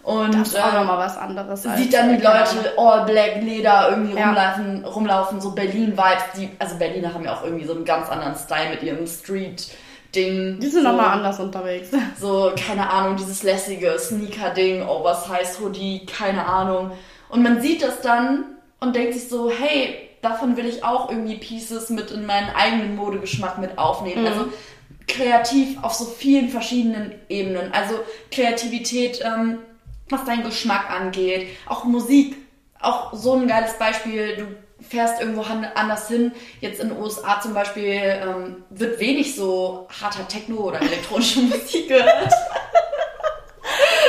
Und 0.03 0.35
das 0.35 0.49
ist 0.49 0.61
auch 0.61 0.69
ähm, 0.69 0.81
nochmal 0.81 0.99
was 0.99 1.17
anderes. 1.17 1.63
Sieht 1.63 1.95
dann 1.95 2.17
die 2.17 2.23
Leute 2.23 2.73
all 2.77 3.05
black 3.05 3.41
Leder 3.41 3.91
irgendwie 3.91 4.19
ja. 4.19 4.27
rumlaufen, 4.27 4.85
rumlaufen, 4.85 5.41
so 5.41 5.53
Berlin-Vibes. 5.53 6.25
Die, 6.37 6.51
also 6.59 6.77
Berliner 6.77 7.15
haben 7.15 7.25
ja 7.25 7.37
auch 7.37 7.45
irgendwie 7.45 7.67
so 7.67 7.75
einen 7.75 7.85
ganz 7.85 8.09
anderen 8.09 8.35
Style 8.35 8.71
mit 8.71 8.83
ihrem 8.83 9.07
Street. 9.07 9.71
Ding. 10.15 10.61
Die 10.61 10.69
sind 10.69 10.83
so, 10.83 10.89
nochmal 10.91 11.19
anders 11.19 11.41
unterwegs. 11.41 11.89
So, 12.21 12.53
keine 12.55 12.91
Ahnung, 12.91 13.17
dieses 13.17 13.43
lässige 13.43 13.99
Sneaker-Ding, 13.99 14.87
Oversize 14.87 15.59
Hoodie, 15.61 16.07
keine 16.07 16.47
Ahnung. 16.47 16.93
Und 17.29 17.43
man 17.43 17.63
sieht 17.63 17.83
das 17.83 18.01
dann 18.03 18.45
und 18.81 18.95
denkt 18.95 19.15
sich 19.15 19.29
so, 19.29 19.51
hey, 19.51 20.11
davon 20.21 20.57
will 20.57 20.67
ich 20.67 20.85
auch 20.85 21.11
irgendwie 21.11 21.37
Pieces 21.37 21.91
mit 21.91 22.11
in 22.11 22.27
meinen 22.27 22.51
eigenen 22.55 22.97
Modegeschmack 22.97 23.59
mit 23.59 23.79
aufnehmen. 23.79 24.23
Mhm. 24.23 24.29
Also 24.29 24.45
kreativ 25.09 25.83
auf 25.83 25.95
so 25.95 26.05
vielen 26.05 26.49
verschiedenen 26.49 27.13
Ebenen. 27.29 27.73
Also 27.73 27.95
Kreativität, 28.31 29.21
ähm, 29.25 29.59
was 30.13 30.25
deinen 30.25 30.45
Geschmack 30.45 30.91
angeht, 30.91 31.49
auch 31.67 31.85
Musik. 31.85 32.37
Auch 32.81 33.15
so 33.15 33.35
ein 33.35 33.47
geiles 33.47 33.79
Beispiel, 33.79 34.37
du 34.37 34.47
fährst 34.85 35.21
irgendwo 35.21 35.43
anders 35.75 36.09
hin. 36.09 36.33
Jetzt 36.61 36.81
in 36.81 36.89
den 36.89 36.99
USA 36.99 37.41
zum 37.41 37.55
Beispiel 37.55 37.85
ähm, 37.85 38.65
wird 38.71 38.99
wenig 38.99 39.35
so 39.35 39.89
harter 40.01 40.27
Techno 40.29 40.57
oder 40.57 40.81
elektronische 40.83 41.41
Musik 41.43 41.89
gehört. 41.89 42.33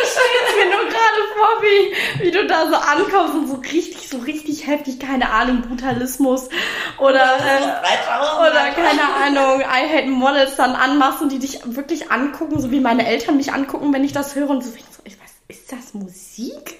Ich 0.04 0.10
stelle 0.10 0.70
mir 0.70 0.76
nur 0.76 0.86
gerade 0.86 1.22
vor, 1.36 1.62
wie, 1.62 2.24
wie 2.24 2.32
du 2.32 2.48
da 2.48 2.68
so 2.68 2.76
ankommst 2.76 3.36
und 3.36 3.48
so 3.48 3.56
richtig, 3.56 4.10
so 4.10 4.18
richtig 4.18 4.68
heftig, 4.68 5.00
keine 5.00 5.30
Ahnung, 5.30 5.62
Brutalismus 5.62 6.50
oder, 6.98 7.38
äh, 7.38 8.50
oder 8.50 8.72
keine 8.72 9.14
Ahnung, 9.24 9.62
I 9.62 9.88
Hate 9.90 10.08
Models 10.08 10.56
dann 10.56 10.76
anmachst 10.76 11.22
und 11.22 11.32
die 11.32 11.40
dich 11.40 11.62
wirklich 11.66 12.12
angucken, 12.12 12.60
so 12.60 12.72
wie 12.72 12.80
meine 12.80 13.06
Eltern 13.08 13.38
mich 13.38 13.54
angucken, 13.54 13.94
wenn 13.94 14.04
ich 14.04 14.14
das 14.14 14.36
höre 14.36 14.50
und 14.50 14.64
so, 14.64 14.72
ich 15.06 15.20
weiß, 15.20 15.33
ist 15.48 15.72
das 15.72 15.94
Musik? 15.94 16.80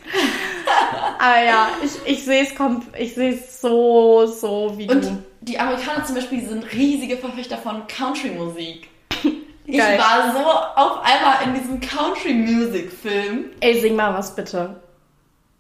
Aber 1.20 1.44
ja, 1.44 1.70
ich, 1.84 1.92
ich 2.12 2.24
sehe 2.24 2.44
es 2.44 2.52
ich 2.98 3.14
sehe 3.16 3.34
es 3.34 3.62
so, 3.62 4.26
so 4.26 4.74
wie 4.78 4.90
und 4.90 5.04
du. 5.04 5.08
Und 5.10 5.24
die 5.42 5.60
Amerikaner 5.60 6.06
zum 6.06 6.16
Beispiel 6.16 6.48
sind 6.48 6.72
riesige 6.72 7.18
Verfechter 7.18 7.58
von 7.58 7.88
Country-Musik. 7.88 8.88
Ich 9.66 9.80
war 9.80 10.34
so 10.34 10.46
auf 10.46 11.02
einmal 11.06 11.38
in 11.46 11.54
diesem 11.54 11.80
Country-Music-Film. 11.80 13.46
Ey, 13.62 13.80
sing 13.80 13.96
mal 13.96 14.14
was 14.14 14.36
bitte. 14.36 14.84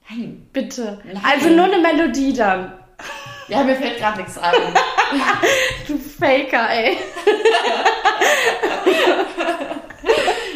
Nein. 0.09 0.45
Bitte. 0.51 0.99
Nein. 1.05 1.21
Also 1.23 1.47
nur 1.47 1.65
eine 1.65 1.77
Melodie 1.77 2.33
dann. 2.33 2.73
Ja, 3.47 3.63
mir 3.63 3.77
fällt 3.77 3.97
gerade 3.99 4.19
nichts 4.19 4.37
ein. 4.37 4.53
du 5.87 5.97
Faker, 5.97 6.69
ey. 6.69 6.97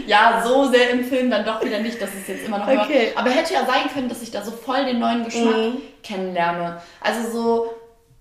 Ja, 0.07 0.41
so 0.43 0.65
sehr 0.65 0.89
im 0.89 1.03
Film 1.03 1.29
dann 1.29 1.45
doch 1.45 1.63
wieder 1.63 1.79
nicht, 1.79 2.01
dass 2.01 2.09
es 2.13 2.27
jetzt 2.27 2.45
immer 2.45 2.59
noch 2.59 2.67
okay. 2.67 3.07
Hört. 3.07 3.17
Aber 3.17 3.29
hätte 3.29 3.53
ja 3.53 3.65
sein 3.65 3.89
können, 3.93 4.09
dass 4.09 4.21
ich 4.21 4.31
da 4.31 4.41
so 4.41 4.51
voll 4.51 4.85
den 4.85 4.99
neuen 4.99 5.25
Geschmack 5.25 5.55
mhm. 5.55 5.81
kennenlerne. 6.01 6.81
Also 7.01 7.29
so, 7.29 7.73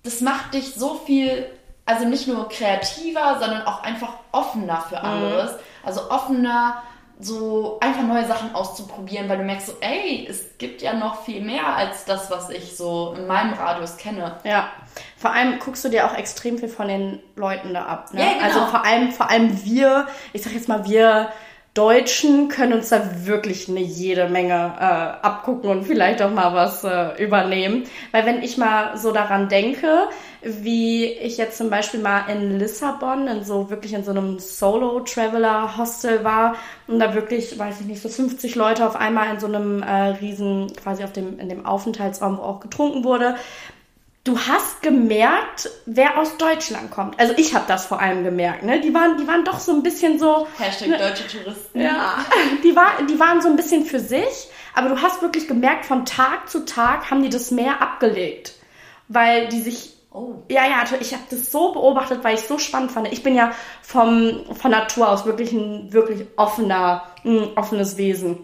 das 0.03 0.21
macht 0.21 0.55
dich 0.55 0.75
so 0.75 0.95
viel, 0.95 1.47
also 1.87 2.05
nicht 2.05 2.27
nur 2.27 2.49
kreativer, 2.49 3.39
sondern 3.41 3.63
auch 3.63 3.83
einfach 3.83 4.15
offener 4.33 4.85
für 4.89 4.99
mhm. 4.99 5.05
anderes. 5.05 5.53
Mhm. 5.53 5.59
Also 5.85 6.11
offener, 6.11 6.83
so 7.19 7.79
einfach 7.81 8.03
neue 8.03 8.27
Sachen 8.27 8.55
auszuprobieren, 8.55 9.29
weil 9.29 9.39
du 9.39 9.45
merkst 9.45 9.69
so, 9.69 9.73
ey, 9.81 10.27
es 10.29 10.59
gibt 10.59 10.83
ja 10.83 10.93
noch 10.93 11.23
viel 11.23 11.41
mehr 11.41 11.67
als 11.75 12.05
das, 12.05 12.31
was 12.31 12.51
ich 12.51 12.77
so 12.77 13.15
in 13.17 13.27
meinem 13.27 13.55
Radius 13.55 13.97
kenne. 13.97 14.37
Ja. 14.45 14.69
Vor 15.17 15.33
allem 15.33 15.59
guckst 15.59 15.85
du 15.85 15.89
dir 15.89 16.07
auch 16.07 16.15
extrem 16.15 16.59
viel 16.59 16.69
von 16.69 16.89
den 16.89 17.23
Leuten 17.35 17.73
da 17.73 17.87
ab. 17.87 18.13
Ne? 18.13 18.21
Ja, 18.21 18.33
genau. 18.33 18.45
Also 18.45 18.67
vor 18.67 18.85
allem, 18.85 19.13
vor 19.13 19.31
allem 19.31 19.65
wir, 19.65 20.09
ich 20.35 20.43
sag 20.43 20.53
jetzt 20.53 20.69
mal 20.69 20.87
wir 20.87 21.31
Deutschen 21.77 22.49
können 22.49 22.73
uns 22.73 22.89
da 22.89 23.27
wirklich 23.27 23.69
eine 23.69 23.81
jede 23.81 24.31
Menge 24.31 24.55
äh, 24.55 25.27
abgucken 25.27 25.69
und 25.69 25.85
vielleicht 25.85 26.23
auch 26.23 26.31
mal 26.31 26.55
was 26.55 26.85
äh, 26.85 27.23
übernehmen. 27.23 27.85
Weil 28.13 28.25
wenn 28.25 28.43
ich 28.43 28.57
mal 28.57 28.97
so 28.97 29.13
daran 29.13 29.51
denke, 29.51 30.09
wie 30.41 31.05
ich 31.05 31.37
jetzt 31.37 31.59
zum 31.59 31.69
Beispiel 31.69 32.01
mal 32.01 32.31
in 32.31 32.59
Lissabon, 32.59 33.29
in 33.29 33.45
so 33.45 33.69
wirklich 33.69 33.93
in 33.93 34.05
so 34.05 34.13
einem 34.13 34.39
Solo-Traveler-Hostel 34.39 36.25
war 36.25 36.57
und 36.87 36.99
da 36.99 37.15
wirklich, 37.15 37.59
weiß 37.59 37.81
ich 37.83 37.87
nicht, 37.87 38.01
so 38.01 38.09
50 38.09 38.55
Leute 38.55 38.87
auf 38.87 38.97
einmal 38.97 39.35
in 39.35 39.41
so 39.41 39.47
einem 39.47 39.83
äh, 39.83 40.09
riesen, 40.21 40.73
quasi 40.83 41.05
auf 41.05 41.13
dem, 41.13 41.39
in 41.39 41.51
dem 41.51 41.67
Aufenthaltsraum, 41.67 42.39
wo 42.39 42.43
auch 42.43 42.61
getrunken 42.61 43.05
wurde, 43.05 43.35
du 44.27 44.37
hast 44.39 44.83
gemerkt, 44.83 45.71
wer 45.87 46.19
aus 46.19 46.37
Deutschland 46.37 46.91
kommt. 46.91 47.19
Also 47.19 47.35
ich 47.37 47.55
habe 47.55 47.65
das 47.69 47.87
vor 47.87 48.01
allem 48.01 48.25
gemerkt. 48.25 48.65
Ne? 48.65 48.81
Die, 48.81 48.93
waren, 48.93 49.17
die 49.17 49.27
waren 49.27 49.45
doch 49.45 49.61
so 49.61 49.73
ein 49.73 49.83
bisschen 49.83 50.19
so... 50.19 50.49
Hashtag 50.59 50.89
ne, 50.89 50.99
deutsche 50.99 51.27
Touristen. 51.29 51.81
Ja, 51.81 52.19
die, 52.65 52.75
war, 52.75 53.03
die 53.09 53.19
waren 53.19 53.41
so 53.41 53.49
ein 53.49 53.57
bisschen 53.57 53.85
für 53.85 54.01
sich. 54.01 54.49
Aber 54.75 54.89
du 54.89 55.01
hast 55.01 55.23
wirklich 55.23 55.47
gemerkt, 55.47 55.87
von 55.87 56.05
Tag 56.05 56.51
zu 56.51 56.65
Tag 56.65 57.11
haben 57.11 57.23
die 57.23 57.29
das 57.29 57.51
mehr 57.51 57.81
abgelegt. 57.81 58.55
Weil 59.09 59.49
die 59.49 59.61
sich... 59.61 59.95
Oh. 60.11 60.43
Ja, 60.49 60.65
ja, 60.67 60.85
ich 60.99 61.13
habe 61.13 61.25
das 61.31 61.53
so 61.53 61.73
beobachtet, 61.73 62.25
weil 62.25 62.35
ich 62.35 62.41
es 62.41 62.49
so 62.49 62.59
spannend 62.59 62.91
fand. 62.91 63.13
Ich 63.13 63.23
bin 63.23 63.35
ja 63.35 63.53
vom, 63.83 64.45
von 64.55 64.71
Natur 64.71 65.09
aus 65.11 65.27
wirklich 65.27 65.53
ein 65.53 65.93
wirklich 65.93 66.27
offener, 66.37 67.05
ein 67.25 67.57
offenes 67.57 67.97
Wesen. 67.97 68.39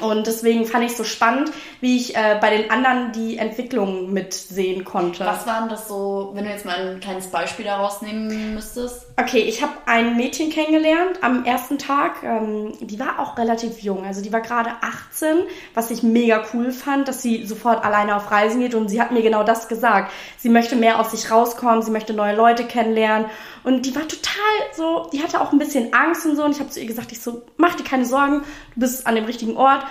Und 0.00 0.26
deswegen 0.26 0.66
fand 0.66 0.84
ich 0.84 0.92
es 0.92 0.96
so 0.96 1.04
spannend, 1.04 1.50
wie 1.80 1.96
ich 1.96 2.14
äh, 2.14 2.38
bei 2.40 2.56
den 2.56 2.70
anderen 2.70 3.10
die 3.12 3.38
Entwicklung 3.38 4.12
mitsehen 4.12 4.84
konnte. 4.84 5.26
Was 5.26 5.46
waren 5.48 5.68
das 5.68 5.88
so, 5.88 6.30
wenn 6.32 6.44
du 6.44 6.50
jetzt 6.50 6.64
mal 6.64 6.76
ein 6.76 7.00
kleines 7.00 7.26
Beispiel 7.26 7.64
daraus 7.64 8.00
nehmen 8.00 8.54
müsstest? 8.54 9.06
Okay, 9.16 9.40
ich 9.40 9.62
habe 9.62 9.72
ein 9.86 10.16
Mädchen 10.16 10.50
kennengelernt 10.50 11.18
am 11.22 11.44
ersten 11.44 11.76
Tag. 11.76 12.22
Ähm, 12.22 12.72
die 12.80 13.00
war 13.00 13.18
auch 13.18 13.36
relativ 13.36 13.80
jung, 13.80 14.06
also 14.06 14.22
die 14.22 14.32
war 14.32 14.40
gerade 14.40 14.70
18, 14.80 15.38
was 15.74 15.90
ich 15.90 16.04
mega 16.04 16.44
cool 16.54 16.70
fand, 16.70 17.08
dass 17.08 17.20
sie 17.20 17.44
sofort 17.44 17.84
alleine 17.84 18.14
auf 18.14 18.30
Reisen 18.30 18.60
geht 18.60 18.76
und 18.76 18.88
sie 18.88 19.00
hat 19.00 19.10
mir 19.10 19.22
genau 19.22 19.42
das 19.42 19.68
gesagt. 19.68 20.12
Sie 20.38 20.48
möchte 20.50 20.76
mehr 20.76 21.00
aus 21.00 21.10
sich 21.10 21.30
rauskommen, 21.32 21.82
sie 21.82 21.90
möchte 21.90 22.14
neue 22.14 22.36
Leute 22.36 22.64
kennenlernen 22.64 23.26
und 23.62 23.84
die 23.84 23.94
war 23.94 24.08
total 24.08 24.30
so, 24.74 25.08
die 25.12 25.22
hatte 25.22 25.40
auch 25.40 25.52
ein 25.52 25.58
bisschen 25.58 25.92
Angst 25.92 26.24
und 26.24 26.36
so. 26.36 26.44
Und 26.44 26.52
ich 26.52 26.60
habe 26.60 26.70
zu 26.70 26.80
ihr 26.80 26.86
gesagt, 26.86 27.12
ich 27.12 27.20
so, 27.20 27.42
mach 27.56 27.74
dir 27.74 27.84
keine 27.84 28.06
Sorgen, 28.06 28.42
du 28.74 28.80
bist 28.80 29.06
an 29.06 29.14
dem 29.14 29.24
richtigen 29.24 29.56
Ort. 29.56 29.84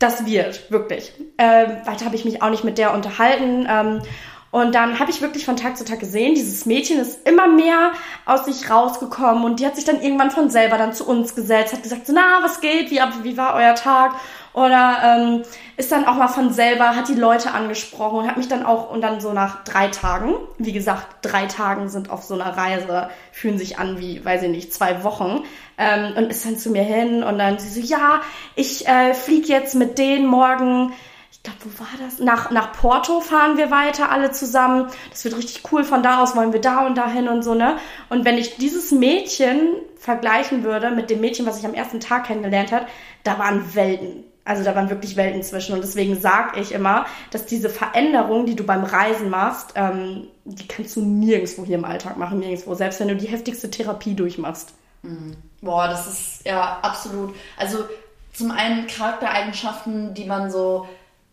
Das 0.00 0.24
wird, 0.24 0.70
wirklich. 0.70 1.12
Ähm, 1.36 1.76
weiter 1.84 2.06
habe 2.06 2.16
ich 2.16 2.24
mich 2.24 2.42
auch 2.42 2.50
nicht 2.50 2.64
mit 2.64 2.78
der 2.78 2.94
unterhalten. 2.94 3.68
Ähm, 3.70 4.02
und 4.50 4.74
dann 4.74 4.98
habe 4.98 5.10
ich 5.10 5.20
wirklich 5.20 5.44
von 5.44 5.56
Tag 5.56 5.76
zu 5.76 5.84
Tag 5.84 6.00
gesehen, 6.00 6.34
dieses 6.34 6.66
Mädchen 6.66 6.98
ist 6.98 7.28
immer 7.28 7.46
mehr 7.46 7.92
aus 8.26 8.46
sich 8.46 8.68
rausgekommen 8.68 9.44
und 9.44 9.60
die 9.60 9.66
hat 9.66 9.76
sich 9.76 9.84
dann 9.84 10.02
irgendwann 10.02 10.32
von 10.32 10.50
selber 10.50 10.76
dann 10.76 10.92
zu 10.92 11.06
uns 11.06 11.36
gesetzt, 11.36 11.72
hat 11.72 11.84
gesagt, 11.84 12.10
na, 12.12 12.40
was 12.42 12.60
geht, 12.60 12.90
wie, 12.90 13.00
wie 13.22 13.36
war 13.36 13.54
euer 13.54 13.76
Tag? 13.76 14.16
Oder 14.52 14.98
ähm, 15.04 15.42
ist 15.76 15.92
dann 15.92 16.06
auch 16.06 16.14
mal 16.14 16.28
von 16.28 16.52
selber, 16.52 16.96
hat 16.96 17.08
die 17.08 17.14
Leute 17.14 17.52
angesprochen 17.52 18.20
und 18.20 18.28
hat 18.28 18.36
mich 18.36 18.48
dann 18.48 18.66
auch, 18.66 18.90
und 18.90 19.00
dann 19.00 19.20
so 19.20 19.32
nach 19.32 19.62
drei 19.64 19.88
Tagen, 19.88 20.34
wie 20.58 20.72
gesagt, 20.72 21.06
drei 21.22 21.46
Tagen 21.46 21.88
sind 21.88 22.10
auf 22.10 22.24
so 22.24 22.34
einer 22.34 22.56
Reise, 22.56 23.10
fühlen 23.32 23.58
sich 23.58 23.78
an 23.78 23.98
wie, 24.00 24.24
weiß 24.24 24.42
ich 24.42 24.50
nicht, 24.50 24.74
zwei 24.74 25.04
Wochen, 25.04 25.44
ähm, 25.78 26.14
und 26.16 26.30
ist 26.30 26.44
dann 26.44 26.58
zu 26.58 26.70
mir 26.70 26.82
hin 26.82 27.22
und 27.22 27.38
dann 27.38 27.58
sie 27.58 27.80
so, 27.80 27.86
ja, 27.86 28.22
ich 28.56 28.88
äh, 28.88 29.14
flieg 29.14 29.48
jetzt 29.48 29.74
mit 29.76 29.98
denen 29.98 30.26
morgen 30.26 30.92
ich 31.32 31.44
glaube, 31.44 31.58
wo 31.64 31.80
war 31.80 31.88
das? 31.98 32.18
Nach, 32.18 32.50
nach 32.50 32.72
Porto 32.72 33.20
fahren 33.20 33.56
wir 33.56 33.70
weiter 33.70 34.10
alle 34.10 34.30
zusammen. 34.30 34.88
Das 35.10 35.24
wird 35.24 35.38
richtig 35.38 35.62
cool. 35.72 35.84
Von 35.84 36.02
da 36.02 36.22
aus 36.22 36.36
wollen 36.36 36.52
wir 36.52 36.60
da 36.60 36.84
und 36.86 36.98
dahin 36.98 37.28
und 37.28 37.42
so, 37.42 37.54
ne? 37.54 37.78
Und 38.10 38.26
wenn 38.26 38.36
ich 38.36 38.56
dieses 38.56 38.90
Mädchen 38.90 39.76
vergleichen 39.96 40.64
würde 40.64 40.90
mit 40.90 41.08
dem 41.08 41.22
Mädchen, 41.22 41.46
was 41.46 41.58
ich 41.58 41.64
am 41.64 41.72
ersten 41.72 41.98
Tag 41.98 42.26
kennengelernt 42.26 42.72
hat, 42.72 42.86
da 43.22 43.38
waren 43.38 43.74
Welten. 43.74 44.24
Also 44.44 44.64
da 44.64 44.74
waren 44.74 44.90
wirklich 44.90 45.16
Welten 45.16 45.42
zwischen. 45.42 45.74
Und 45.74 45.82
deswegen 45.82 46.18
sage 46.20 46.60
ich 46.60 46.72
immer, 46.72 47.06
dass 47.30 47.46
diese 47.46 47.68
Veränderung, 47.68 48.46
die 48.46 48.56
du 48.56 48.64
beim 48.64 48.84
Reisen 48.84 49.30
machst, 49.30 49.72
ähm, 49.74 50.28
die 50.44 50.66
kannst 50.66 50.96
du 50.96 51.02
nirgendwo 51.02 51.64
hier 51.64 51.76
im 51.76 51.84
Alltag 51.84 52.16
machen, 52.16 52.38
nirgendwo. 52.38 52.74
Selbst 52.74 53.00
wenn 53.00 53.08
du 53.08 53.16
die 53.16 53.28
heftigste 53.28 53.70
Therapie 53.70 54.14
durchmachst. 54.14 54.72
Mhm. 55.02 55.36
Boah, 55.60 55.88
das 55.88 56.06
ist 56.06 56.46
ja 56.46 56.78
absolut. 56.82 57.34
Also 57.58 57.84
zum 58.32 58.50
einen 58.50 58.86
Charaktereigenschaften, 58.86 60.14
die 60.14 60.24
man 60.24 60.50
so 60.50 60.88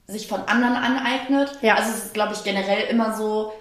sich 0.08 0.28
von 0.28 0.41
anderen 0.41 0.76
aneignet. 0.76 1.58
Ja. 1.62 1.76
Also 1.76 1.91
es 1.91 2.06
ist, 2.06 2.13
glaube 2.13 2.34
ich, 2.34 2.43
generell 2.43 2.88
immer 2.89 3.15
so, 3.15 3.54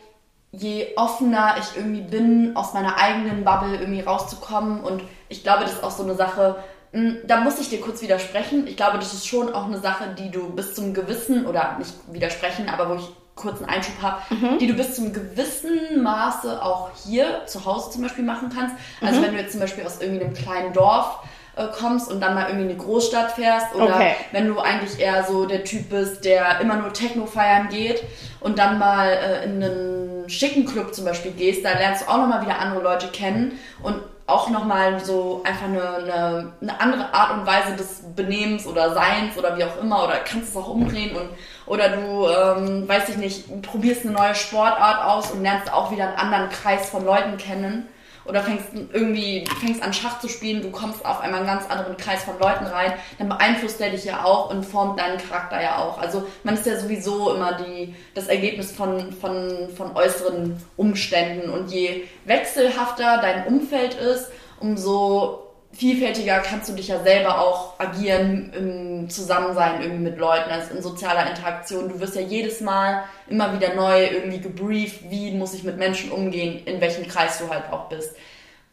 je 0.52 0.94
offener 0.96 1.56
ich 1.58 1.76
irgendwie 1.76 2.02
bin, 2.02 2.56
aus 2.56 2.72
meiner 2.72 2.96
eigenen 2.98 3.44
Bubble 3.44 3.76
irgendwie 3.76 4.00
rauszukommen. 4.00 4.80
Und 4.80 5.02
ich 5.28 5.42
glaube, 5.42 5.64
das 5.64 5.74
ist 5.74 5.84
auch 5.84 5.90
so 5.90 6.02
eine 6.02 6.14
Sache, 6.14 6.56
da 6.92 7.40
muss 7.40 7.60
ich 7.60 7.68
dir 7.68 7.80
kurz 7.80 8.00
widersprechen. 8.02 8.66
Ich 8.66 8.76
glaube, 8.76 8.98
das 8.98 9.12
ist 9.12 9.26
schon 9.26 9.52
auch 9.52 9.66
eine 9.66 9.78
Sache, 9.80 10.14
die 10.18 10.30
du 10.30 10.50
bis 10.50 10.74
zum 10.74 10.94
gewissen, 10.94 11.46
oder 11.46 11.76
nicht 11.78 11.92
widersprechen, 12.10 12.68
aber 12.68 12.90
wo 12.90 12.94
ich 12.94 13.08
kurz 13.34 13.60
einen 13.60 13.68
Einschub 13.68 13.94
habe, 14.00 14.22
mhm. 14.34 14.58
die 14.58 14.66
du 14.66 14.74
bis 14.74 14.94
zum 14.94 15.12
gewissen 15.12 16.02
Maße 16.02 16.62
auch 16.62 16.90
hier 17.04 17.42
zu 17.46 17.64
Hause 17.66 17.90
zum 17.90 18.02
Beispiel 18.02 18.24
machen 18.24 18.50
kannst. 18.54 18.74
Also 19.00 19.20
mhm. 19.20 19.24
wenn 19.24 19.32
du 19.32 19.38
jetzt 19.38 19.52
zum 19.52 19.60
Beispiel 19.60 19.84
aus 19.84 20.00
irgendeinem 20.00 20.32
kleinen 20.32 20.72
Dorf 20.72 21.18
äh, 21.54 21.66
kommst 21.68 22.10
und 22.10 22.20
dann 22.20 22.34
mal 22.34 22.48
irgendwie 22.48 22.64
in 22.64 22.70
eine 22.70 22.78
Großstadt 22.78 23.32
fährst 23.32 23.74
oder 23.74 23.94
okay. 23.96 24.14
wenn 24.32 24.48
du 24.48 24.58
eigentlich 24.58 24.98
eher 24.98 25.24
so 25.24 25.44
der 25.44 25.64
Typ 25.64 25.90
bist, 25.90 26.24
der 26.24 26.60
immer 26.60 26.76
nur 26.76 26.92
Techno 26.94 27.26
feiern 27.26 27.68
geht 27.68 28.02
und 28.40 28.58
dann 28.58 28.78
mal 28.78 29.08
äh, 29.08 29.44
in 29.44 29.62
einen 29.62 30.28
schicken 30.28 30.64
Club 30.64 30.94
zum 30.94 31.04
Beispiel 31.04 31.32
gehst, 31.32 31.64
da 31.64 31.72
lernst 31.72 32.02
du 32.02 32.10
auch 32.10 32.18
nochmal 32.18 32.42
wieder 32.42 32.58
andere 32.58 32.82
Leute 32.82 33.08
kennen 33.08 33.58
und 33.82 34.00
auch 34.26 34.50
nochmal 34.50 35.04
so 35.04 35.42
einfach 35.44 35.66
eine, 35.66 35.96
eine, 35.96 36.52
eine 36.60 36.80
andere 36.80 37.14
Art 37.14 37.38
und 37.38 37.46
Weise 37.46 37.76
des 37.76 38.02
Benehmens 38.16 38.66
oder 38.66 38.92
Seins 38.92 39.36
oder 39.38 39.56
wie 39.56 39.64
auch 39.64 39.80
immer 39.80 40.04
oder 40.04 40.18
kannst 40.18 40.50
es 40.50 40.56
auch 40.56 40.68
umdrehen 40.68 41.16
und 41.16 41.28
oder 41.66 41.90
du, 41.90 42.26
ähm, 42.28 42.88
weiß 42.88 43.08
ich 43.10 43.16
nicht, 43.16 43.62
probierst 43.62 44.04
eine 44.04 44.14
neue 44.14 44.34
Sportart 44.34 45.04
aus 45.04 45.30
und 45.30 45.42
lernst 45.42 45.72
auch 45.72 45.90
wieder 45.90 46.08
einen 46.08 46.18
anderen 46.18 46.50
Kreis 46.50 46.88
von 46.88 47.04
Leuten 47.04 47.36
kennen 47.36 47.88
oder 48.28 48.42
fängst 48.42 48.66
irgendwie 48.92 49.44
fängst 49.60 49.82
an 49.82 49.92
Schach 49.92 50.20
zu 50.20 50.28
spielen, 50.28 50.62
du 50.62 50.70
kommst 50.70 51.04
auf 51.04 51.20
einmal 51.20 51.40
einen 51.40 51.48
ganz 51.48 51.68
anderen 51.68 51.96
Kreis 51.96 52.24
von 52.24 52.38
Leuten 52.38 52.66
rein, 52.66 52.92
dann 53.18 53.28
beeinflusst 53.28 53.80
der 53.80 53.90
dich 53.90 54.04
ja 54.04 54.24
auch 54.24 54.50
und 54.50 54.64
formt 54.64 54.98
deinen 54.98 55.18
Charakter 55.18 55.62
ja 55.62 55.78
auch. 55.78 55.98
Also 55.98 56.26
man 56.44 56.54
ist 56.54 56.66
ja 56.66 56.78
sowieso 56.78 57.34
immer 57.34 57.54
die, 57.54 57.94
das 58.14 58.28
Ergebnis 58.28 58.72
von, 58.72 59.12
von, 59.12 59.68
von 59.76 59.96
äußeren 59.96 60.62
Umständen 60.76 61.50
und 61.50 61.70
je 61.70 62.04
wechselhafter 62.24 63.18
dein 63.20 63.46
Umfeld 63.46 63.94
ist, 63.94 64.30
umso 64.60 65.45
vielfältiger 65.76 66.38
kannst 66.38 66.68
du 66.68 66.72
dich 66.72 66.88
ja 66.88 67.02
selber 67.02 67.38
auch 67.38 67.78
agieren 67.78 68.52
im 68.56 69.10
Zusammensein 69.10 69.82
irgendwie 69.82 70.04
mit 70.04 70.18
Leuten, 70.18 70.50
also 70.50 70.74
in 70.74 70.82
sozialer 70.82 71.28
Interaktion. 71.28 71.88
Du 71.88 72.00
wirst 72.00 72.16
ja 72.16 72.22
jedes 72.22 72.60
Mal 72.60 73.04
immer 73.28 73.52
wieder 73.52 73.74
neu 73.74 74.06
irgendwie 74.06 74.40
gebrieft, 74.40 75.10
wie 75.10 75.32
muss 75.32 75.54
ich 75.54 75.64
mit 75.64 75.76
Menschen 75.76 76.10
umgehen, 76.10 76.64
in 76.64 76.80
welchem 76.80 77.06
Kreis 77.06 77.38
du 77.38 77.48
halt 77.50 77.64
auch 77.70 77.88
bist. 77.88 78.16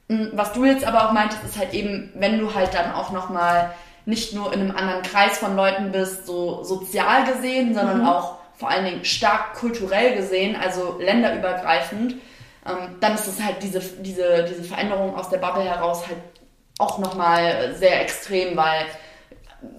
Hm, 0.10 0.32
was 0.34 0.54
du 0.54 0.66
jetzt 0.66 0.86
aber 0.86 1.08
auch 1.08 1.12
meintest, 1.12 1.44
ist 1.44 1.60
halt 1.60 1.74
eben, 1.74 2.12
wenn 2.16 2.40
du 2.40 2.54
halt 2.54 2.74
dann 2.74 2.94
auch 2.94 3.12
nochmal 3.12 3.74
nicht 4.06 4.34
nur 4.34 4.54
in 4.54 4.62
einem 4.62 4.76
anderen 4.76 5.02
Kreis 5.04 5.38
von 5.38 5.56
Leuten 5.56 5.92
bist, 5.92 6.26
so 6.26 6.64
sozial 6.64 7.26
gesehen, 7.26 7.74
sondern 7.74 8.02
mhm. 8.02 8.08
auch 8.08 8.36
vor 8.56 8.70
allen 8.70 8.86
Dingen 8.86 9.06
stark 9.06 9.56
kulturell 9.56 10.16
gesehen, 10.16 10.56
also 10.56 10.98
länderübergreifend, 11.00 12.16
ähm, 12.66 12.96
dann 13.00 13.16
ist 13.16 13.28
es 13.28 13.44
halt 13.44 13.62
diese, 13.62 13.80
diese, 13.80 14.46
diese 14.50 14.64
Veränderung 14.64 15.16
aus 15.16 15.30
der 15.30 15.40
Bubble 15.40 15.64
heraus 15.64 16.08
halt 16.08 16.18
auch 16.80 16.98
nochmal 17.00 17.76
sehr 17.76 18.02
extrem, 18.02 18.58
weil 18.58 18.86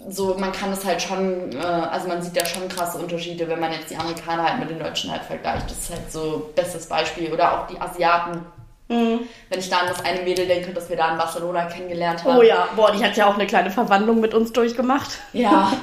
so, 0.09 0.35
man 0.39 0.53
kann 0.53 0.73
es 0.73 0.85
halt 0.85 1.03
schon, 1.03 1.53
äh, 1.53 1.59
also 1.59 2.09
man 2.09 2.23
sieht 2.23 2.37
ja 2.37 2.47
schon 2.47 2.69
krasse 2.69 2.99
Unterschiede, 2.99 3.49
wenn 3.49 3.61
man 3.61 3.73
jetzt 3.73 3.91
die 3.91 3.97
Amerikaner 3.97 4.45
halt 4.45 4.61
mit 4.61 4.71
den 4.71 4.79
Deutschen 4.79 5.11
halt 5.11 5.23
vergleicht. 5.23 5.71
Das 5.71 5.79
ist 5.79 5.91
halt 5.91 6.11
so 6.11 6.51
bestes 6.55 6.87
Beispiel. 6.87 7.33
Oder 7.33 7.53
auch 7.53 7.67
die 7.67 7.79
Asiaten. 7.81 8.41
Mhm. 8.89 9.21
Wenn 9.49 9.59
ich 9.59 9.69
da 9.69 9.79
an 9.79 9.89
das 9.89 10.05
eine 10.05 10.23
Mädel 10.23 10.47
denke, 10.47 10.73
das 10.73 10.89
wir 10.89 10.97
da 10.97 11.13
in 11.13 11.19
Barcelona 11.19 11.67
kennengelernt 11.67 12.25
haben. 12.25 12.39
Oh 12.39 12.43
ja, 12.43 12.69
boah, 12.77 12.93
die 12.93 13.03
hat 13.03 13.17
ja 13.17 13.27
auch 13.27 13.35
eine 13.35 13.47
kleine 13.47 13.71
Verwandlung 13.71 14.21
mit 14.21 14.35
uns 14.35 14.53
durchgemacht. 14.53 15.19
Ja. 15.33 15.73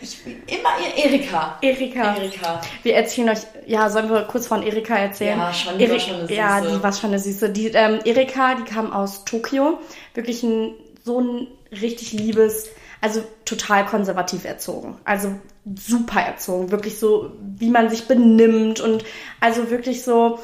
Ich 0.00 0.24
bin 0.24 0.42
immer 0.46 0.70
ihr 0.82 1.04
Erika. 1.04 1.56
Erika. 1.62 2.16
Erika. 2.16 2.60
Wir 2.82 2.96
erzählen 2.96 3.28
euch, 3.28 3.38
ja, 3.66 3.88
sollen 3.90 4.10
wir 4.10 4.22
kurz 4.22 4.48
von 4.48 4.64
Erika 4.64 4.96
erzählen? 4.96 5.38
Ja, 5.38 5.52
schon, 5.52 5.78
die 5.78 5.84
Eri 5.84 5.92
war 5.92 6.00
schon 6.00 6.14
eine 6.14 6.22
Süße. 6.26 6.34
Ja, 6.34 6.60
die 6.60 6.82
war 6.82 6.92
schon 6.92 7.10
eine 7.10 7.18
Süße. 7.20 7.50
Die, 7.50 7.68
ähm, 7.68 8.00
Erika, 8.04 8.56
die 8.56 8.64
kam 8.64 8.92
aus 8.92 9.24
Tokio. 9.24 9.78
Wirklich 10.14 10.42
ein, 10.42 10.74
so 11.04 11.20
ein 11.20 11.46
richtig 11.70 12.12
liebes, 12.12 12.70
also 13.00 13.22
total 13.44 13.86
konservativ 13.86 14.44
erzogen. 14.44 14.98
Also 15.04 15.32
super 15.76 16.22
erzogen. 16.22 16.72
Wirklich 16.72 16.98
so, 16.98 17.30
wie 17.40 17.70
man 17.70 17.88
sich 17.88 18.08
benimmt 18.08 18.80
und 18.80 19.04
also 19.38 19.70
wirklich 19.70 20.02
so, 20.02 20.40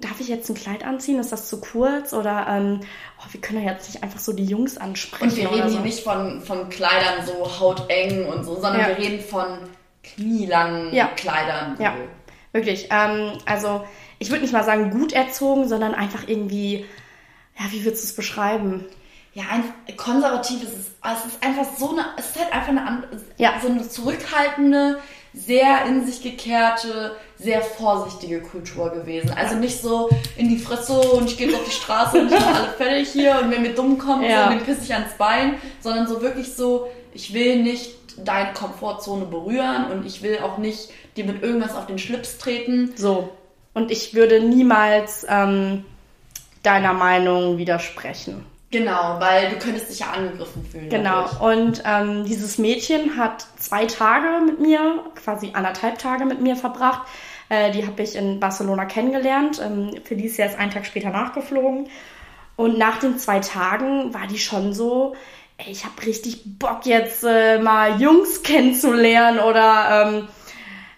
darf 0.00 0.20
ich 0.20 0.28
jetzt 0.28 0.48
ein 0.48 0.54
Kleid 0.54 0.84
anziehen? 0.84 1.18
Ist 1.18 1.32
das 1.32 1.48
zu 1.48 1.60
kurz? 1.60 2.12
Oder 2.12 2.46
ähm, 2.48 2.80
oh, 3.18 3.24
wir 3.30 3.40
können 3.40 3.64
ja 3.64 3.72
jetzt 3.72 3.92
nicht 3.92 4.02
einfach 4.02 4.20
so 4.20 4.32
die 4.32 4.44
Jungs 4.44 4.78
ansprechen. 4.78 5.24
Und 5.24 5.36
wir 5.36 5.50
reden 5.50 5.68
so. 5.68 5.74
hier 5.76 5.84
nicht 5.84 6.00
von, 6.00 6.40
von 6.42 6.68
Kleidern 6.68 7.26
so 7.26 7.60
hauteng 7.60 8.26
und 8.26 8.44
so, 8.44 8.54
sondern 8.54 8.80
ja. 8.80 8.88
wir 8.88 8.98
reden 8.98 9.20
von 9.20 9.58
knielangen 10.02 10.94
ja. 10.94 11.08
Kleidern. 11.08 11.76
So. 11.76 11.82
Ja, 11.82 11.94
wirklich. 12.52 12.88
Ähm, 12.90 13.38
also 13.46 13.84
ich 14.18 14.30
würde 14.30 14.42
nicht 14.42 14.52
mal 14.52 14.64
sagen 14.64 14.90
gut 14.90 15.12
erzogen, 15.12 15.68
sondern 15.68 15.94
einfach 15.94 16.28
irgendwie, 16.28 16.84
ja, 17.58 17.66
wie 17.70 17.84
würdest 17.84 18.04
du 18.04 18.08
es 18.08 18.16
beschreiben? 18.16 18.84
Ja, 19.32 19.44
ein 19.50 19.96
konservativ 19.96 20.62
ist 20.62 20.72
es, 20.72 20.90
es 21.02 21.26
ist 21.26 21.44
einfach 21.44 21.66
so 21.76 21.90
eine, 21.90 22.04
es 22.16 22.30
ist 22.30 22.38
halt 22.38 22.52
einfach 22.52 22.68
eine, 22.68 23.02
ja. 23.36 23.54
so 23.60 23.68
eine 23.68 23.88
zurückhaltende, 23.88 25.00
sehr 25.32 25.84
in 25.86 26.06
sich 26.06 26.22
gekehrte, 26.22 27.16
sehr 27.44 27.60
vorsichtige 27.60 28.40
Kultur 28.40 28.90
gewesen. 28.90 29.30
Also 29.36 29.56
nicht 29.56 29.80
so 29.80 30.08
in 30.36 30.48
die 30.48 30.58
Fresse 30.58 30.98
und 30.98 31.30
ich 31.30 31.36
gehe 31.36 31.48
jetzt 31.48 31.56
auf 31.56 31.64
die 31.64 31.70
Straße 31.70 32.20
und 32.20 32.32
ich 32.32 32.40
mache 32.40 32.54
alle 32.54 32.72
fertig 32.76 33.08
hier 33.10 33.38
und 33.42 33.50
wenn 33.50 33.62
mir 33.62 33.74
dumm 33.74 33.98
kommt, 33.98 34.24
ja. 34.24 34.44
so, 34.44 34.50
den 34.50 34.64
pisse 34.64 34.80
ich 34.82 34.94
ans 34.94 35.12
Bein, 35.18 35.54
sondern 35.80 36.06
so 36.06 36.22
wirklich 36.22 36.54
so, 36.54 36.88
ich 37.12 37.34
will 37.34 37.62
nicht 37.62 37.94
deine 38.16 38.52
Komfortzone 38.54 39.26
berühren 39.26 39.90
und 39.92 40.06
ich 40.06 40.22
will 40.22 40.38
auch 40.38 40.58
nicht 40.58 40.88
dir 41.16 41.24
mit 41.24 41.42
irgendwas 41.42 41.76
auf 41.76 41.86
den 41.86 41.98
Schlips 41.98 42.38
treten. 42.38 42.92
So. 42.96 43.28
Und 43.74 43.90
ich 43.90 44.14
würde 44.14 44.40
niemals 44.40 45.26
ähm, 45.28 45.84
deiner 46.62 46.94
Meinung 46.94 47.58
widersprechen. 47.58 48.46
Genau, 48.70 49.16
weil 49.20 49.50
du 49.50 49.58
könntest 49.58 49.90
dich 49.90 50.00
ja 50.00 50.10
angegriffen 50.10 50.64
fühlen. 50.64 50.88
Genau. 50.88 51.28
Und 51.40 51.82
ähm, 51.86 52.24
dieses 52.24 52.58
Mädchen 52.58 53.16
hat 53.16 53.46
zwei 53.56 53.84
Tage 53.84 54.44
mit 54.44 54.58
mir, 54.60 55.04
quasi 55.22 55.50
anderthalb 55.52 55.98
Tage 55.98 56.24
mit 56.24 56.40
mir 56.40 56.56
verbracht. 56.56 57.02
Äh, 57.48 57.70
die 57.72 57.86
habe 57.86 58.02
ich 58.02 58.16
in 58.16 58.40
Barcelona 58.40 58.84
kennengelernt. 58.84 59.60
Ähm, 59.62 59.90
Felicia 60.04 60.46
ist 60.46 60.58
einen 60.58 60.70
Tag 60.70 60.86
später 60.86 61.10
nachgeflogen. 61.10 61.88
Und 62.56 62.78
nach 62.78 62.98
den 62.98 63.18
zwei 63.18 63.40
Tagen 63.40 64.14
war 64.14 64.26
die 64.26 64.38
schon 64.38 64.72
so, 64.72 65.14
ey, 65.58 65.70
ich 65.70 65.84
habe 65.84 66.06
richtig 66.06 66.42
Bock 66.58 66.86
jetzt 66.86 67.24
äh, 67.24 67.58
mal 67.58 68.00
Jungs 68.00 68.42
kennenzulernen 68.42 69.40
oder 69.40 70.06
ähm, 70.06 70.28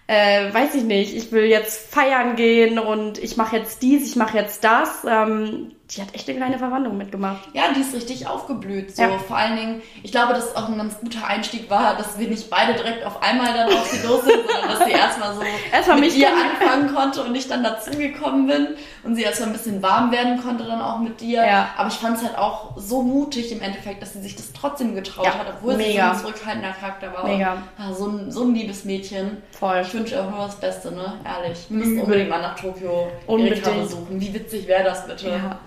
äh, 0.07 0.53
weiß 0.53 0.75
ich 0.75 0.83
nicht, 0.83 1.15
ich 1.15 1.31
will 1.31 1.45
jetzt 1.45 1.91
feiern 1.91 2.35
gehen 2.35 2.79
und 2.79 3.17
ich 3.17 3.37
mache 3.37 3.57
jetzt 3.57 3.81
dies, 3.81 4.07
ich 4.07 4.15
mache 4.15 4.37
jetzt 4.37 4.63
das. 4.63 5.05
Ähm, 5.07 5.71
die 5.91 6.01
hat 6.01 6.13
echt 6.13 6.27
eine 6.27 6.37
kleine 6.37 6.59
Verwandlung 6.59 6.97
mitgemacht. 6.97 7.47
Ja, 7.53 7.71
die 7.73 7.79
ist 7.79 7.93
richtig 7.93 8.27
aufgeblüht. 8.27 8.95
So. 8.95 9.03
Ja. 9.03 9.17
Vor 9.19 9.37
allen 9.37 9.55
Dingen, 9.55 9.81
ich 10.03 10.11
glaube, 10.11 10.33
dass 10.33 10.53
auch 10.55 10.67
ein 10.67 10.77
ganz 10.77 10.99
guter 10.99 11.25
Einstieg 11.25 11.69
war, 11.69 11.95
dass 11.95 12.19
wir 12.19 12.27
nicht 12.27 12.49
beide 12.49 12.73
direkt 12.73 13.05
auf 13.05 13.23
einmal 13.23 13.53
dann 13.53 13.69
auf 13.69 13.87
sie 13.87 14.05
los 14.05 14.25
sind, 14.25 14.45
sondern 14.45 14.69
dass 14.69 14.85
sie 14.85 14.91
erstmal 14.91 15.33
so 15.33 15.41
erstmal 15.71 15.99
mit 16.01 16.13
ihr 16.13 16.27
anfangen 16.29 16.93
konnte 16.93 17.23
und 17.23 17.33
ich 17.35 17.47
dann 17.47 17.63
dazugekommen 17.63 18.47
bin 18.47 18.67
und 19.03 19.15
sie 19.15 19.23
erstmal 19.23 19.49
ein 19.49 19.53
bisschen 19.53 19.81
warm 19.81 20.11
werden 20.11 20.41
konnte 20.43 20.65
dann 20.65 20.81
auch 20.81 20.99
mit 20.99 21.21
dir. 21.21 21.45
Ja. 21.45 21.69
Aber 21.77 21.87
ich 21.87 21.95
fand 21.95 22.17
es 22.17 22.23
halt 22.23 22.37
auch 22.37 22.75
so 22.75 23.01
mutig 23.01 23.53
im 23.53 23.61
Endeffekt, 23.61 24.01
dass 24.01 24.11
sie 24.11 24.21
sich 24.21 24.35
das 24.35 24.51
trotzdem 24.51 24.93
getraut 24.93 25.25
ja, 25.25 25.39
hat, 25.39 25.47
obwohl 25.55 25.77
mega. 25.77 26.13
sie 26.13 26.19
so 26.19 26.27
ein 26.27 26.33
zurückhaltender 26.33 26.71
Charakter 26.71 27.13
war. 27.13 27.25
Mega. 27.25 27.57
So, 27.93 28.07
ein, 28.07 28.29
so 28.29 28.43
ein 28.43 28.53
liebes 28.53 28.83
Mädchen. 28.83 29.37
Voll. 29.51 29.81
Ich 29.81 29.93
wünsche 29.93 30.21
auch 30.21 30.29
nur 30.29 30.45
das 30.45 30.59
Beste, 30.59 30.91
ne? 30.91 31.13
Ehrlich. 31.23 31.65
Wir 31.69 31.77
müssen 31.77 32.01
unbedingt 32.01 32.29
mal 32.29 32.41
nach 32.41 32.55
Tokio. 32.55 33.07
Erika 33.27 33.71
besuchen. 33.71 34.19
Wie 34.19 34.33
witzig 34.33 34.67
wäre 34.67 34.83
das 34.83 35.07
bitte? 35.07 35.29
Ja. 35.29 35.59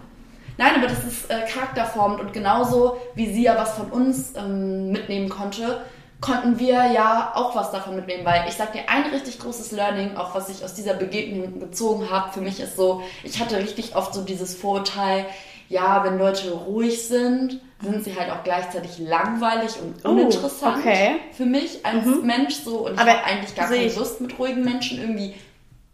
Nein, 0.61 0.75
aber 0.77 0.89
das 0.89 1.03
ist 1.05 1.31
äh, 1.31 1.47
charakterformend 1.51 2.21
und 2.21 2.35
genauso 2.35 2.99
wie 3.15 3.33
sie 3.33 3.45
ja 3.45 3.57
was 3.57 3.79
von 3.79 3.91
uns 3.91 4.35
ähm, 4.37 4.93
mitnehmen 4.93 5.31
konnte, 5.31 5.81
konnten 6.21 6.59
wir 6.59 6.93
ja 6.93 7.33
auch 7.35 7.57
was 7.57 7.71
davon 7.71 7.97
mitnehmen, 7.97 8.27
weil 8.27 8.45
ich 8.47 8.57
sag 8.57 8.75
dir, 8.75 8.83
ein 8.87 9.05
richtig 9.05 9.39
großes 9.39 9.73
Learning, 9.73 10.19
auch 10.19 10.35
was 10.35 10.51
ich 10.51 10.63
aus 10.63 10.75
dieser 10.75 10.93
Begegnung 10.93 11.61
gezogen 11.61 12.11
habe, 12.11 12.35
für 12.35 12.43
mich 12.43 12.61
ist 12.61 12.77
so, 12.77 13.01
ich 13.25 13.41
hatte 13.41 13.57
richtig 13.57 13.97
oft 13.97 14.13
so 14.13 14.21
dieses 14.21 14.55
Vorurteil, 14.55 15.25
ja, 15.71 16.05
wenn 16.05 16.19
Leute 16.19 16.51
ruhig 16.51 17.09
sind, 17.09 17.63
sind 17.81 18.05
sie 18.05 18.15
halt 18.15 18.31
auch 18.31 18.45
gleichzeitig 18.45 18.99
langweilig 18.99 19.77
und 19.81 20.05
oh, 20.05 20.11
uninteressant 20.11 20.77
oh, 20.77 20.81
okay. 20.81 21.21
für 21.33 21.47
mich 21.47 21.87
als 21.87 22.05
mhm. 22.05 22.27
Mensch 22.27 22.57
so 22.57 22.87
und 22.87 22.93
ich 22.97 23.01
habe 23.01 23.25
eigentlich 23.25 23.55
gar 23.55 23.69
keine 23.69 23.91
Lust 23.95 24.21
mit 24.21 24.39
ruhigen 24.39 24.63
Menschen 24.63 25.01
irgendwie 25.01 25.37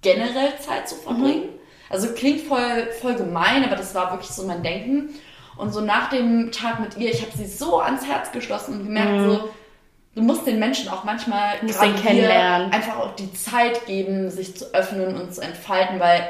generell 0.03 0.59
Zeit 0.59 0.89
zu 0.89 0.97
verbringen. 0.97 1.51
Mhm. 1.51 1.56
Also 1.89 2.09
klingt 2.13 2.43
voll, 2.43 2.89
voll 3.01 3.15
gemein, 3.15 3.65
aber 3.65 3.77
das 3.77 3.95
war 3.95 4.13
wirklich 4.13 4.31
so 4.31 4.47
mein 4.47 4.63
Denken. 4.63 5.11
Und 5.57 5.73
so 5.73 5.81
nach 5.81 6.11
dem 6.11 6.53
Tag 6.53 6.81
mit 6.81 6.97
ihr, 6.97 7.11
ich 7.11 7.23
habe 7.23 7.33
sie 7.37 7.47
so 7.47 7.81
ans 7.81 8.07
Herz 8.07 8.33
geschlossen 8.33 8.75
und 8.75 8.85
gemerkt, 8.85 9.13
mhm. 9.13 9.25
so, 9.25 9.49
du 10.15 10.23
musst 10.23 10.47
den 10.47 10.59
Menschen 10.59 10.89
auch 10.89 11.05
manchmal 11.05 11.55
kennenlernen. 12.03 12.73
einfach 12.73 12.99
auch 12.99 13.15
die 13.17 13.33
Zeit 13.33 13.87
geben, 13.87 14.31
sich 14.31 14.57
zu 14.57 14.75
öffnen 14.75 15.17
und 15.17 15.35
zu 15.35 15.41
entfalten, 15.41 15.99
weil 15.99 16.29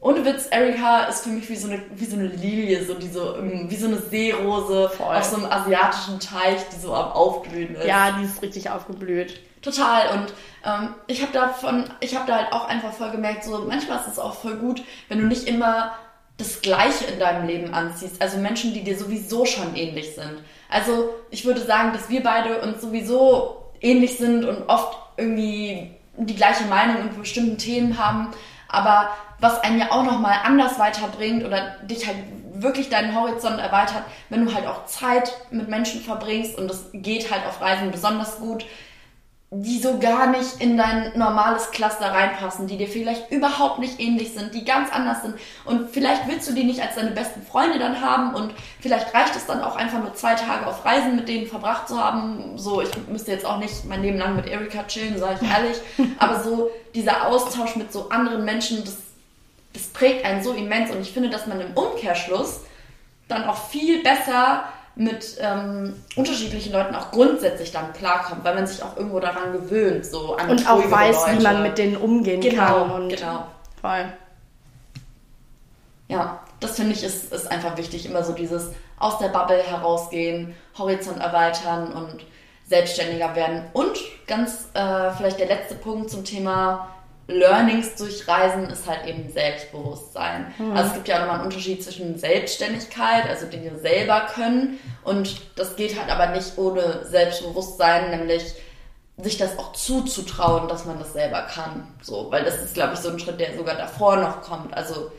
ohne 0.00 0.24
Witz, 0.24 0.46
Erika 0.50 1.04
ist 1.04 1.24
für 1.24 1.30
mich 1.30 1.48
wie 1.48 1.56
so 1.56 1.68
eine, 1.68 1.82
wie 1.94 2.04
so 2.04 2.16
eine 2.16 2.28
Lilie, 2.28 2.84
so 2.84 2.94
die 2.94 3.08
so, 3.08 3.36
wie 3.40 3.76
so 3.76 3.86
eine 3.86 3.98
Seerose 3.98 4.90
Voll. 4.90 5.16
auf 5.16 5.24
so 5.24 5.36
einem 5.36 5.46
asiatischen 5.46 6.20
Teich, 6.20 6.60
die 6.74 6.80
so 6.80 6.94
am 6.94 7.12
Aufblühen 7.12 7.74
ist. 7.74 7.86
Ja, 7.86 8.12
die 8.12 8.24
ist 8.24 8.42
richtig 8.42 8.70
aufgeblüht. 8.70 9.40
Total. 9.62 10.18
Und 10.18 10.32
ähm, 10.64 10.94
ich 11.06 11.22
habe 11.22 11.32
davon, 11.32 11.84
ich 12.00 12.14
habe 12.14 12.26
da 12.26 12.36
halt 12.36 12.52
auch 12.52 12.68
einfach 12.68 12.92
voll 12.92 13.10
gemerkt, 13.10 13.44
so 13.44 13.64
manchmal 13.66 13.98
ist 14.00 14.08
es 14.08 14.18
auch 14.18 14.34
voll 14.34 14.56
gut, 14.56 14.82
wenn 15.08 15.18
du 15.18 15.26
nicht 15.26 15.48
immer 15.48 15.92
das 16.36 16.60
Gleiche 16.60 17.06
in 17.06 17.18
deinem 17.18 17.46
Leben 17.46 17.72
anziehst. 17.72 18.20
Also 18.20 18.38
Menschen, 18.38 18.74
die 18.74 18.84
dir 18.84 18.98
sowieso 18.98 19.46
schon 19.46 19.74
ähnlich 19.74 20.14
sind. 20.14 20.42
Also 20.68 21.14
ich 21.30 21.44
würde 21.44 21.60
sagen, 21.60 21.92
dass 21.92 22.10
wir 22.10 22.22
beide 22.22 22.60
uns 22.60 22.82
sowieso 22.82 23.72
ähnlich 23.80 24.18
sind 24.18 24.44
und 24.44 24.68
oft 24.68 24.96
irgendwie 25.16 25.90
die 26.18 26.36
gleiche 26.36 26.64
Meinung 26.64 27.02
in 27.02 27.18
bestimmten 27.18 27.58
Themen 27.58 27.98
haben. 27.98 28.28
Aber 28.68 29.10
was 29.38 29.60
einen 29.60 29.78
ja 29.78 29.92
auch 29.92 30.02
nochmal 30.02 30.38
anders 30.44 30.78
weiterbringt 30.78 31.44
oder 31.44 31.76
dich 31.82 32.06
halt 32.06 32.16
wirklich 32.54 32.88
deinen 32.88 33.14
Horizont 33.14 33.58
erweitert, 33.58 34.02
wenn 34.30 34.46
du 34.46 34.54
halt 34.54 34.66
auch 34.66 34.86
Zeit 34.86 35.36
mit 35.50 35.68
Menschen 35.68 36.00
verbringst 36.00 36.56
und 36.58 36.68
das 36.68 36.86
geht 36.92 37.30
halt 37.30 37.46
auf 37.46 37.60
Reisen 37.60 37.90
besonders 37.90 38.38
gut, 38.38 38.64
die 39.50 39.78
so 39.78 39.98
gar 40.00 40.26
nicht 40.26 40.60
in 40.60 40.76
dein 40.76 41.16
normales 41.16 41.70
Cluster 41.70 42.06
reinpassen, 42.06 42.66
die 42.66 42.76
dir 42.76 42.88
vielleicht 42.88 43.30
überhaupt 43.30 43.78
nicht 43.78 44.00
ähnlich 44.00 44.34
sind, 44.34 44.54
die 44.54 44.64
ganz 44.64 44.90
anders 44.90 45.22
sind. 45.22 45.36
Und 45.64 45.90
vielleicht 45.90 46.26
willst 46.26 46.48
du 46.48 46.52
die 46.52 46.64
nicht 46.64 46.82
als 46.82 46.96
deine 46.96 47.12
besten 47.12 47.42
Freunde 47.42 47.78
dann 47.78 48.00
haben 48.00 48.34
und 48.34 48.52
vielleicht 48.80 49.14
reicht 49.14 49.36
es 49.36 49.46
dann 49.46 49.62
auch 49.62 49.76
einfach 49.76 50.00
nur 50.00 50.14
zwei 50.14 50.34
Tage 50.34 50.66
auf 50.66 50.84
Reisen 50.84 51.14
mit 51.14 51.28
denen 51.28 51.46
verbracht 51.46 51.86
zu 51.86 52.02
haben. 52.02 52.58
So, 52.58 52.82
ich 52.82 52.90
müsste 53.08 53.30
jetzt 53.30 53.46
auch 53.46 53.58
nicht 53.58 53.84
mein 53.84 54.02
Leben 54.02 54.18
lang 54.18 54.34
mit 54.34 54.48
Erika 54.48 54.82
chillen, 54.82 55.16
sage 55.16 55.38
ich 55.40 55.48
ehrlich. 55.48 55.76
Aber 56.18 56.42
so 56.42 56.70
dieser 56.96 57.28
Austausch 57.28 57.76
mit 57.76 57.92
so 57.92 58.08
anderen 58.08 58.44
Menschen, 58.44 58.84
das, 58.84 58.96
das 59.72 59.84
prägt 59.84 60.24
einen 60.24 60.42
so 60.42 60.54
immens. 60.54 60.90
Und 60.90 61.00
ich 61.00 61.12
finde, 61.12 61.30
dass 61.30 61.46
man 61.46 61.60
im 61.60 61.72
Umkehrschluss 61.74 62.62
dann 63.28 63.44
auch 63.44 63.68
viel 63.68 64.02
besser 64.02 64.64
mit 64.96 65.36
ähm, 65.40 65.94
unterschiedlichen 66.16 66.72
Leuten 66.72 66.94
auch 66.94 67.10
grundsätzlich 67.10 67.70
dann 67.70 67.92
klarkommt, 67.92 68.44
weil 68.44 68.54
man 68.54 68.66
sich 68.66 68.82
auch 68.82 68.96
irgendwo 68.96 69.20
daran 69.20 69.52
gewöhnt, 69.52 70.06
so 70.06 70.36
an 70.36 70.50
Und 70.50 70.68
auch 70.68 70.90
weiß, 70.90 71.26
Leute. 71.26 71.38
wie 71.38 71.42
man 71.42 71.62
mit 71.62 71.78
denen 71.78 71.96
umgehen 71.96 72.40
genau, 72.40 72.86
kann. 72.86 72.90
Und 72.90 73.08
genau. 73.10 73.46
Voll. 73.80 74.06
Ja, 76.08 76.40
das 76.60 76.76
finde 76.76 76.92
ich 76.92 77.04
ist, 77.04 77.30
ist 77.30 77.50
einfach 77.50 77.76
wichtig, 77.76 78.06
immer 78.06 78.24
so 78.24 78.32
dieses 78.32 78.70
aus 78.98 79.18
der 79.18 79.28
Bubble 79.28 79.62
herausgehen, 79.62 80.54
Horizont 80.78 81.20
erweitern 81.20 81.92
und 81.92 82.24
selbstständiger 82.66 83.36
werden. 83.36 83.64
Und 83.74 83.98
ganz 84.26 84.68
äh, 84.72 85.10
vielleicht 85.12 85.38
der 85.38 85.46
letzte 85.46 85.74
Punkt 85.74 86.10
zum 86.10 86.24
Thema 86.24 86.88
Learnings 87.28 87.96
durch 87.96 88.28
Reisen 88.28 88.70
ist 88.70 88.86
halt 88.88 89.06
eben 89.06 89.28
Selbstbewusstsein. 89.30 90.54
Mhm. 90.58 90.72
Also 90.72 90.88
es 90.88 90.94
gibt 90.94 91.08
ja 91.08 91.18
nochmal 91.18 91.36
einen 91.36 91.46
Unterschied 91.46 91.82
zwischen 91.82 92.18
Selbstständigkeit, 92.18 93.28
also 93.28 93.46
Dinge 93.46 93.78
selber 93.78 94.26
können, 94.32 94.78
und 95.02 95.40
das 95.56 95.76
geht 95.76 95.98
halt 95.98 96.10
aber 96.10 96.28
nicht 96.28 96.56
ohne 96.56 97.04
Selbstbewusstsein, 97.04 98.10
nämlich 98.10 98.54
sich 99.18 99.38
das 99.38 99.58
auch 99.58 99.72
zuzutrauen, 99.72 100.68
dass 100.68 100.84
man 100.84 100.98
das 100.98 101.12
selber 101.12 101.42
kann. 101.42 101.94
So, 102.02 102.30
weil 102.30 102.44
das 102.44 102.62
ist, 102.62 102.74
glaube 102.74 102.94
ich, 102.94 103.00
so 103.00 103.08
ein 103.08 103.18
Schritt, 103.18 103.40
der 103.40 103.56
sogar 103.56 103.76
davor 103.76 104.16
noch 104.16 104.42
kommt. 104.42 104.74
Also 104.74 105.10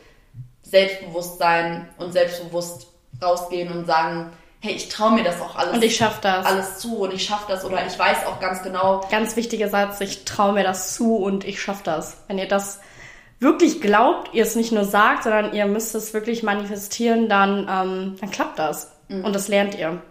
Selbstbewusstsein 0.61 1.89
und 1.97 2.11
selbstbewusst 2.11 2.87
rausgehen 3.21 3.71
und 3.71 3.85
sagen, 3.85 4.31
hey, 4.59 4.73
ich 4.73 4.89
traue 4.89 5.11
mir 5.11 5.23
das 5.23 5.41
auch 5.41 5.55
alles. 5.55 5.73
Und 5.73 5.83
ich 5.83 5.95
schaffe 5.95 6.19
das. 6.21 6.45
Alles 6.45 6.77
zu 6.79 6.97
und 6.97 7.13
ich 7.13 7.25
schaffe 7.25 7.45
das 7.47 7.63
oder 7.63 7.85
ich 7.85 7.97
weiß 7.97 8.25
auch 8.25 8.39
ganz 8.39 8.63
genau. 8.63 9.01
Ganz 9.11 9.35
wichtiger 9.35 9.69
Satz, 9.69 10.01
ich 10.01 10.25
traue 10.25 10.53
mir 10.53 10.63
das 10.63 10.93
zu 10.93 11.15
und 11.15 11.45
ich 11.45 11.61
schaffe 11.61 11.83
das. 11.83 12.23
Wenn 12.27 12.37
ihr 12.37 12.47
das 12.47 12.79
wirklich 13.39 13.81
glaubt, 13.81 14.33
ihr 14.33 14.43
es 14.43 14.55
nicht 14.55 14.71
nur 14.71 14.85
sagt, 14.85 15.23
sondern 15.23 15.53
ihr 15.53 15.65
müsst 15.65 15.93
es 15.95 16.13
wirklich 16.13 16.43
manifestieren, 16.43 17.29
dann, 17.29 17.67
ähm, 17.69 18.17
dann 18.19 18.31
klappt 18.31 18.57
das. 18.59 18.91
Mhm. 19.09 19.25
Und 19.25 19.35
das 19.35 19.47
lernt 19.47 19.75
ihr. 19.75 20.01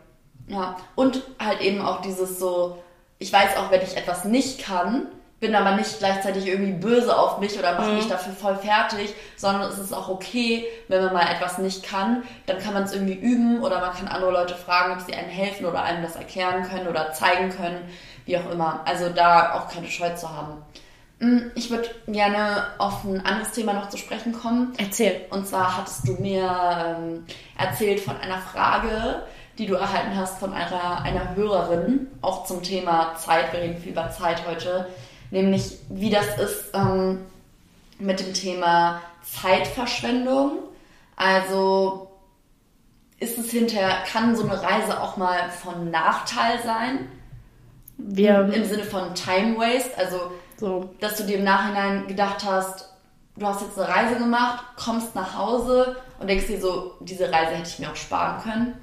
Ja, 0.49 0.77
und 0.95 1.23
halt 1.41 1.61
eben 1.61 1.83
auch 1.83 2.03
dieses 2.03 2.39
so, 2.39 2.79
ich 3.19 3.33
weiß 3.33 3.57
auch, 3.57 3.71
wenn 3.71 3.83
ich 3.83 3.97
etwas 3.97 4.25
nicht 4.25 4.61
kann, 4.61 5.09
bin 5.39 5.55
aber 5.55 5.77
nicht 5.77 5.99
gleichzeitig 5.99 6.47
irgendwie 6.47 6.73
böse 6.73 7.17
auf 7.17 7.39
mich 7.39 7.59
oder 7.59 7.75
mache 7.75 7.91
mhm. 7.91 7.97
mich 7.97 8.09
dafür 8.09 8.33
voll 8.33 8.57
fertig, 8.57 9.15
sondern 9.37 9.71
es 9.71 9.79
ist 9.79 9.93
auch 9.93 10.09
okay, 10.09 10.65
wenn 10.89 11.05
man 11.05 11.13
mal 11.13 11.31
etwas 11.31 11.59
nicht 11.59 11.83
kann, 11.83 12.23
dann 12.47 12.59
kann 12.59 12.73
man 12.73 12.85
es 12.85 12.95
irgendwie 12.95 13.15
üben 13.15 13.63
oder 13.63 13.81
man 13.81 13.93
kann 13.93 14.09
andere 14.09 14.33
Leute 14.33 14.55
fragen, 14.55 14.95
ob 14.95 15.01
sie 15.01 15.15
einem 15.15 15.29
helfen 15.29 15.67
oder 15.67 15.83
einem 15.83 16.03
das 16.03 16.17
erklären 16.17 16.63
können 16.63 16.89
oder 16.89 17.13
zeigen 17.13 17.51
können, 17.51 17.81
wie 18.25 18.39
auch 18.39 18.51
immer. 18.51 18.81
Also 18.87 19.11
da 19.11 19.55
auch 19.55 19.69
keine 19.69 19.89
Scheu 19.89 20.15
zu 20.15 20.31
haben. 20.35 20.63
Mm, 21.19 21.51
ich 21.55 21.71
würde 21.71 21.89
gerne 22.07 22.69
auf 22.79 23.05
ein 23.05 23.25
anderes 23.25 23.53
Thema 23.53 23.75
noch 23.75 23.91
zu 23.91 23.99
sprechen 23.99 24.33
kommen. 24.33 24.73
Erzähl. 24.79 25.27
Und 25.31 25.47
zwar 25.47 25.77
hattest 25.77 26.09
du 26.09 26.13
mir 26.15 26.51
ähm, 26.99 27.27
erzählt 27.59 28.01
von 28.01 28.17
einer 28.17 28.39
Frage, 28.39 29.23
die 29.59 29.67
du 29.67 29.75
erhalten 29.75 30.17
hast 30.17 30.39
von 30.39 30.53
einer, 30.53 31.03
einer 31.03 31.35
Hörerin, 31.35 32.09
auch 32.23 32.45
zum 32.45 32.63
Thema 32.63 33.15
Zeit. 33.17 33.53
Wir 33.53 33.61
reden 33.61 33.79
viel 33.79 33.93
über 33.93 34.11
Zeit 34.11 34.47
heute 34.47 34.87
nämlich 35.31 35.79
wie 35.89 36.11
das 36.11 36.27
ist 36.39 36.65
ähm, 36.75 37.21
mit 37.99 38.21
dem 38.21 38.35
Thema 38.35 39.01
Zeitverschwendung. 39.23 40.59
Also 41.17 42.11
ist 43.19 43.39
es 43.39 43.51
hinterher, 43.51 44.05
kann 44.11 44.37
so 44.37 44.43
eine 44.43 44.63
Reise 44.63 45.01
auch 45.01 45.17
mal 45.17 45.51
von 45.51 45.91
Nachteil 45.91 46.59
sein? 46.65 47.09
Wir, 47.99 48.41
Im 48.53 48.65
Sinne 48.65 48.85
von 48.85 49.15
Time 49.15 49.57
Waste, 49.57 49.97
also 49.97 50.33
so. 50.59 50.91
dass 51.01 51.17
du 51.17 51.25
dir 51.25 51.39
im 51.39 51.45
Nachhinein 51.45 52.07
gedacht 52.07 52.45
hast, 52.45 52.93
du 53.37 53.47
hast 53.47 53.63
jetzt 53.63 53.79
eine 53.79 53.89
Reise 53.89 54.17
gemacht, 54.17 54.65
kommst 54.77 55.15
nach 55.15 55.37
Hause 55.37 55.97
und 56.19 56.29
denkst 56.29 56.47
dir 56.47 56.61
so, 56.61 56.93
diese 57.01 57.33
Reise 57.33 57.53
hätte 57.53 57.69
ich 57.69 57.79
mir 57.79 57.91
auch 57.91 57.97
sparen 57.97 58.43
können? 58.43 58.75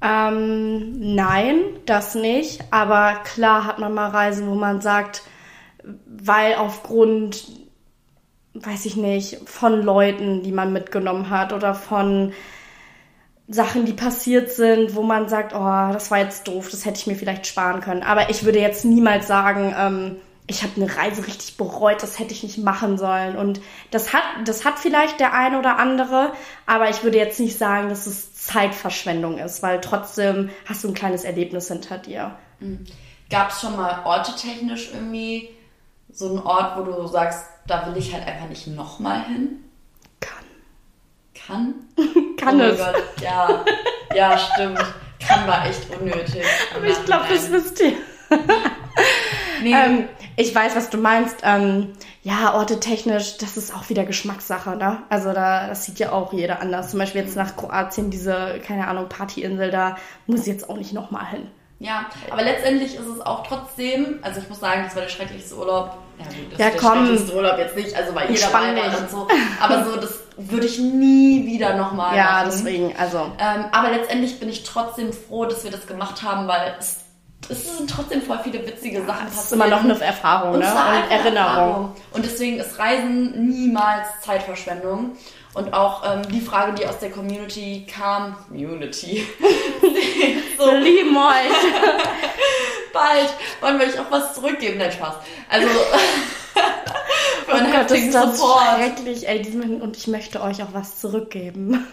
Ähm, 0.00 1.14
nein, 1.14 1.62
das 1.86 2.14
nicht. 2.14 2.62
Aber 2.70 3.22
klar 3.24 3.64
hat 3.64 3.78
man 3.78 3.94
mal 3.94 4.10
Reisen, 4.10 4.48
wo 4.48 4.54
man 4.54 4.80
sagt, 4.80 5.22
weil 6.06 6.54
aufgrund, 6.54 7.44
weiß 8.54 8.86
ich 8.86 8.96
nicht, 8.96 9.48
von 9.48 9.82
Leuten, 9.82 10.42
die 10.42 10.52
man 10.52 10.72
mitgenommen 10.72 11.30
hat 11.30 11.52
oder 11.52 11.74
von 11.74 12.32
Sachen, 13.46 13.84
die 13.84 13.92
passiert 13.92 14.50
sind, 14.50 14.94
wo 14.94 15.02
man 15.02 15.28
sagt, 15.28 15.54
oh, 15.54 15.92
das 15.92 16.10
war 16.10 16.18
jetzt 16.18 16.48
doof, 16.48 16.68
das 16.70 16.86
hätte 16.86 16.98
ich 16.98 17.06
mir 17.06 17.16
vielleicht 17.16 17.46
sparen 17.46 17.80
können. 17.80 18.02
Aber 18.02 18.30
ich 18.30 18.44
würde 18.44 18.58
jetzt 18.58 18.84
niemals 18.84 19.26
sagen, 19.26 19.74
ähm, 19.78 20.16
ich 20.46 20.62
habe 20.62 20.72
eine 20.76 20.94
Reise 20.94 21.26
richtig 21.26 21.56
bereut, 21.56 22.02
das 22.02 22.18
hätte 22.18 22.32
ich 22.32 22.42
nicht 22.42 22.58
machen 22.58 22.98
sollen. 22.98 23.36
Und 23.36 23.60
das 23.90 24.12
hat, 24.12 24.22
das 24.44 24.64
hat 24.64 24.78
vielleicht 24.78 25.20
der 25.20 25.34
eine 25.34 25.58
oder 25.58 25.78
andere, 25.78 26.32
aber 26.66 26.90
ich 26.90 27.02
würde 27.02 27.18
jetzt 27.18 27.40
nicht 27.40 27.58
sagen, 27.58 27.88
dass 27.88 28.06
es 28.06 28.34
Zeitverschwendung 28.34 29.38
ist, 29.38 29.62
weil 29.62 29.80
trotzdem 29.80 30.50
hast 30.66 30.84
du 30.84 30.88
ein 30.88 30.94
kleines 30.94 31.24
Erlebnis 31.24 31.68
hinter 31.68 31.98
dir. 31.98 32.36
Mhm. 32.60 32.84
Gab 33.30 33.50
es 33.50 33.60
schon 33.60 33.76
mal 33.76 34.02
ortetechnisch 34.04 34.90
irgendwie 34.92 35.48
so 36.14 36.32
ein 36.32 36.42
Ort, 36.42 36.78
wo 36.78 36.82
du 36.82 37.06
sagst, 37.06 37.44
da 37.66 37.86
will 37.86 37.96
ich 37.96 38.14
halt 38.14 38.26
einfach 38.26 38.48
nicht 38.48 38.66
nochmal 38.68 39.24
hin? 39.24 39.64
Kann. 40.20 40.44
Kann? 41.34 41.74
Kann 42.36 42.60
oh 42.60 42.64
es. 42.64 42.78
Gott, 42.78 43.02
ja. 43.20 43.64
Ja, 44.14 44.38
stimmt. 44.38 44.78
Kann 45.26 45.46
war 45.48 45.66
echt 45.66 45.90
unnötig. 45.90 46.44
Aber 46.74 46.86
ich 46.86 47.04
glaube, 47.04 47.24
das 47.30 47.50
wisst 47.50 47.80
ihr. 47.80 47.92
nee. 49.62 49.72
ähm, 49.72 50.08
ich 50.36 50.54
weiß, 50.54 50.76
was 50.76 50.90
du 50.90 50.98
meinst. 50.98 51.38
Ähm, 51.42 51.94
ja, 52.22 52.54
Orte 52.54 52.80
technisch, 52.80 53.38
das 53.38 53.56
ist 53.56 53.74
auch 53.74 53.88
wieder 53.88 54.04
Geschmackssache, 54.04 54.76
ne? 54.76 55.02
Also 55.08 55.32
da, 55.32 55.68
das 55.68 55.84
sieht 55.84 55.98
ja 55.98 56.12
auch 56.12 56.32
jeder 56.32 56.60
anders. 56.60 56.90
Zum 56.90 56.98
Beispiel 56.98 57.22
jetzt 57.22 57.36
nach 57.36 57.56
Kroatien, 57.56 58.10
diese, 58.10 58.60
keine 58.66 58.86
Ahnung, 58.86 59.08
Partyinsel, 59.08 59.70
da 59.70 59.96
muss 60.26 60.42
ich 60.42 60.46
jetzt 60.46 60.68
auch 60.70 60.76
nicht 60.76 60.92
nochmal 60.92 61.26
hin. 61.26 61.48
Ja, 61.80 62.06
aber 62.30 62.42
letztendlich 62.42 62.94
ist 62.94 63.06
es 63.06 63.20
auch 63.20 63.46
trotzdem, 63.46 64.20
also 64.22 64.40
ich 64.40 64.48
muss 64.48 64.60
sagen, 64.60 64.84
das 64.84 64.94
war 64.94 65.02
der 65.02 65.08
schrecklichste 65.08 65.56
Urlaub. 65.56 65.98
Ja, 66.18 66.24
gut, 66.24 66.52
das 66.52 66.58
ja, 66.58 66.66
ist 66.68 66.74
der 66.74 66.80
komm. 66.80 67.06
schrecklichste 67.06 67.34
Urlaub 67.34 67.58
jetzt 67.58 67.76
nicht, 67.76 67.96
also 67.96 68.14
weil 68.14 68.30
jeder 68.30 68.52
war 68.52 68.98
und 69.00 69.10
so. 69.10 69.28
Aber 69.60 69.84
so, 69.84 69.96
das 69.96 70.20
würde 70.36 70.66
ich 70.66 70.78
nie 70.78 71.46
wieder 71.46 71.76
nochmal 71.76 72.16
ja, 72.16 72.24
machen. 72.24 72.36
Ja, 72.36 72.44
deswegen, 72.44 72.96
also. 72.96 73.18
Ähm, 73.38 73.64
aber 73.72 73.90
letztendlich 73.90 74.40
bin 74.40 74.48
ich 74.48 74.64
trotzdem 74.64 75.12
froh, 75.12 75.44
dass 75.44 75.64
wir 75.64 75.70
das 75.70 75.86
gemacht 75.86 76.22
haben, 76.22 76.48
weil 76.48 76.74
es, 76.78 77.00
es 77.48 77.76
sind 77.76 77.90
trotzdem 77.90 78.22
voll 78.22 78.40
viele 78.42 78.66
witzige 78.66 79.00
ja, 79.00 79.06
Sachen 79.06 79.24
passiert. 79.26 79.38
Es 79.38 79.44
ist 79.46 79.52
immer 79.52 79.68
noch 79.68 79.84
eine 79.84 80.00
Erfahrung, 80.00 80.54
und 80.54 80.60
ne? 80.60 80.66
Und 80.66 81.10
Erinnerung. 81.10 81.36
Erfahrung. 81.36 81.96
Und 82.12 82.24
deswegen 82.24 82.58
ist 82.58 82.78
Reisen 82.78 83.48
niemals 83.48 84.06
Zeitverschwendung. 84.22 85.16
Und 85.54 85.72
auch 85.72 86.02
ähm, 86.04 86.22
die 86.30 86.40
Frage, 86.40 86.72
die 86.74 86.86
aus 86.86 86.98
der 86.98 87.10
Community 87.10 87.86
kam, 87.88 88.36
Community. 88.48 89.26
so. 90.58 90.74
Lieben 90.74 91.16
euch. 91.16 91.72
Bald 92.92 93.32
wollen 93.60 93.78
wir 93.78 93.86
euch 93.86 93.98
auch 93.98 94.10
was 94.10 94.34
zurückgeben. 94.34 94.78
Nein, 94.78 94.90
Spaß. 94.90 95.14
Also, 95.48 95.68
einen 97.52 97.72
oh 97.72 97.76
heftigen 97.76 98.12
das 98.12 98.38
Support. 98.38 98.62
Schrecklich, 98.76 99.28
ey, 99.28 99.46
und 99.80 99.96
ich 99.96 100.08
möchte 100.08 100.42
euch 100.42 100.62
auch 100.62 100.72
was 100.72 101.00
zurückgeben. 101.00 101.86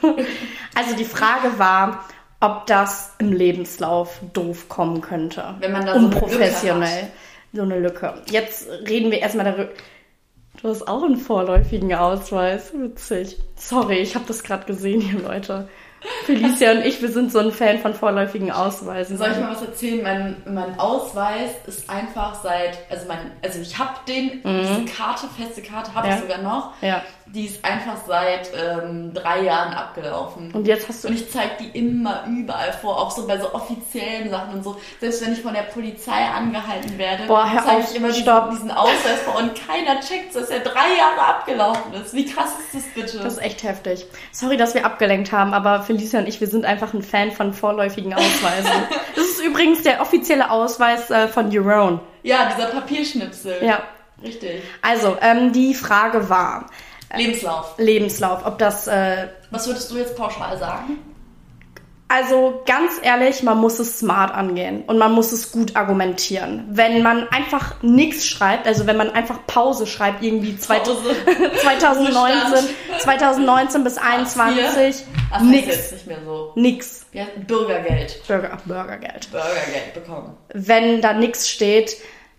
also 0.76 0.96
die 0.96 1.06
Frage 1.06 1.60
war, 1.60 2.06
ob 2.40 2.66
das 2.66 3.14
im 3.20 3.32
Lebenslauf 3.32 4.20
doof 4.34 4.68
kommen 4.70 5.02
könnte. 5.02 5.56
Wenn 5.60 5.72
man 5.72 5.86
da 5.86 5.94
so 5.94 6.00
unprofessionell. 6.00 7.12
So 7.54 7.64
eine 7.64 7.80
Lücke. 7.80 8.14
Jetzt 8.30 8.68
reden 8.88 9.12
wir 9.12 9.20
erstmal 9.20 9.46
darüber. 9.46 9.70
Du 10.62 10.70
hast 10.70 10.88
auch 10.88 11.04
einen 11.04 11.18
vorläufigen 11.18 11.94
Ausweis. 11.94 12.72
Witzig. 12.74 13.38
Sorry, 13.56 14.00
ich 14.00 14.14
habe 14.16 14.26
das 14.28 14.44
gerade 14.44 14.66
gesehen 14.66 15.02
hier, 15.02 15.20
Leute. 15.20 15.68
Felicia 16.26 16.72
und 16.72 16.86
ich, 16.86 17.02
wir 17.02 17.10
sind 17.10 17.32
so 17.32 17.40
ein 17.40 17.52
Fan 17.52 17.78
von 17.80 17.94
vorläufigen 17.94 18.52
Ausweisen. 18.52 19.18
Soll 19.18 19.32
ich 19.32 19.40
mal 19.40 19.52
was 19.52 19.62
erzählen? 19.62 20.02
Mein, 20.02 20.36
mein 20.46 20.80
Ausweis 20.80 21.52
ist 21.68 21.90
einfach 21.90 22.42
seit, 22.42 22.80
also 22.90 23.08
mein, 23.08 23.32
also 23.44 23.60
ich 23.60 23.78
habe 23.78 23.92
den, 24.08 24.42
mhm. 24.44 24.62
diese 24.62 24.86
Karte, 24.96 25.28
feste 25.38 25.62
Karte 25.62 25.94
habe 25.94 26.08
ja. 26.08 26.16
ich 26.16 26.22
sogar 26.22 26.42
noch. 26.42 26.74
Ja. 26.82 27.04
Die 27.34 27.46
ist 27.46 27.64
einfach 27.64 27.98
seit 28.06 28.52
ähm, 28.54 29.14
drei 29.14 29.44
Jahren 29.44 29.74
abgelaufen. 29.74 30.52
Und 30.54 30.68
jetzt 30.68 30.88
hast 30.90 31.04
du. 31.04 31.08
Und 31.08 31.16
ich 31.16 31.32
zeige 31.32 31.52
die 31.60 31.78
immer 31.78 32.26
überall 32.28 32.74
vor, 32.74 33.00
auch 33.00 33.12
so 33.12 33.26
bei 33.26 33.38
so 33.38 33.54
offiziellen 33.54 34.30
Sachen 34.30 34.56
und 34.56 34.64
so. 34.64 34.78
Selbst 35.00 35.26
wenn 35.26 35.34
ich 35.34 35.42
von 35.42 35.54
der 35.54 35.64
Polizei 35.64 36.26
angehalten 36.26 36.98
werde, 36.98 37.28
zeige 37.28 37.84
ich 37.90 37.96
immer 37.96 38.10
diesen, 38.10 38.26
diesen, 38.52 38.72
Ausweis 38.72 39.22
vor 39.26 39.38
und 39.38 39.54
keiner 39.56 40.00
checkt, 40.02 40.36
dass 40.36 40.50
er 40.50 40.60
drei 40.60 40.96
Jahre 40.98 41.22
abgelaufen 41.22 41.94
ist. 41.94 42.14
Wie 42.14 42.26
krass 42.26 42.52
ist 42.60 42.76
das 42.76 42.94
bitte? 42.94 43.24
Das 43.24 43.34
ist 43.34 43.42
echt 43.42 43.64
heftig. 43.64 44.06
Sorry, 44.32 44.58
dass 44.58 44.74
wir 44.74 44.86
abgelenkt 44.86 45.32
haben, 45.32 45.54
aber 45.54 45.84
Felicia 45.84 46.20
und 46.20 46.28
ich, 46.28 46.42
wir 46.42 46.48
sind 46.48 46.66
einfach 46.66 46.94
ein 46.94 47.02
Fan 47.02 47.32
von 47.32 47.54
vorläufigen 47.54 48.14
Ausweisen. 48.14 48.72
das 49.16 49.26
ist 49.26 49.42
übrigens 49.42 49.84
der 49.84 50.02
offizielle 50.02 50.52
Ausweis 50.52 51.10
äh, 51.10 51.28
von 51.28 51.50
Euron. 51.56 52.00
Ja, 52.24 52.52
dieser 52.56 52.68
Papierschnipsel. 52.68 53.64
Ja. 53.64 53.84
Richtig. 54.24 54.62
Also, 54.82 55.18
ähm, 55.22 55.52
die 55.52 55.74
Frage 55.74 56.30
war. 56.30 56.68
Lebenslauf. 57.16 57.74
Lebenslauf, 57.78 58.46
ob 58.46 58.58
das. 58.58 58.88
Äh, 58.88 59.28
Was 59.50 59.68
würdest 59.68 59.92
du 59.92 59.98
jetzt 59.98 60.16
pauschal 60.16 60.58
sagen? 60.58 60.98
Also 62.14 62.62
ganz 62.66 62.92
ehrlich, 63.04 63.42
man 63.42 63.58
muss 63.58 63.80
es 63.80 64.00
smart 64.00 64.36
angehen 64.36 64.84
und 64.86 64.98
man 64.98 65.14
muss 65.14 65.32
es 65.32 65.54
gut 65.54 65.78
argumentieren. 65.78 66.66
Wenn 66.70 67.04
man 67.04 67.26
einfach 67.30 67.82
nichts 67.82 68.28
schreibt, 68.28 68.68
also 68.68 68.86
wenn 68.86 68.98
man 68.98 69.12
einfach 69.12 69.48
Pause 69.48 69.88
schreibt, 69.88 70.22
irgendwie 70.22 70.52
Pause. 70.52 71.16
2019, 71.62 72.70
2019 73.00 73.84
bis 73.86 73.98
21, 73.98 75.06
nix. 75.42 75.68
Jetzt 75.68 75.92
nicht 75.94 76.08
mehr 76.08 76.18
so. 76.26 76.52
Nix. 76.56 77.06
Ja, 77.14 77.28
Bürgergeld. 77.48 78.22
Bürger, 78.28 78.58
Bürgergeld. 78.66 79.32
Bürgergeld 79.32 79.94
bekommen. 79.94 80.36
Wenn 80.54 81.00
da 81.00 81.14
nichts 81.14 81.50
steht, 81.50 81.96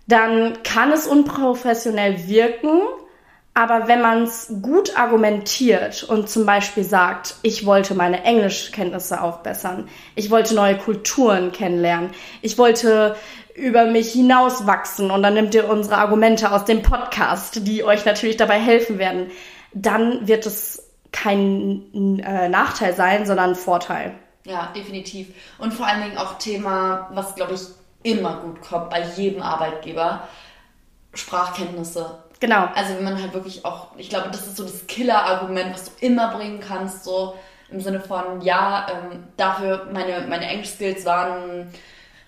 dann 0.06 0.62
kann 0.64 0.92
es 0.92 1.06
unprofessionell 1.06 2.28
wirken 2.28 2.82
aber 3.54 3.86
wenn 3.86 4.00
man 4.00 4.22
es 4.22 4.50
gut 4.62 4.96
argumentiert 4.96 6.04
und 6.04 6.28
zum 6.28 6.46
Beispiel 6.46 6.84
sagt, 6.84 7.34
ich 7.42 7.66
wollte 7.66 7.94
meine 7.94 8.24
Englischkenntnisse 8.24 9.20
aufbessern, 9.20 9.88
ich 10.14 10.30
wollte 10.30 10.54
neue 10.54 10.78
Kulturen 10.78 11.52
kennenlernen, 11.52 12.10
ich 12.40 12.56
wollte 12.56 13.16
über 13.54 13.84
mich 13.84 14.12
hinauswachsen 14.12 15.10
und 15.10 15.22
dann 15.22 15.34
nimmt 15.34 15.54
ihr 15.54 15.68
unsere 15.68 15.98
Argumente 15.98 16.50
aus 16.50 16.64
dem 16.64 16.82
Podcast, 16.82 17.66
die 17.66 17.84
euch 17.84 18.06
natürlich 18.06 18.38
dabei 18.38 18.58
helfen 18.58 18.98
werden, 18.98 19.30
dann 19.74 20.26
wird 20.26 20.46
es 20.46 20.82
kein 21.12 22.20
äh, 22.24 22.48
Nachteil 22.48 22.94
sein, 22.94 23.26
sondern 23.26 23.50
ein 23.50 23.56
Vorteil. 23.56 24.14
Ja, 24.44 24.72
definitiv. 24.74 25.28
Und 25.58 25.74
vor 25.74 25.86
allen 25.86 26.02
Dingen 26.02 26.16
auch 26.16 26.38
Thema, 26.38 27.10
was 27.12 27.34
glaube 27.34 27.52
ich 27.52 27.60
immer 28.02 28.40
gut 28.40 28.62
kommt 28.62 28.90
bei 28.90 29.04
jedem 29.16 29.42
Arbeitgeber, 29.42 30.26
Sprachkenntnisse. 31.14 32.18
Genau. 32.42 32.68
Also 32.74 32.96
wenn 32.96 33.04
man 33.04 33.22
halt 33.22 33.32
wirklich 33.34 33.64
auch, 33.64 33.96
ich 33.96 34.10
glaube, 34.10 34.30
das 34.32 34.48
ist 34.48 34.56
so 34.56 34.64
das 34.64 34.88
Killer-Argument, 34.88 35.72
was 35.72 35.84
du 35.84 35.90
immer 36.00 36.34
bringen 36.34 36.58
kannst, 36.58 37.04
so 37.04 37.36
im 37.70 37.80
Sinne 37.80 38.00
von, 38.00 38.40
ja, 38.40 38.88
ähm, 38.90 39.22
dafür, 39.36 39.86
meine, 39.92 40.26
meine 40.26 40.48
Englisch-Skills 40.48 41.06
waren 41.06 41.72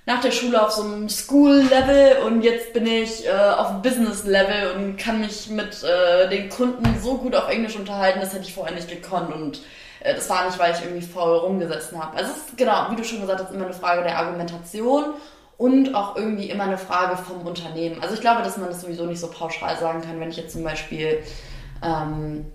nach 0.07 0.21
der 0.21 0.31
Schule 0.31 0.63
auf 0.63 0.71
so 0.71 0.83
einem 0.83 1.09
School-Level 1.09 2.19
und 2.27 2.43
jetzt 2.43 2.73
bin 2.73 2.87
ich 2.87 3.27
äh, 3.27 3.33
auf 3.33 3.83
Business-Level 3.83 4.77
und 4.77 4.99
kann 4.99 5.21
mich 5.21 5.49
mit 5.49 5.83
äh, 5.83 6.29
den 6.29 6.49
Kunden 6.49 6.85
so 7.03 7.19
gut 7.19 7.35
auf 7.35 7.49
Englisch 7.49 7.75
unterhalten, 7.75 8.21
das 8.21 8.35
hätte 8.35 8.45
ich 8.45 8.55
vorher 8.55 8.77
nicht 8.77 8.89
gekonnt 8.89 9.35
und 9.35 9.63
äh, 9.99 10.15
das 10.15 10.31
war 10.31 10.47
nicht, 10.47 10.61
weil 10.61 10.75
ich 10.75 10.81
irgendwie 10.81 11.05
faul 11.05 11.39
rumgesessen 11.39 12.01
habe. 12.01 12.17
Also 12.19 12.31
es 12.31 12.37
ist 12.37 12.57
genau, 12.57 12.87
wie 12.89 12.97
du 12.97 13.03
schon 13.03 13.21
gesagt 13.21 13.41
hast, 13.43 13.53
immer 13.53 13.65
eine 13.65 13.75
Frage 13.75 14.05
der 14.05 14.17
Argumentation 14.17 15.15
und 15.57 15.95
auch 15.95 16.17
irgendwie 16.17 16.51
immer 16.51 16.65
eine 16.65 16.79
Frage 16.79 17.17
vom 17.17 17.47
Unternehmen. 17.47 18.03
Also 18.03 18.15
ich 18.15 18.21
glaube, 18.21 18.43
dass 18.43 18.57
man 18.57 18.69
das 18.69 18.81
sowieso 18.81 19.07
nicht 19.07 19.21
so 19.21 19.29
pauschal 19.29 19.77
sagen 19.79 20.03
kann, 20.03 20.21
wenn 20.21 20.31
ich 20.31 20.37
jetzt 20.37 20.53
zum 20.53 20.65
Beispiel, 20.65 21.23
ähm, 21.83 22.47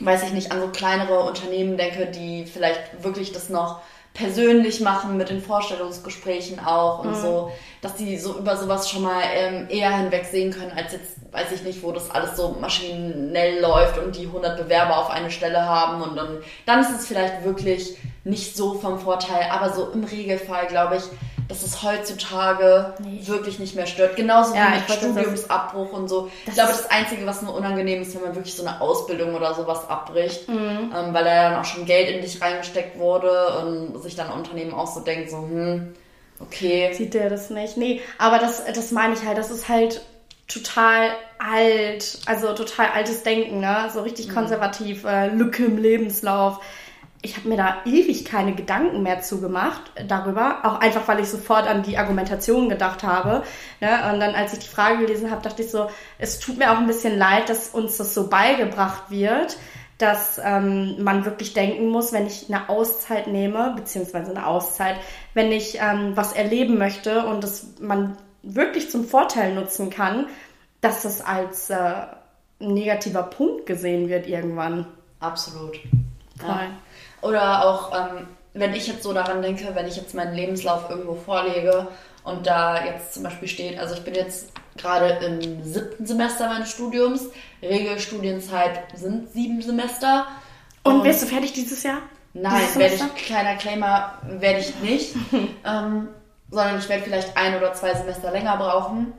weiß 0.00 0.24
ich 0.24 0.32
nicht, 0.32 0.50
an 0.50 0.60
so 0.60 0.68
kleinere 0.68 1.20
Unternehmen 1.20 1.76
denke, 1.76 2.06
die 2.06 2.46
vielleicht 2.46 3.02
wirklich 3.02 3.32
das 3.32 3.50
noch 3.50 3.80
persönlich 4.14 4.80
machen 4.80 5.16
mit 5.16 5.28
den 5.28 5.42
Vorstellungsgesprächen 5.42 6.60
auch 6.60 7.00
und 7.00 7.10
mhm. 7.10 7.14
so, 7.20 7.52
dass 7.82 7.96
die 7.96 8.16
so 8.16 8.38
über 8.38 8.56
sowas 8.56 8.88
schon 8.88 9.02
mal 9.02 9.22
ähm, 9.34 9.66
eher 9.68 9.94
hinwegsehen 9.96 10.52
können, 10.52 10.70
als 10.70 10.92
jetzt, 10.92 11.16
weiß 11.32 11.50
ich 11.52 11.64
nicht, 11.64 11.82
wo 11.82 11.90
das 11.90 12.12
alles 12.12 12.36
so 12.36 12.56
maschinell 12.60 13.60
läuft 13.60 13.98
und 13.98 14.16
die 14.16 14.26
100 14.26 14.56
Bewerber 14.56 14.98
auf 14.98 15.10
eine 15.10 15.32
Stelle 15.32 15.66
haben 15.66 16.00
und 16.00 16.16
dann, 16.16 16.38
dann 16.64 16.80
ist 16.80 16.92
es 16.96 17.06
vielleicht 17.06 17.44
wirklich 17.44 17.96
nicht 18.22 18.56
so 18.56 18.74
vom 18.74 19.00
Vorteil, 19.00 19.50
aber 19.50 19.72
so 19.72 19.90
im 19.90 20.04
Regelfall, 20.04 20.68
glaube 20.68 20.96
ich, 20.96 21.02
dass 21.48 21.62
es 21.62 21.82
heutzutage 21.82 22.94
nee. 23.00 23.20
wirklich 23.26 23.58
nicht 23.58 23.74
mehr 23.74 23.86
stört. 23.86 24.16
Genauso 24.16 24.54
ja, 24.54 24.68
wie 24.68 24.76
mit 24.76 24.90
Studiumsabbruch 24.90 25.92
und 25.92 26.08
so. 26.08 26.30
Ich 26.46 26.54
glaube, 26.54 26.72
das 26.72 26.90
Einzige, 26.90 27.26
was 27.26 27.42
nur 27.42 27.54
unangenehm 27.54 28.02
ist, 28.02 28.14
wenn 28.14 28.22
man 28.22 28.34
wirklich 28.34 28.54
so 28.54 28.64
eine 28.64 28.80
Ausbildung 28.80 29.34
oder 29.34 29.54
sowas 29.54 29.88
abbricht, 29.88 30.48
mhm. 30.48 30.92
ähm, 30.94 31.14
weil 31.14 31.24
da 31.24 31.50
dann 31.50 31.60
auch 31.60 31.64
schon 31.64 31.84
Geld 31.86 32.08
in 32.08 32.22
dich 32.22 32.40
reingesteckt 32.40 32.98
wurde 32.98 33.58
und 33.58 34.02
sich 34.02 34.16
dann 34.16 34.30
Unternehmen 34.30 34.72
auch 34.72 34.86
so 34.86 35.00
denkt, 35.00 35.30
so, 35.30 35.38
hm, 35.38 35.94
okay. 36.40 36.92
Sieht 36.94 37.14
der 37.14 37.28
das 37.28 37.50
nicht? 37.50 37.76
Nee, 37.76 38.00
aber 38.18 38.38
das, 38.38 38.64
das 38.64 38.90
meine 38.90 39.14
ich 39.14 39.24
halt, 39.24 39.36
das 39.36 39.50
ist 39.50 39.68
halt 39.68 40.00
total 40.48 41.10
alt, 41.38 42.18
also 42.26 42.52
total 42.54 42.88
altes 42.94 43.22
Denken, 43.22 43.60
ne? 43.60 43.88
So 43.92 44.02
richtig 44.02 44.28
mhm. 44.28 44.34
konservativ, 44.34 45.04
äh, 45.04 45.28
Lücke 45.28 45.64
im 45.64 45.78
Lebenslauf 45.78 46.60
ich 47.24 47.38
habe 47.38 47.48
mir 47.48 47.56
da 47.56 47.78
ewig 47.86 48.26
keine 48.26 48.54
Gedanken 48.54 49.02
mehr 49.02 49.22
zugemacht 49.22 49.80
darüber, 50.06 50.58
auch 50.64 50.78
einfach, 50.78 51.08
weil 51.08 51.20
ich 51.20 51.28
sofort 51.28 51.66
an 51.66 51.82
die 51.82 51.96
Argumentation 51.96 52.68
gedacht 52.68 53.02
habe. 53.02 53.42
Ne? 53.80 54.12
Und 54.12 54.20
dann, 54.20 54.34
als 54.34 54.52
ich 54.52 54.58
die 54.58 54.68
Frage 54.68 54.98
gelesen 54.98 55.30
habe, 55.30 55.40
dachte 55.40 55.62
ich 55.62 55.70
so, 55.70 55.88
es 56.18 56.38
tut 56.38 56.58
mir 56.58 56.70
auch 56.70 56.76
ein 56.76 56.86
bisschen 56.86 57.16
leid, 57.16 57.48
dass 57.48 57.70
uns 57.70 57.96
das 57.96 58.12
so 58.12 58.28
beigebracht 58.28 59.10
wird, 59.10 59.56
dass 59.96 60.38
ähm, 60.44 61.02
man 61.02 61.24
wirklich 61.24 61.54
denken 61.54 61.88
muss, 61.88 62.12
wenn 62.12 62.26
ich 62.26 62.52
eine 62.52 62.68
Auszeit 62.68 63.26
nehme, 63.26 63.72
beziehungsweise 63.74 64.30
eine 64.30 64.46
Auszeit, 64.46 64.96
wenn 65.32 65.50
ich 65.50 65.78
ähm, 65.80 66.12
was 66.16 66.34
erleben 66.34 66.76
möchte 66.76 67.24
und 67.24 67.42
das 67.42 67.68
man 67.80 68.18
wirklich 68.42 68.90
zum 68.90 69.06
Vorteil 69.06 69.54
nutzen 69.54 69.88
kann, 69.88 70.26
dass 70.82 71.02
das 71.02 71.22
als 71.22 71.70
äh, 71.70 72.06
negativer 72.58 73.22
Punkt 73.22 73.64
gesehen 73.64 74.10
wird 74.10 74.26
irgendwann. 74.26 74.86
Absolut. 75.20 75.80
Voll. 76.38 76.48
Ja. 76.48 76.70
Oder 77.24 77.64
auch, 77.64 77.92
ähm, 77.94 78.26
wenn 78.52 78.74
ich 78.74 78.86
jetzt 78.86 79.02
so 79.02 79.12
daran 79.14 79.40
denke, 79.40 79.74
wenn 79.74 79.86
ich 79.86 79.96
jetzt 79.96 80.14
meinen 80.14 80.34
Lebenslauf 80.34 80.90
irgendwo 80.90 81.14
vorlege 81.14 81.88
und 82.22 82.46
da 82.46 82.84
jetzt 82.84 83.14
zum 83.14 83.22
Beispiel 83.22 83.48
steht, 83.48 83.78
also 83.78 83.94
ich 83.94 84.04
bin 84.04 84.14
jetzt 84.14 84.52
gerade 84.76 85.24
im 85.24 85.64
siebten 85.64 86.06
Semester 86.06 86.48
meines 86.48 86.70
Studiums, 86.70 87.30
Regelstudienzeit 87.62 88.80
sind 88.94 89.32
sieben 89.32 89.62
Semester. 89.62 90.26
Und, 90.82 90.96
und 90.96 91.04
wirst 91.04 91.22
du 91.22 91.26
fertig 91.26 91.54
dieses 91.54 91.82
Jahr? 91.82 91.98
Nein, 92.34 92.62
werde 92.74 92.94
ich, 92.94 93.24
kleiner 93.24 93.56
Claimer, 93.56 94.18
werde 94.26 94.58
ich 94.58 94.74
nicht. 94.80 95.14
ähm, 95.64 96.08
sondern 96.50 96.78
ich 96.78 96.88
werde 96.88 97.04
vielleicht 97.04 97.36
ein 97.36 97.56
oder 97.56 97.72
zwei 97.72 97.94
Semester 97.94 98.30
länger 98.30 98.56
brauchen. 98.58 99.14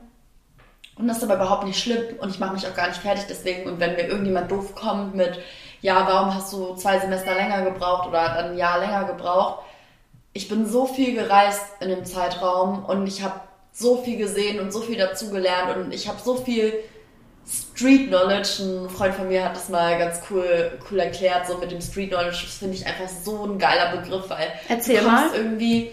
Und 0.96 1.08
das 1.08 1.18
ist 1.18 1.24
aber 1.24 1.34
überhaupt 1.34 1.64
nicht 1.64 1.82
schlimm 1.82 2.16
und 2.20 2.30
ich 2.30 2.38
mache 2.38 2.54
mich 2.54 2.66
auch 2.66 2.74
gar 2.74 2.88
nicht 2.88 3.00
fertig 3.00 3.24
deswegen. 3.28 3.68
Und 3.68 3.80
wenn 3.80 3.96
mir 3.96 4.06
irgendjemand 4.06 4.50
doof 4.50 4.74
kommt 4.74 5.14
mit, 5.14 5.38
ja, 5.86 6.04
warum 6.04 6.34
hast 6.34 6.52
du 6.52 6.74
zwei 6.74 6.98
Semester 6.98 7.32
länger 7.36 7.62
gebraucht 7.62 8.08
oder 8.08 8.34
dann 8.34 8.50
ein 8.50 8.58
Jahr 8.58 8.80
länger 8.80 9.04
gebraucht? 9.04 9.60
Ich 10.32 10.48
bin 10.48 10.66
so 10.66 10.84
viel 10.84 11.14
gereist 11.14 11.62
in 11.78 11.90
dem 11.90 12.04
Zeitraum 12.04 12.84
und 12.86 13.06
ich 13.06 13.22
habe 13.22 13.40
so 13.70 14.02
viel 14.02 14.16
gesehen 14.18 14.58
und 14.58 14.72
so 14.72 14.80
viel 14.80 14.98
dazugelernt 14.98 15.76
und 15.76 15.94
ich 15.94 16.08
habe 16.08 16.18
so 16.20 16.38
viel 16.38 16.72
Street 17.48 18.08
Knowledge. 18.08 18.64
Ein 18.64 18.90
Freund 18.90 19.14
von 19.14 19.28
mir 19.28 19.44
hat 19.44 19.54
das 19.54 19.68
mal 19.68 19.96
ganz 19.96 20.22
cool, 20.28 20.76
cool 20.90 20.98
erklärt, 20.98 21.46
so 21.46 21.56
mit 21.58 21.70
dem 21.70 21.80
Street 21.80 22.10
Knowledge. 22.10 22.40
Das 22.42 22.54
finde 22.56 22.74
ich 22.74 22.84
einfach 22.84 23.08
so 23.22 23.44
ein 23.44 23.56
geiler 23.56 23.96
Begriff, 23.96 24.28
weil 24.28 24.48
Erzähl 24.68 25.02
du 25.02 25.06
mal. 25.06 25.28
irgendwie. 25.36 25.92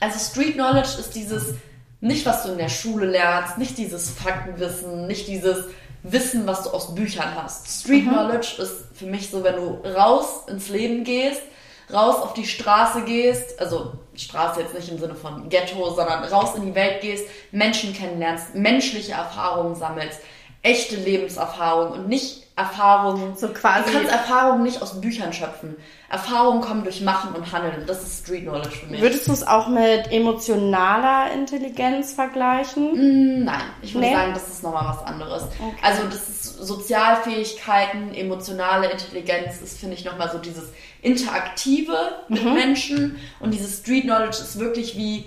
Also 0.00 0.18
Street 0.18 0.54
Knowledge 0.54 0.98
ist 0.98 1.14
dieses 1.14 1.56
nicht, 2.00 2.24
was 2.24 2.44
du 2.44 2.52
in 2.52 2.58
der 2.58 2.70
Schule 2.70 3.04
lernst, 3.04 3.58
nicht 3.58 3.76
dieses 3.76 4.08
Faktenwissen, 4.08 5.06
nicht 5.06 5.28
dieses 5.28 5.66
Wissen, 6.04 6.46
was 6.46 6.64
du 6.64 6.70
aus 6.70 6.94
Büchern 6.94 7.34
hast. 7.34 7.80
Street 7.80 8.04
mhm. 8.04 8.10
Knowledge 8.10 8.62
ist 8.62 8.84
für 8.94 9.06
mich 9.06 9.30
so, 9.30 9.42
wenn 9.42 9.56
du 9.56 9.80
raus 9.88 10.42
ins 10.48 10.68
Leben 10.68 11.02
gehst, 11.02 11.40
raus 11.92 12.16
auf 12.16 12.34
die 12.34 12.46
Straße 12.46 13.02
gehst, 13.02 13.58
also 13.58 13.92
Straße 14.14 14.60
jetzt 14.60 14.74
nicht 14.74 14.90
im 14.90 14.98
Sinne 14.98 15.14
von 15.14 15.48
Ghetto, 15.48 15.90
sondern 15.94 16.22
raus 16.24 16.54
in 16.56 16.66
die 16.66 16.74
Welt 16.74 17.00
gehst, 17.00 17.26
Menschen 17.52 17.94
kennenlernst, 17.94 18.54
menschliche 18.54 19.12
Erfahrungen 19.12 19.74
sammelst, 19.74 20.20
echte 20.62 20.96
Lebenserfahrung 20.96 21.92
und 21.92 22.08
nicht 22.08 22.43
Erfahrungen. 22.56 23.36
So 23.36 23.48
quasi. 23.48 23.90
Du 23.90 23.98
kannst 23.98 24.12
Erfahrungen 24.12 24.62
nicht 24.62 24.80
aus 24.80 25.00
Büchern 25.00 25.32
schöpfen. 25.32 25.76
Erfahrungen 26.08 26.60
kommen 26.60 26.84
durch 26.84 27.00
Machen 27.00 27.34
und 27.34 27.50
Handeln. 27.50 27.84
Das 27.86 28.04
ist 28.04 28.24
Street 28.24 28.44
Knowledge 28.44 28.70
für 28.70 28.86
mich. 28.86 29.00
Würdest 29.00 29.26
du 29.26 29.32
es 29.32 29.44
auch 29.44 29.66
mit 29.66 30.12
emotionaler 30.12 31.32
Intelligenz 31.32 32.12
vergleichen? 32.12 32.92
Mm, 32.92 33.44
nein, 33.44 33.62
ich 33.82 33.94
würde 33.94 34.06
nee. 34.06 34.14
sagen, 34.14 34.32
das 34.34 34.48
ist 34.48 34.62
nochmal 34.62 34.86
was 34.86 35.04
anderes. 35.04 35.42
Okay. 35.42 35.76
Also 35.82 36.04
das 36.04 36.28
ist 36.28 36.44
Sozialfähigkeiten, 36.58 38.14
emotionale 38.14 38.88
Intelligenz 38.88 39.60
ist, 39.60 39.78
finde 39.78 39.96
ich, 39.96 40.04
nochmal 40.04 40.30
so 40.30 40.38
dieses 40.38 40.70
Interaktive 41.02 41.96
mit 42.28 42.44
mhm. 42.44 42.54
Menschen. 42.54 43.18
Und 43.40 43.52
dieses 43.52 43.80
Street 43.80 44.04
Knowledge 44.04 44.38
ist 44.38 44.60
wirklich 44.60 44.96
wie, 44.96 45.26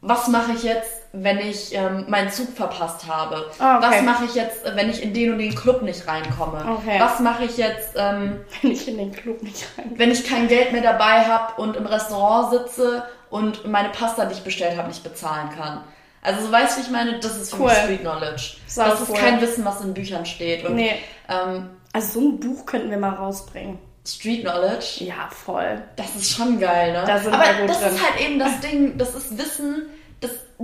was 0.00 0.28
mache 0.28 0.52
ich 0.52 0.62
jetzt, 0.62 1.01
wenn 1.12 1.38
ich 1.38 1.74
ähm, 1.74 2.06
meinen 2.08 2.30
Zug 2.30 2.48
verpasst 2.54 3.06
habe? 3.06 3.44
Oh, 3.60 3.62
okay. 3.62 3.76
Was 3.80 4.02
mache 4.02 4.24
ich 4.24 4.34
jetzt, 4.34 4.64
wenn 4.64 4.88
ich 4.88 5.02
in 5.02 5.12
den 5.12 5.32
und 5.32 5.38
den 5.38 5.54
Club 5.54 5.82
nicht 5.82 6.08
reinkomme? 6.08 6.64
Okay. 6.78 6.98
Was 6.98 7.20
mache 7.20 7.44
ich 7.44 7.56
jetzt, 7.58 7.90
ähm, 7.96 8.40
wenn 8.62 8.70
ich 8.70 8.88
in 8.88 8.96
den 8.96 9.12
Club 9.12 9.42
nicht 9.42 9.66
reinkomme? 9.76 9.98
Wenn 9.98 10.10
ich 10.10 10.26
kein 10.26 10.48
Geld 10.48 10.72
mehr 10.72 10.82
dabei 10.82 11.24
habe 11.24 11.60
und 11.60 11.76
im 11.76 11.86
Restaurant 11.86 12.52
sitze 12.52 13.04
und 13.28 13.66
meine 13.66 13.90
Pasta, 13.90 14.24
die 14.24 14.32
ich 14.32 14.42
bestellt 14.42 14.76
habe, 14.78 14.88
nicht 14.88 15.04
bezahlen 15.04 15.50
kann. 15.56 15.84
Also 16.22 16.46
so 16.46 16.52
weißt 16.52 16.78
du, 16.78 16.82
ich 16.82 16.90
meine, 16.90 17.18
das 17.18 17.36
ist 17.36 17.58
cool. 17.58 17.70
Street 17.70 18.00
Knowledge. 18.00 18.56
Das, 18.66 18.74
das 18.76 19.00
cool. 19.00 19.14
ist 19.14 19.20
kein 19.20 19.40
Wissen, 19.40 19.64
was 19.64 19.80
in 19.80 19.92
Büchern 19.92 20.24
steht. 20.24 20.64
Und, 20.64 20.76
nee. 20.76 20.94
Ähm, 21.28 21.70
also 21.92 22.20
so 22.20 22.28
ein 22.28 22.40
Buch 22.40 22.64
könnten 22.64 22.90
wir 22.90 22.98
mal 22.98 23.14
rausbringen. 23.14 23.78
Street 24.06 24.42
Knowledge. 24.42 25.04
Ja, 25.04 25.28
voll. 25.30 25.82
Das 25.96 26.14
ist 26.16 26.30
schon 26.30 26.58
geil, 26.58 26.92
ne? 26.92 27.04
Da 27.06 27.18
sind 27.18 27.34
Aber 27.34 27.44
wir 27.44 27.60
gut 27.60 27.70
das 27.70 27.80
drin. 27.80 27.94
ist 27.94 28.02
halt 28.02 28.20
eben 28.20 28.38
das 28.38 28.60
Ding, 28.60 28.98
das 28.98 29.14
ist 29.14 29.38
Wissen, 29.38 29.86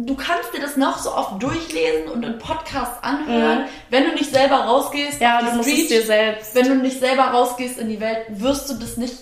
du 0.07 0.15
kannst 0.15 0.53
dir 0.55 0.61
das 0.61 0.77
noch 0.77 0.99
so 0.99 1.15
oft 1.15 1.43
durchlesen 1.43 2.09
und 2.13 2.23
in 2.25 2.39
Podcasts 2.39 3.03
anhören, 3.03 3.65
wenn 3.91 4.05
du 4.05 4.13
nicht 4.13 4.33
selber 4.33 4.57
rausgehst 4.57 5.19
Mhm. 5.19 5.23
Ja, 5.23 5.41
du 5.43 5.57
musst 5.57 5.69
Street, 5.69 5.91
dir 5.91 6.03
selbst. 6.03 6.55
wenn 6.55 6.69
du 6.69 6.75
nicht 6.77 7.01
selber 7.01 7.25
rausgehst 7.25 7.79
in 7.79 7.89
die 7.89 8.01
Welt, 8.01 8.27
wirst 8.29 8.71
du 8.71 8.75
das 8.75 8.97
nicht 8.97 9.15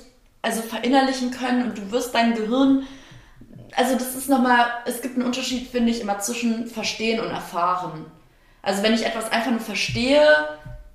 also 0.42 0.62
verinnerlichen 0.62 1.30
können 1.32 1.64
und 1.64 1.78
du 1.78 1.90
wirst 1.90 2.14
dein 2.14 2.34
Gehirn 2.34 2.86
also 3.76 3.94
das 3.94 4.14
ist 4.14 4.28
nochmal, 4.28 4.66
es 4.86 5.02
gibt 5.02 5.16
einen 5.16 5.26
Unterschied, 5.26 5.68
finde 5.70 5.90
ich, 5.90 6.00
immer 6.00 6.18
zwischen 6.18 6.66
verstehen 6.66 7.20
und 7.20 7.28
erfahren. 7.30 8.06
Also 8.62 8.82
wenn 8.82 8.94
ich 8.94 9.04
etwas 9.04 9.30
einfach 9.30 9.50
nur 9.50 9.60
verstehe, 9.60 10.26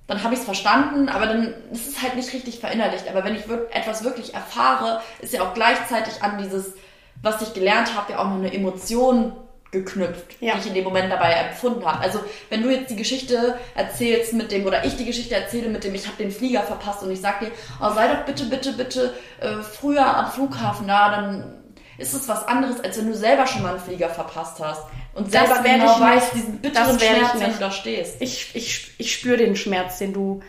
dann 0.08 0.22
habe 0.24 0.34
ich 0.34 0.40
es 0.40 0.44
verstanden, 0.44 1.08
aber 1.08 1.26
dann 1.26 1.54
ist 1.70 1.88
es 1.88 2.02
halt 2.02 2.16
nicht 2.16 2.32
richtig 2.32 2.58
verinnerlicht. 2.58 3.08
Aber 3.08 3.24
wenn 3.24 3.36
ich 3.36 3.44
etwas 3.70 4.02
wirklich 4.02 4.34
erfahre, 4.34 5.00
ist 5.20 5.32
ja 5.32 5.42
auch 5.42 5.54
gleichzeitig 5.54 6.22
an 6.22 6.38
dieses, 6.38 6.74
was 7.22 7.40
ich 7.40 7.54
gelernt 7.54 7.96
habe, 7.96 8.12
ja 8.12 8.18
auch 8.18 8.28
noch 8.28 8.36
eine 8.36 8.52
Emotion 8.52 9.32
geknüpft, 9.72 10.36
Ja. 10.40 10.52
die 10.54 10.60
ich 10.60 10.66
in 10.68 10.74
dem 10.74 10.84
Moment 10.84 11.10
dabei 11.10 11.32
empfunden 11.32 11.84
habe. 11.84 11.98
Also 12.00 12.20
wenn 12.50 12.62
du 12.62 12.70
jetzt 12.70 12.90
die 12.90 12.96
Geschichte 12.96 13.58
erzählst 13.74 14.34
mit 14.34 14.52
dem, 14.52 14.64
oder 14.66 14.84
ich 14.84 14.96
die 14.96 15.04
Geschichte 15.06 15.34
erzähle 15.34 15.68
mit 15.70 15.82
dem, 15.82 15.94
ich 15.94 16.06
habe 16.06 16.16
den 16.18 16.30
Flieger 16.30 16.62
verpasst 16.62 17.02
und 17.02 17.10
ich 17.10 17.20
sag 17.20 17.40
dir, 17.40 17.50
oh, 17.80 17.90
sei 17.94 18.06
doch 18.08 18.24
bitte, 18.24 18.44
bitte, 18.44 18.72
bitte 18.74 19.14
äh, 19.40 19.62
früher 19.62 20.04
am 20.06 20.30
Flughafen 20.30 20.86
da, 20.86 21.10
dann 21.10 21.54
ist 21.98 22.14
es 22.14 22.28
was 22.28 22.46
anderes, 22.46 22.80
als 22.84 22.98
wenn 22.98 23.06
du 23.08 23.14
selber 23.14 23.46
schon 23.46 23.62
mal 23.62 23.70
einen 23.70 23.80
Flieger 23.80 24.08
verpasst 24.10 24.60
hast 24.60 24.82
und 25.14 25.30
selber 25.30 25.62
genau 25.62 25.94
ich 25.94 26.00
weißt, 26.00 26.34
diesen 26.34 26.58
bitteren 26.58 26.98
Schmerz, 26.98 27.30
wenn 27.34 27.46
nicht. 27.48 27.56
du 27.56 27.60
da 27.64 27.70
stehst. 27.70 28.16
Ich, 28.20 28.50
ich, 28.54 28.90
ich 28.98 29.12
spüre 29.12 29.36
den 29.38 29.56
Schmerz, 29.56 29.98
den 29.98 30.12
du, 30.12 30.40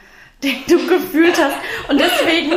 den 0.43 0.55
du 0.67 0.87
gefühlt 0.87 1.41
hast. 1.41 1.55
Und 1.89 1.99
deswegen 1.99 2.51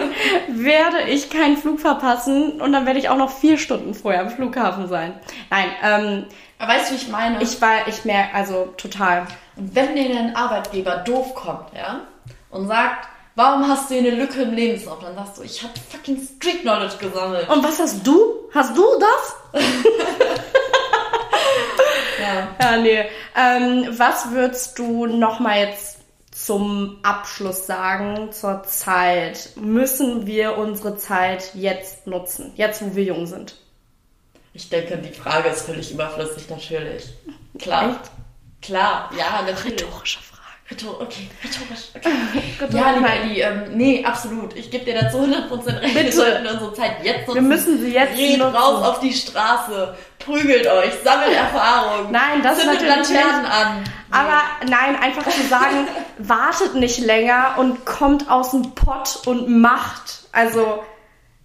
werde 0.48 1.02
ich 1.08 1.30
keinen 1.30 1.56
Flug 1.56 1.80
verpassen 1.80 2.60
und 2.60 2.72
dann 2.72 2.84
werde 2.86 2.98
ich 2.98 3.08
auch 3.08 3.16
noch 3.16 3.30
vier 3.30 3.56
Stunden 3.58 3.94
vorher 3.94 4.22
am 4.22 4.30
Flughafen 4.30 4.88
sein. 4.88 5.14
Nein, 5.50 5.68
ähm, 5.82 6.24
Aber 6.58 6.72
weißt 6.72 6.90
du, 6.90 6.94
wie 6.94 6.98
ich 6.98 7.08
meine? 7.08 7.42
ich 7.42 7.60
war, 7.62 7.86
ich 7.88 8.04
merke, 8.04 8.34
also 8.34 8.74
total. 8.76 9.26
Und 9.56 9.74
wenn 9.74 9.94
dir 9.96 10.08
dein 10.12 10.36
Arbeitgeber 10.36 10.96
doof 10.98 11.34
kommt, 11.34 11.72
ja, 11.76 12.00
und 12.50 12.66
sagt, 12.68 13.08
warum 13.34 13.68
hast 13.68 13.90
du 13.90 13.94
hier 13.94 14.10
eine 14.10 14.20
Lücke 14.20 14.42
im 14.42 14.52
Lebenslauf? 14.54 14.98
Dann 15.00 15.14
sagst 15.14 15.38
du, 15.38 15.42
ich 15.42 15.62
habe 15.62 15.72
fucking 15.90 16.20
Street 16.36 16.62
Knowledge 16.62 16.96
gesammelt. 16.98 17.48
Und 17.48 17.62
was 17.64 17.78
hast 17.80 18.06
du? 18.06 18.48
Hast 18.52 18.76
du 18.76 18.84
das? 18.98 19.62
Ja. 22.18 22.48
Ja, 22.60 22.76
nee. 22.78 23.04
Ähm, 23.36 23.86
was 23.98 24.30
würdest 24.30 24.78
du 24.78 25.06
nochmal 25.06 25.58
jetzt 25.60 25.95
zum 26.36 26.98
Abschluss 27.02 27.66
sagen 27.66 28.30
zur 28.30 28.62
Zeit? 28.64 29.50
Müssen 29.56 30.26
wir 30.26 30.58
unsere 30.58 30.96
Zeit 30.98 31.54
jetzt 31.54 32.06
nutzen? 32.06 32.52
Jetzt, 32.56 32.82
wo 32.82 32.94
wir 32.94 33.04
jung 33.04 33.26
sind? 33.26 33.56
Ich 34.52 34.68
denke, 34.68 34.98
die 34.98 35.12
Frage 35.12 35.48
ist 35.48 35.62
völlig 35.62 35.92
überflüssig, 35.92 36.48
natürlich. 36.50 37.08
Klar. 37.58 37.90
Echt? 37.90 38.10
Klar, 38.60 39.10
ja, 39.16 39.42
natürlich. 39.42 39.82
Rhetorische 39.82 40.20
Frage. 40.20 40.35
Rhetor 40.68 41.00
okay, 41.00 41.28
rhetorisch. 41.44 41.90
Okay. 41.94 42.76
ja, 42.76 42.90
lieber 42.90 43.08
Elli, 43.12 43.40
ähm, 43.40 43.76
nee, 43.76 44.04
absolut. 44.04 44.56
Ich 44.56 44.68
gebe 44.70 44.84
dir 44.84 44.94
dazu 45.00 45.18
100% 45.18 45.80
recht. 45.80 45.94
Bitte. 45.94 46.06
Wir 46.06 46.12
sollten 46.12 46.46
unsere 46.46 46.74
Zeit 46.74 47.04
jetzt 47.04 47.28
nutzen. 47.28 47.34
Wir 47.34 47.42
müssen 47.42 47.80
sie 47.80 47.92
jetzt 47.92 48.16
Geht 48.16 48.38
nutzen. 48.38 48.56
raus 48.56 48.82
auf 48.84 48.98
die 49.00 49.12
Straße, 49.12 49.94
prügelt 50.18 50.66
euch, 50.66 50.92
sammelt 51.04 51.34
Erfahrung. 51.34 52.10
Nein, 52.10 52.42
das 52.42 52.58
zündet 52.58 52.80
natürlich 52.82 53.08
Laternen 53.10 53.42
nicht. 53.42 53.52
an. 53.52 53.84
Aber 54.10 54.42
nein, 54.68 54.96
einfach 55.00 55.30
zu 55.30 55.42
sagen, 55.48 55.86
wartet 56.18 56.74
nicht 56.74 56.98
länger 56.98 57.54
und 57.58 57.84
kommt 57.86 58.28
aus 58.28 58.50
dem 58.50 58.74
Pott 58.74 59.20
und 59.26 59.48
macht. 59.48 60.24
Also, 60.32 60.82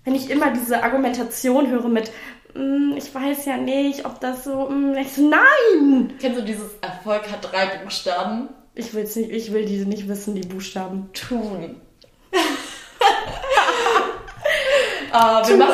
wenn 0.04 0.16
ich 0.16 0.32
immer 0.32 0.50
diese 0.50 0.82
Argumentation 0.84 1.70
höre 1.70 1.90
mit, 1.90 2.12
"Mm, 2.56 2.94
ich 2.98 3.14
weiß 3.14 3.46
ja 3.46 3.58
nicht, 3.58 4.04
ob 4.06 4.20
das 4.20 4.44
so, 4.46 4.68
mm", 4.68 4.96
ich 4.98 5.14
so, 5.14 5.30
nein! 5.30 6.14
Kennst 6.20 6.40
du 6.40 6.44
dieses 6.44 6.72
Erfolg 6.82 7.32
hat 7.32 7.52
drei 7.52 7.68
Buchstaben? 7.84 8.50
Ich 8.74 8.94
will's 8.94 9.16
nicht, 9.16 9.32
ich 9.32 9.52
will 9.52 9.66
diese 9.66 9.86
nicht 9.86 10.08
wissen, 10.08 10.36
die 10.36 10.48
Buchstaben. 10.48 11.10
Tun. 11.14 11.82
Ah, 15.14 15.46
wir, 15.46 15.58
machen, 15.58 15.74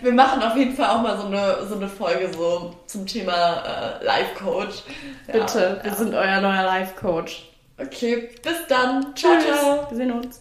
wir 0.00 0.12
machen 0.12 0.42
auf 0.42 0.56
jeden 0.56 0.74
Fall 0.74 0.88
auch 0.88 1.02
mal 1.02 1.18
so 1.18 1.26
eine, 1.26 1.66
so 1.68 1.74
eine 1.74 1.86
Folge 1.86 2.32
so 2.32 2.74
zum 2.86 3.06
Thema 3.06 3.98
äh, 4.00 4.04
Life 4.04 4.42
Coach. 4.42 4.84
Ja, 5.26 5.34
Bitte, 5.34 5.80
wir 5.82 5.90
ja. 5.90 5.96
sind 5.96 6.14
euer 6.14 6.40
neuer 6.40 6.62
Life 6.62 6.94
Coach. 6.98 7.50
Okay, 7.76 8.30
bis 8.42 8.66
dann. 8.68 9.14
Ciao, 9.14 9.34
Tschüss. 9.34 9.60
ciao. 9.60 9.86
Wir 9.90 9.96
sehen 9.96 10.12
uns. 10.12 10.40